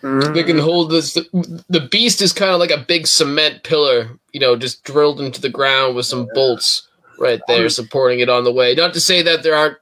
[0.03, 1.13] They can hold this.
[1.13, 5.39] The beast is kind of like a big cement pillar, you know, just drilled into
[5.39, 8.75] the ground with some bolts right there supporting it on the way.
[8.75, 9.77] Not to say that there aren't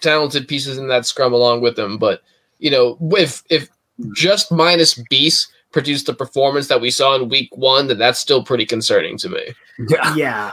[0.00, 2.20] talented pieces in that scrum along with them, but
[2.58, 3.68] you know, if if
[4.12, 8.44] just minus Beast produced the performance that we saw in week one, that that's still
[8.44, 9.42] pretty concerning to me.
[9.88, 10.14] Yeah.
[10.14, 10.52] Yeah.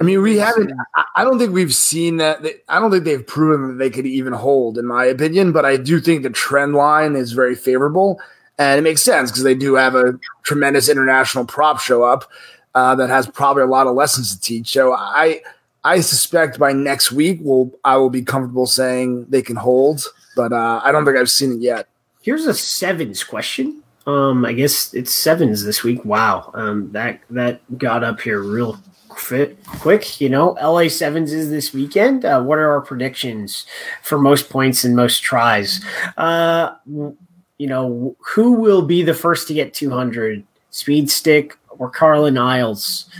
[0.00, 0.72] I mean, we haven't.
[1.16, 2.44] I don't think we've seen that.
[2.68, 5.52] I don't think they've proven that they could even hold, in my opinion.
[5.52, 8.20] But I do think the trend line is very favorable,
[8.58, 12.28] and it makes sense because they do have a tremendous international prop show up
[12.74, 14.72] uh, that has probably a lot of lessons to teach.
[14.72, 15.40] So I
[15.84, 20.04] I suspect by next week we'll I will be comfortable saying they can hold,
[20.34, 21.88] but uh, I don't think I've seen it yet.
[22.22, 23.82] Here's a sevens question.
[24.06, 26.04] Um, I guess it's sevens this week.
[26.04, 28.78] Wow, um, that that got up here real
[29.08, 30.20] quick.
[30.20, 32.24] You know, LA sevens is this weekend.
[32.24, 33.66] Uh, what are our predictions
[34.02, 35.84] for most points and most tries?
[36.16, 40.44] Uh, you know, who will be the first to get 200?
[40.70, 43.10] Speed stick or Carlin Isles.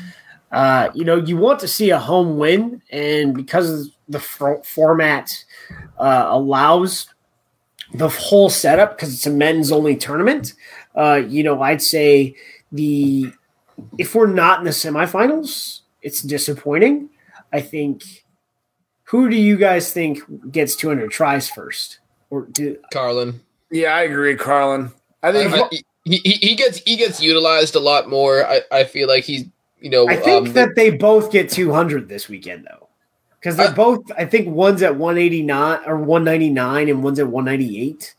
[0.50, 5.44] Uh, you know, you want to see a home win, and because the format
[5.98, 7.06] uh, allows
[7.94, 10.54] the whole setup, because it's a men's only tournament,
[10.94, 12.34] uh, you know, I'd say
[12.70, 13.32] the
[13.98, 17.10] if we're not in the semifinals, it's disappointing.
[17.52, 18.24] I think.
[19.04, 20.20] Who do you guys think
[20.50, 21.98] gets 200 tries first?
[22.30, 23.42] Or do Carlin?
[23.70, 24.90] Yeah, I agree, Carlin.
[25.22, 25.52] I think.
[25.52, 25.68] I,
[26.04, 28.46] he, he gets he gets utilized a lot more.
[28.46, 29.44] I, I feel like he's
[29.80, 30.08] you know.
[30.08, 32.81] I think um, that they both get 200 this weekend though,
[33.42, 34.00] because they're I, both.
[34.16, 38.14] I think one's at 189 or 199, and one's at 198.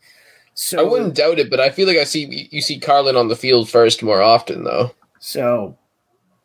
[0.52, 3.28] So I wouldn't doubt it, but I feel like I see you see Carlin on
[3.28, 4.94] the field first more often though.
[5.18, 5.76] So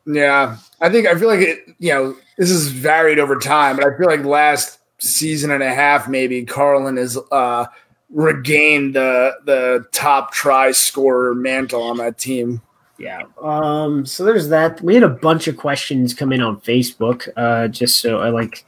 [0.06, 1.60] yeah, I think I feel like it.
[1.78, 5.74] You know, this is varied over time, but I feel like last season and a
[5.74, 7.20] half maybe Carlin is.
[7.32, 7.66] uh
[8.12, 12.62] regain the the top try scorer mantle on that team.
[13.00, 13.24] Yeah.
[13.42, 14.82] Um, so there's that.
[14.82, 17.30] We had a bunch of questions come in on Facebook.
[17.38, 18.66] Uh, just so I like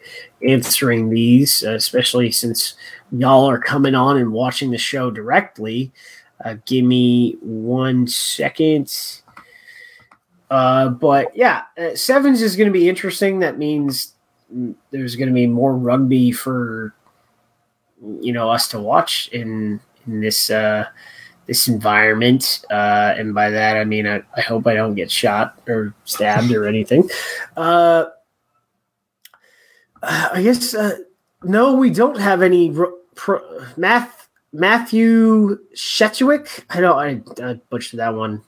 [0.48, 2.76] answering these, uh, especially since
[3.12, 5.92] y'all are coming on and watching the show directly.
[6.44, 9.22] Uh, give me one second.
[10.50, 13.40] Uh, but yeah, uh, sevens is going to be interesting.
[13.40, 14.16] That means
[14.92, 16.94] there's going to be more rugby for
[18.20, 20.86] you know us to watch in in this uh,
[21.52, 22.64] this environment.
[22.72, 26.50] Uh, and by that I mean I, I hope I don't get shot or stabbed
[26.54, 27.10] or anything.
[27.58, 28.06] Uh,
[30.02, 30.98] I guess uh,
[31.44, 32.74] no, we don't have any
[33.16, 34.30] pro- math.
[34.54, 36.66] Matthew Shetwick.
[36.70, 38.42] I know I, I, butchered that one.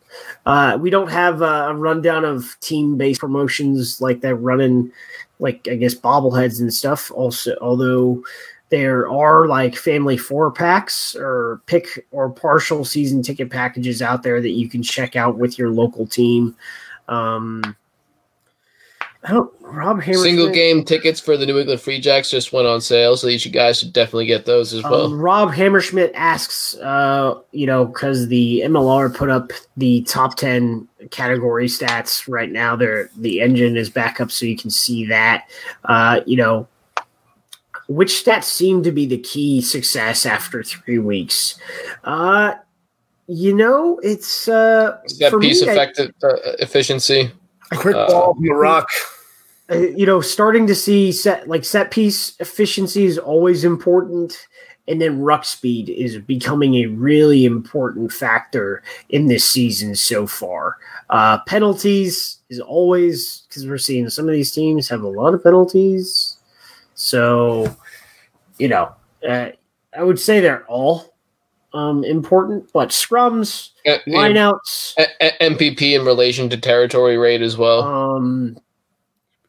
[0.46, 4.92] Uh, we don't have a rundown of team-based promotions like that running,
[5.40, 7.10] like I guess bobbleheads and stuff.
[7.16, 8.22] Also, although
[8.74, 14.42] there are like family four packs or pick or partial season ticket packages out there
[14.42, 16.56] that you can check out with your local team.
[17.08, 17.76] Um,
[19.24, 19.54] I don't.
[19.62, 23.16] Rob Hammersmith, single game tickets for the New England Free Jacks just went on sale,
[23.16, 25.06] so you guys should definitely get those as well.
[25.06, 30.88] Um, Rob Hammerschmidt asks, uh, you know, because the MLR put up the top ten
[31.12, 32.76] category stats right now.
[32.76, 35.48] There, the engine is back up, so you can see that.
[35.86, 36.68] Uh, you know,
[37.88, 41.60] which stats seem to be the key success after three weeks?
[42.04, 42.54] Uh,
[43.28, 45.86] you know, it's uh, Set for piece me, I-
[46.24, 47.32] uh, efficiency.
[47.76, 48.88] Quick Uh, ball from the rock.
[49.72, 54.46] uh, you know, starting to see set like set piece efficiency is always important,
[54.88, 60.78] and then ruck speed is becoming a really important factor in this season so far.
[61.10, 65.42] Uh, penalties is always because we're seeing some of these teams have a lot of
[65.42, 66.33] penalties,
[67.04, 67.76] so
[68.58, 68.94] you know,
[69.28, 69.50] uh,
[69.98, 71.14] I would say they're all
[71.74, 75.08] um, important, but scrums, Uh, lineouts, A-
[75.44, 77.82] A- MPP in relation to territory rate as well.
[77.84, 78.58] um,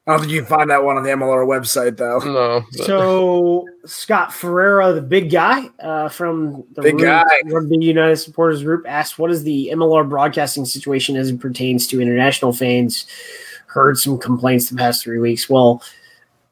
[0.07, 2.19] I don't think you can find that one on the MLR website though.
[2.19, 7.25] no, but- So Scott Ferreira, the big guy uh, from the Big Ru- guy.
[7.47, 12.01] Rugby United Supporters Group, asked, "What is the MLR broadcasting situation as it pertains to
[12.03, 13.07] international fans?"
[13.67, 15.49] Heard some complaints the past three weeks.
[15.51, 15.83] Well,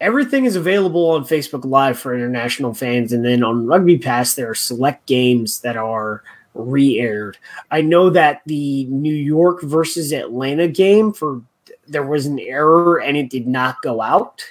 [0.02, 4.50] everything is available on Facebook Live for international fans, and then on Rugby Pass, there
[4.50, 6.24] are select games that are
[6.54, 7.38] re-aired.
[7.70, 11.40] I know that the New York versus Atlanta game for
[11.88, 14.44] there was an error and it did not go out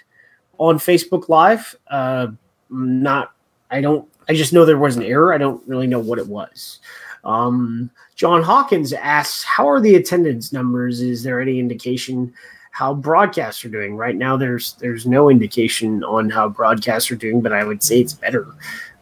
[0.57, 1.75] on Facebook Live.
[1.87, 2.27] Uh,
[2.69, 3.33] not,
[3.69, 5.33] I don't, I just know there was an error.
[5.33, 6.79] I don't really know what it was.
[7.23, 11.01] Um, John Hawkins asks, "How are the attendance numbers?
[11.01, 12.33] Is there any indication
[12.71, 17.41] how broadcasts are doing right now?" There's there's no indication on how broadcasts are doing,
[17.41, 18.47] but I would say it's better.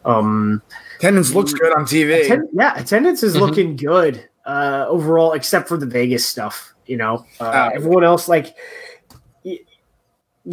[0.06, 0.62] Um,
[0.98, 2.26] Attendance looks good on TV.
[2.26, 3.40] atten- yeah, attendance is Mhm.
[3.40, 6.74] looking good uh, overall, except for the Vegas stuff.
[6.88, 7.76] You know, uh, Oh.
[7.76, 8.56] everyone else like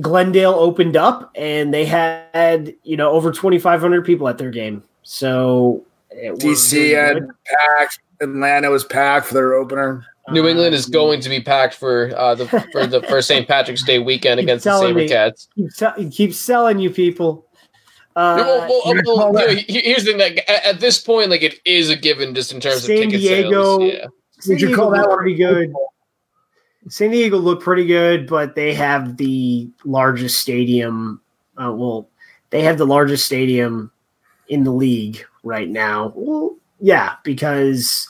[0.00, 4.50] Glendale opened up and they had you know over twenty five hundred people at their
[4.50, 4.82] game.
[5.02, 7.30] So it was DC really had good.
[7.78, 8.00] packed.
[8.20, 10.04] Atlanta was packed for their opener.
[10.30, 13.46] New England is going to be packed for uh, the for the for St.
[13.46, 14.70] Patrick's Day weekend Keep against the.
[14.70, 15.48] SaberCats.
[15.54, 17.46] keep, te- keep selling you people.
[18.16, 20.98] Uh, No, well, well, you're well, you know, here's the thing: like, at, at this
[20.98, 23.92] point, like it is a given just in terms San of ticket Diego- sales.
[23.92, 24.06] Yeah.
[24.38, 25.72] San Would you Diego call that one pretty good?
[26.88, 31.20] San Diego looked pretty good, but they have the largest stadium.
[31.56, 32.08] Uh, well,
[32.50, 33.90] they have the largest stadium
[34.48, 36.12] in the league right now.
[36.14, 38.08] Well, yeah, because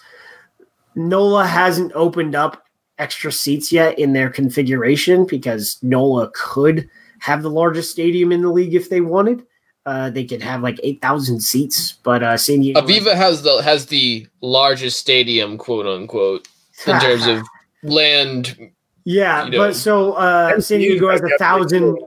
[0.97, 2.65] NOLA hasn't opened up
[2.99, 6.89] extra seats yet in their configuration because NOLA could
[7.21, 9.45] have the largest stadium in the league if they wanted.
[9.85, 13.63] Uh, they could have like eight thousand seats, but uh, San Diego Aviva has the
[13.63, 16.49] has the largest stadium, quote unquote,
[16.89, 17.47] in terms of
[17.85, 18.73] land.
[19.05, 21.99] Yeah, you know, but so uh, San Diego has a thousand.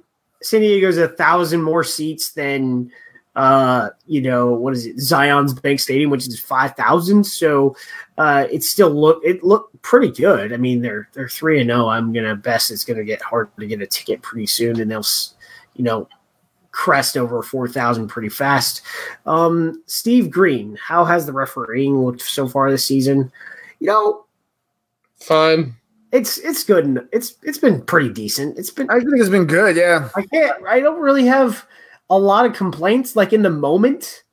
[0.42, 2.92] San Diego Diego's a thousand more seats than
[3.36, 5.00] uh, you know what is it?
[5.00, 7.24] Zion's Bank Stadium, which is five thousand.
[7.24, 7.76] So
[8.18, 10.52] uh, it still look it looked pretty good.
[10.52, 11.88] I mean, they're they're three and zero.
[11.88, 15.06] I'm gonna guess it's gonna get hard to get a ticket pretty soon, and they'll
[15.76, 16.08] you know
[16.72, 18.82] crest over four thousand pretty fast.
[19.26, 23.32] Um, Steve Green, how has the refereeing looked so far this season?
[23.80, 24.26] You know,
[25.22, 25.76] Fine.
[26.12, 26.86] it's it's good.
[26.86, 28.58] and It's it's been pretty decent.
[28.58, 29.76] It's been I think it's been good.
[29.76, 30.10] Yeah.
[30.16, 30.66] I can't.
[30.68, 31.66] I don't really have
[32.10, 33.16] a lot of complaints.
[33.16, 34.24] Like in the moment,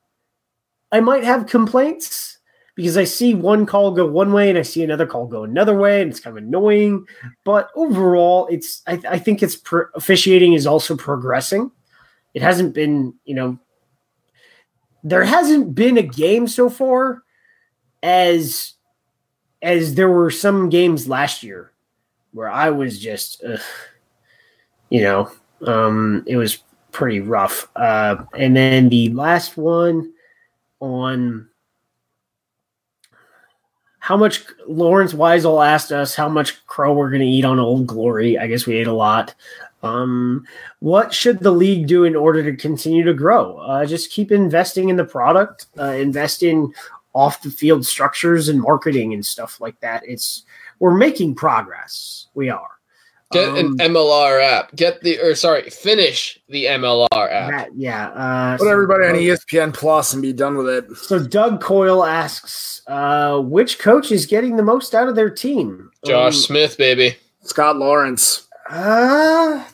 [0.93, 2.39] I might have complaints
[2.75, 5.77] because I see one call go one way and I see another call go another
[5.77, 7.07] way, and it's kind of annoying.
[7.45, 8.83] But overall, it's.
[8.87, 11.71] I, I think it's pro- officiating is also progressing.
[12.35, 13.59] It hasn't been, you know,
[15.03, 17.23] there hasn't been a game so far
[18.03, 18.75] as
[19.63, 21.73] as there were some games last year
[22.33, 23.43] where I was just,
[24.91, 25.31] you know,
[25.67, 26.63] um, it was
[26.97, 27.69] pretty rough.
[27.77, 30.15] Uh, and then the last one
[30.81, 31.47] on
[33.99, 37.87] how much Lawrence Weisel asked us how much crow we're going to eat on Old
[37.87, 38.39] Glory.
[38.39, 39.35] I guess we ate a lot.
[39.83, 40.47] Um,
[40.79, 43.59] what should the league do in order to continue to grow?
[43.59, 46.73] Uh, just keep investing in the product, uh, invest in
[47.13, 50.03] off the field structures and marketing and stuff like that.
[50.07, 50.45] It's
[50.79, 52.29] we're making progress.
[52.33, 52.76] We are.
[53.33, 54.75] Get Um, an MLR app.
[54.77, 57.51] Get the or sorry, finish the MLR app.
[57.51, 58.09] That, yeah.
[58.11, 60.85] Uh, Put so- everybody on ESPN Plus and be done with it.
[60.97, 65.91] So Doug Coyle asks, uh, which coach is getting the most out of their team?
[66.07, 67.17] Josh Um, Smith, baby.
[67.43, 68.47] Scott Lawrence.
[68.71, 69.65] uh,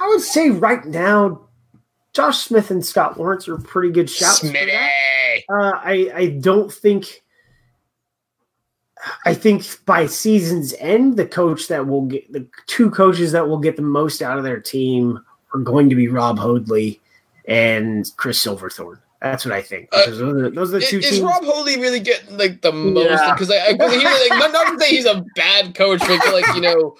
[0.00, 1.42] I would say right now,
[2.14, 4.40] Josh Smith and Scott Lawrence are pretty good shots.
[4.40, 4.76] for Smitty.
[5.48, 7.21] Uh, I I don't think.
[9.24, 13.58] I think by season's end, the coach that will get the two coaches that will
[13.58, 15.18] get the most out of their team
[15.54, 17.00] are going to be Rob Hoadley
[17.46, 18.98] and Chris Silverthorne.
[19.20, 19.88] That's what I think.
[19.92, 21.20] Uh, those, are, those are the Is, two is teams.
[21.22, 23.08] Rob Hoadley really getting like the most?
[23.10, 23.34] Yeah.
[23.34, 26.18] Because I, I 'cause he, like, not, not to say he's a bad coach, but
[26.32, 26.96] like you know,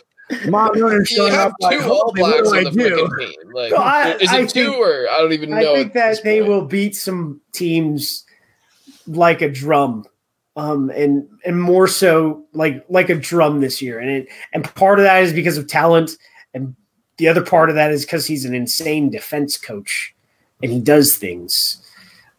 [0.46, 3.52] Ma'a Nonu You showing have up like, two All Blacks on I the do?" team.
[3.52, 5.56] Like, I- is it I two think- or I don't even know.
[5.56, 6.48] I think that they point.
[6.50, 8.24] will beat some teams
[9.08, 10.04] like a drum,
[10.56, 13.98] um, and and more so like like a drum this year.
[13.98, 16.16] And it and part of that is because of talent,
[16.54, 16.74] and
[17.16, 20.14] the other part of that is because he's an insane defense coach,
[20.62, 21.78] and he does things.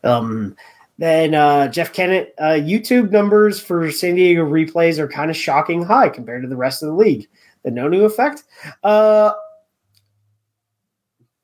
[0.03, 0.56] Um,
[0.99, 5.84] then uh, Jeff Kennett, uh, YouTube numbers for San Diego replays are kind of shocking
[5.84, 7.27] high compared to the rest of the league.
[7.64, 8.44] The Nonu effect.
[8.84, 9.31] Uh,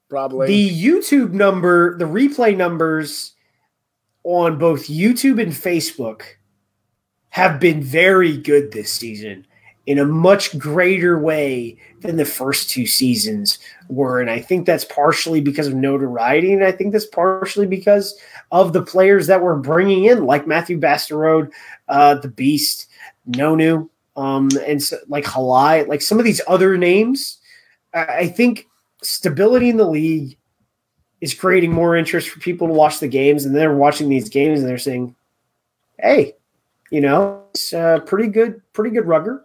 [0.10, 0.48] Probably.
[0.48, 3.34] the YouTube number, the replay numbers
[4.24, 6.24] on both YouTube and Facebook
[7.30, 9.46] have been very good this season
[9.86, 13.58] in a much greater way than the first two seasons
[13.88, 14.22] were.
[14.22, 16.54] And I think that's partially because of notoriety.
[16.54, 18.16] And I think that's partially because
[18.52, 21.52] of the players that we're bringing in, like Matthew Basterode,
[21.88, 22.88] uh, the Beast,
[23.32, 27.38] Nonu, um, and so, like Halai, like some of these other names.
[27.94, 28.68] I I think
[29.02, 30.38] stability in the league
[31.22, 34.60] is creating more interest for people to watch the games, and they're watching these games
[34.60, 35.16] and they're saying,
[35.98, 36.36] "Hey,
[36.92, 39.44] you know, it's uh, pretty good, pretty good rugger."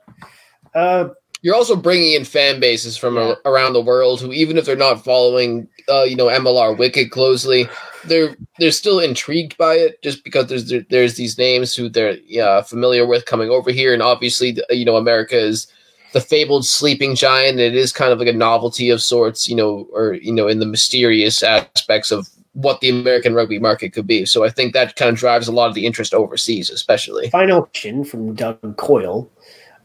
[0.74, 1.08] Uh,
[1.42, 3.34] You're also bringing in fan bases from Yeah.
[3.44, 7.10] a- around the world who, even if they're not following, uh, you know, MLR Wicked
[7.10, 7.68] closely,
[8.06, 12.16] they're they're still intrigued by it just because there's there, there's these names who they're
[12.26, 15.66] yeah, familiar with coming over here, and obviously, the- you know, America is
[16.14, 17.58] the fabled sleeping giant.
[17.60, 20.60] It is kind of like a novelty of sorts, you know, or you know, in
[20.60, 24.24] the mysterious aspects of what the American rugby market could be.
[24.24, 27.30] So I think that kind of drives a lot of the interest overseas, especially.
[27.30, 29.30] final question from Doug Coyle: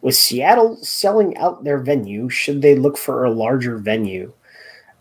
[0.01, 4.31] With Seattle selling out their venue, should they look for a larger venue?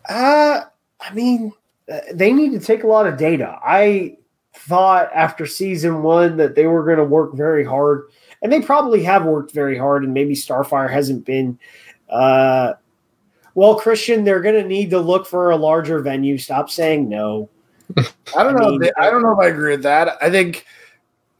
[0.07, 0.61] Uh,
[0.99, 1.53] I mean,
[1.91, 3.57] uh, they need to take a lot of data.
[3.63, 4.17] I
[4.53, 8.09] thought after season one that they were going to work very hard,
[8.41, 11.59] and they probably have worked very hard, and maybe Starfire hasn't been.
[12.09, 12.73] Uh,
[13.53, 16.37] well, Christian, they're going to need to look for a larger venue.
[16.37, 17.49] Stop saying no.
[17.97, 18.69] I don't I know.
[18.71, 20.17] mean, if they- I don't know if I agree with that.
[20.21, 20.65] I think,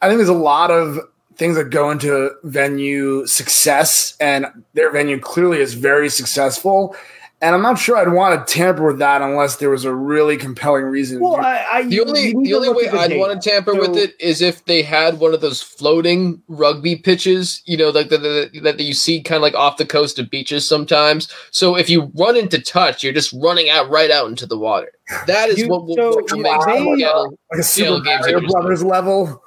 [0.01, 0.99] I think there's a lot of
[1.35, 6.95] things that go into venue success, and their venue clearly is very successful.
[7.41, 10.35] And I'm not sure I'd want to tamper with that unless there was a really
[10.35, 11.21] compelling reason.
[11.21, 13.19] Well, I, I, the only, the only way the I'd data.
[13.19, 17.61] want to tamper with it is if they had one of those floating rugby pitches,
[17.65, 20.29] you know, like the, the, that you see kind of like off the coast of
[20.29, 21.31] beaches sometimes.
[21.51, 24.91] So if you run into touch, you're just running out right out into the water.
[25.25, 27.37] That is You- what will, so what will make they- Seattle.
[27.51, 29.41] like a Seattle Super games Mario Brothers level.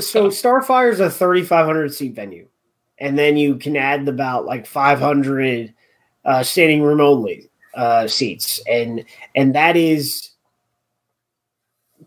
[0.00, 2.46] so Starfire is a 3,500 seat venue,
[2.98, 5.72] and then you can add about like 500
[6.24, 9.04] uh, standing room only uh, seats, and
[9.34, 10.30] and that is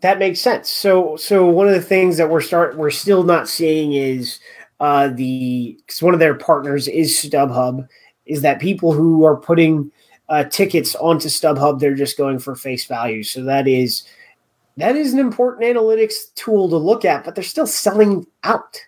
[0.00, 0.70] that makes sense.
[0.70, 4.40] So so one of the things that we're start we're still not seeing is
[4.80, 7.86] uh, the because one of their partners is StubHub,
[8.26, 9.90] is that people who are putting
[10.28, 13.22] uh, tickets onto StubHub, they're just going for face value.
[13.22, 14.04] So that is
[14.76, 18.80] that is an important analytics tool to look at, but they're still selling out.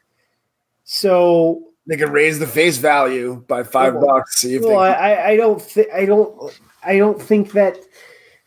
[0.84, 4.38] So, They could raise the face value by five Well, bucks.
[4.38, 4.88] See if well, they.
[4.88, 7.78] I, I don't, th- I don't, I don't think that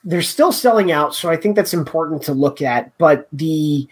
[0.04, 1.14] they're still selling out.
[1.14, 2.98] So I think that's important to look at.
[2.98, 3.88] But the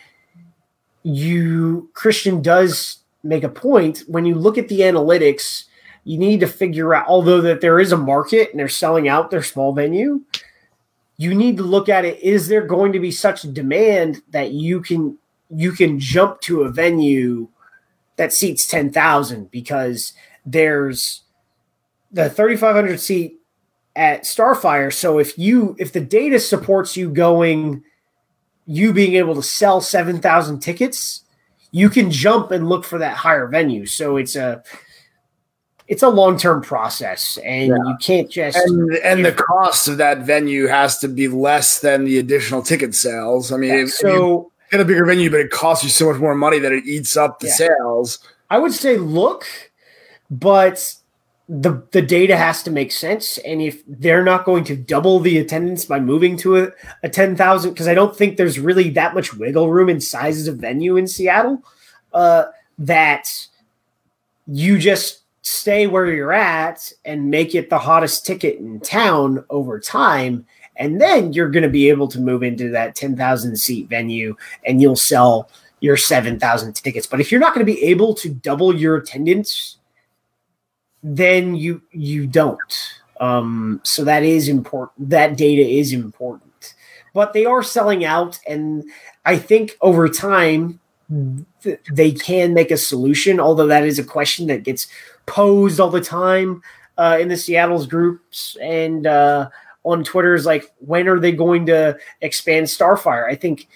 [1.03, 5.65] you Christian does make a point when you look at the analytics.
[6.07, 9.31] You need to figure out, although that there is a market and they're selling out
[9.31, 10.21] their small venue,
[11.17, 12.19] you need to look at it.
[12.21, 15.17] Is there going to be such demand that you can
[15.49, 17.47] you can jump to a venue
[18.17, 20.13] that seats ten thousand because
[20.45, 21.23] there's
[22.11, 23.39] the thirty five hundred seat
[23.95, 24.93] at Starfire.
[24.93, 27.83] So if you if the data supports you going,
[28.65, 31.21] you being able to sell seven thousand tickets,
[31.71, 33.85] you can jump and look for that higher venue.
[33.85, 34.63] So it's a
[35.87, 37.75] it's a long term process, and Yeah.
[37.75, 42.05] you can't just and and the cost of that venue has to be less than
[42.05, 43.51] the additional ticket sales.
[43.51, 44.51] I mean, if you so.
[44.71, 47.15] Get a bigger venue, but it costs you so much more money that it eats
[47.17, 47.53] up the Yeah.
[47.53, 48.19] sales.
[48.49, 49.45] I would say look,
[50.29, 50.95] but
[51.47, 53.37] the the data has to make sense.
[53.39, 56.71] And if they're not going to double the attendance by moving to a,
[57.03, 60.47] a ten thousand, because I don't think there's really that much wiggle room in sizes
[60.47, 61.61] of venue in Seattle,
[62.13, 62.45] uh,
[62.79, 63.47] that
[64.47, 69.79] you just stay where you're at and make it the hottest ticket in town over
[69.79, 70.45] time.
[70.77, 74.35] And then you're going to be able to move into that 10,000 seat venue
[74.65, 75.49] and you'll sell
[75.79, 77.07] your 7,000 tickets.
[77.07, 79.77] But if you're not going to be able to double your attendance,
[81.03, 82.59] then you you don't.
[83.19, 85.09] Um, so that is important.
[85.09, 86.73] That data is important.
[87.13, 88.83] But they are selling out, and
[89.23, 90.79] I think over time
[91.63, 93.39] th- they can make a solution.
[93.39, 94.87] Although that is a question that gets
[95.27, 96.61] posed all the time.
[96.97, 99.49] uh, in the Seattle's groups and uh,
[99.85, 103.29] on Twitter is like, when are they going to expand Starfire?
[103.29, 103.67] I think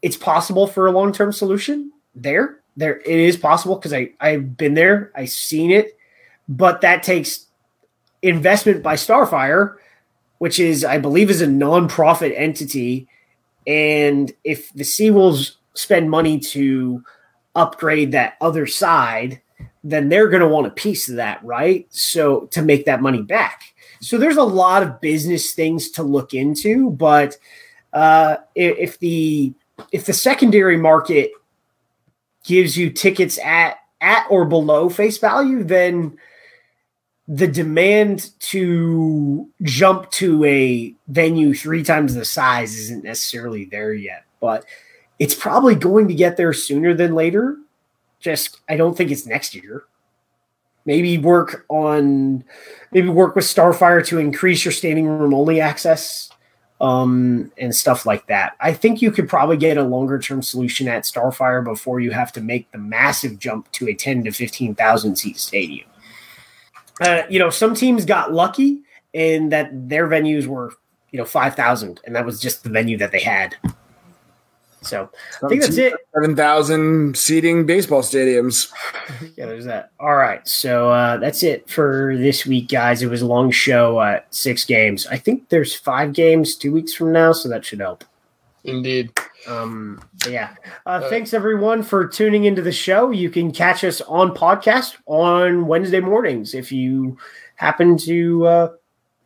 [0.00, 2.60] it's possible for a long term solution there.
[2.76, 5.98] There, it is possible because I I've been there, I've seen it,
[6.48, 7.46] but that takes
[8.22, 9.76] investment by Starfire,
[10.38, 13.08] which is I believe is a nonprofit entity,
[13.66, 17.04] and if the Seawolves spend money to
[17.54, 19.40] upgrade that other side,
[19.84, 21.86] then they're going to want a piece of that, right?
[21.90, 23.73] So to make that money back.
[24.04, 27.38] So there's a lot of business things to look into, but
[27.92, 29.54] uh, if the
[29.92, 31.32] if the secondary market
[32.44, 36.18] gives you tickets at at or below face value, then
[37.26, 44.24] the demand to jump to a venue three times the size isn't necessarily there yet.
[44.38, 44.66] But
[45.18, 47.56] it's probably going to get there sooner than later.
[48.20, 49.84] Just I don't think it's next year.
[50.86, 52.44] Maybe work on
[52.92, 56.30] maybe work with Starfire to increase your standing room only access
[56.80, 58.56] um, and stuff like that.
[58.60, 62.32] I think you could probably get a longer term solution at Starfire before you have
[62.32, 65.88] to make the massive jump to a 10 to 15,000 seat stadium.
[67.00, 68.82] Uh, you know, some teams got lucky
[69.12, 70.72] in that their venues were,
[71.10, 73.56] you know, 5,000 and that was just the venue that they had.
[74.84, 75.10] So
[75.42, 75.94] I think that's it.
[76.14, 78.72] Seven thousand seating baseball stadiums.
[79.36, 79.90] yeah, there's that.
[79.98, 83.02] All right, so uh, that's it for this week, guys.
[83.02, 85.06] It was a long show, uh, six games.
[85.06, 88.04] I think there's five games two weeks from now, so that should help.
[88.64, 89.12] Indeed.
[89.46, 90.54] Um, yeah.
[90.86, 93.10] Uh, uh, thanks everyone for tuning into the show.
[93.10, 97.18] You can catch us on podcast on Wednesday mornings if you
[97.56, 98.68] happen to uh,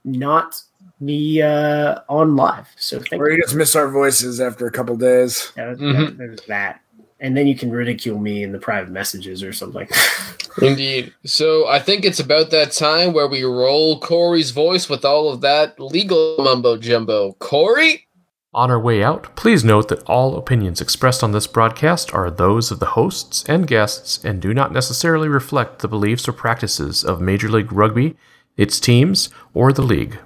[0.05, 0.61] not
[1.05, 2.69] be uh, on live.
[2.77, 5.53] So thank or you, you just miss our voices after a couple days.
[5.57, 6.17] Yeah, mm-hmm.
[6.17, 6.81] there's that.
[7.21, 9.89] And then you can ridicule me in the private messages or something.
[10.63, 11.13] Indeed.
[11.25, 15.41] So I think it's about that time where we roll Corey's voice with all of
[15.41, 17.33] that legal mumbo jumbo.
[17.35, 18.07] Corey?
[18.55, 22.71] On our way out, please note that all opinions expressed on this broadcast are those
[22.71, 27.21] of the hosts and guests and do not necessarily reflect the beliefs or practices of
[27.21, 28.17] Major League Rugby,
[28.57, 30.19] its teams, or the league.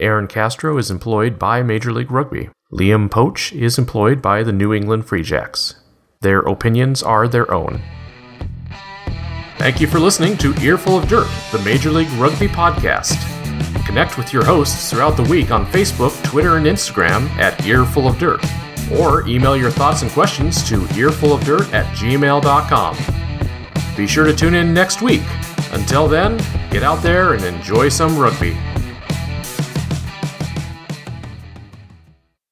[0.00, 2.50] Aaron Castro is employed by Major League Rugby.
[2.72, 5.76] Liam Poach is employed by the New England Free Jacks.
[6.20, 7.80] Their opinions are their own.
[9.56, 13.16] Thank you for listening to Earful of Dirt, the Major League Rugby podcast.
[13.86, 18.18] Connect with your hosts throughout the week on Facebook, Twitter, and Instagram at Earful of
[18.18, 18.44] Dirt,
[18.98, 22.96] or email your thoughts and questions to earfulofdirt at gmail.com.
[23.96, 25.22] Be sure to tune in next week.
[25.70, 26.36] Until then,
[26.70, 28.56] get out there and enjoy some rugby.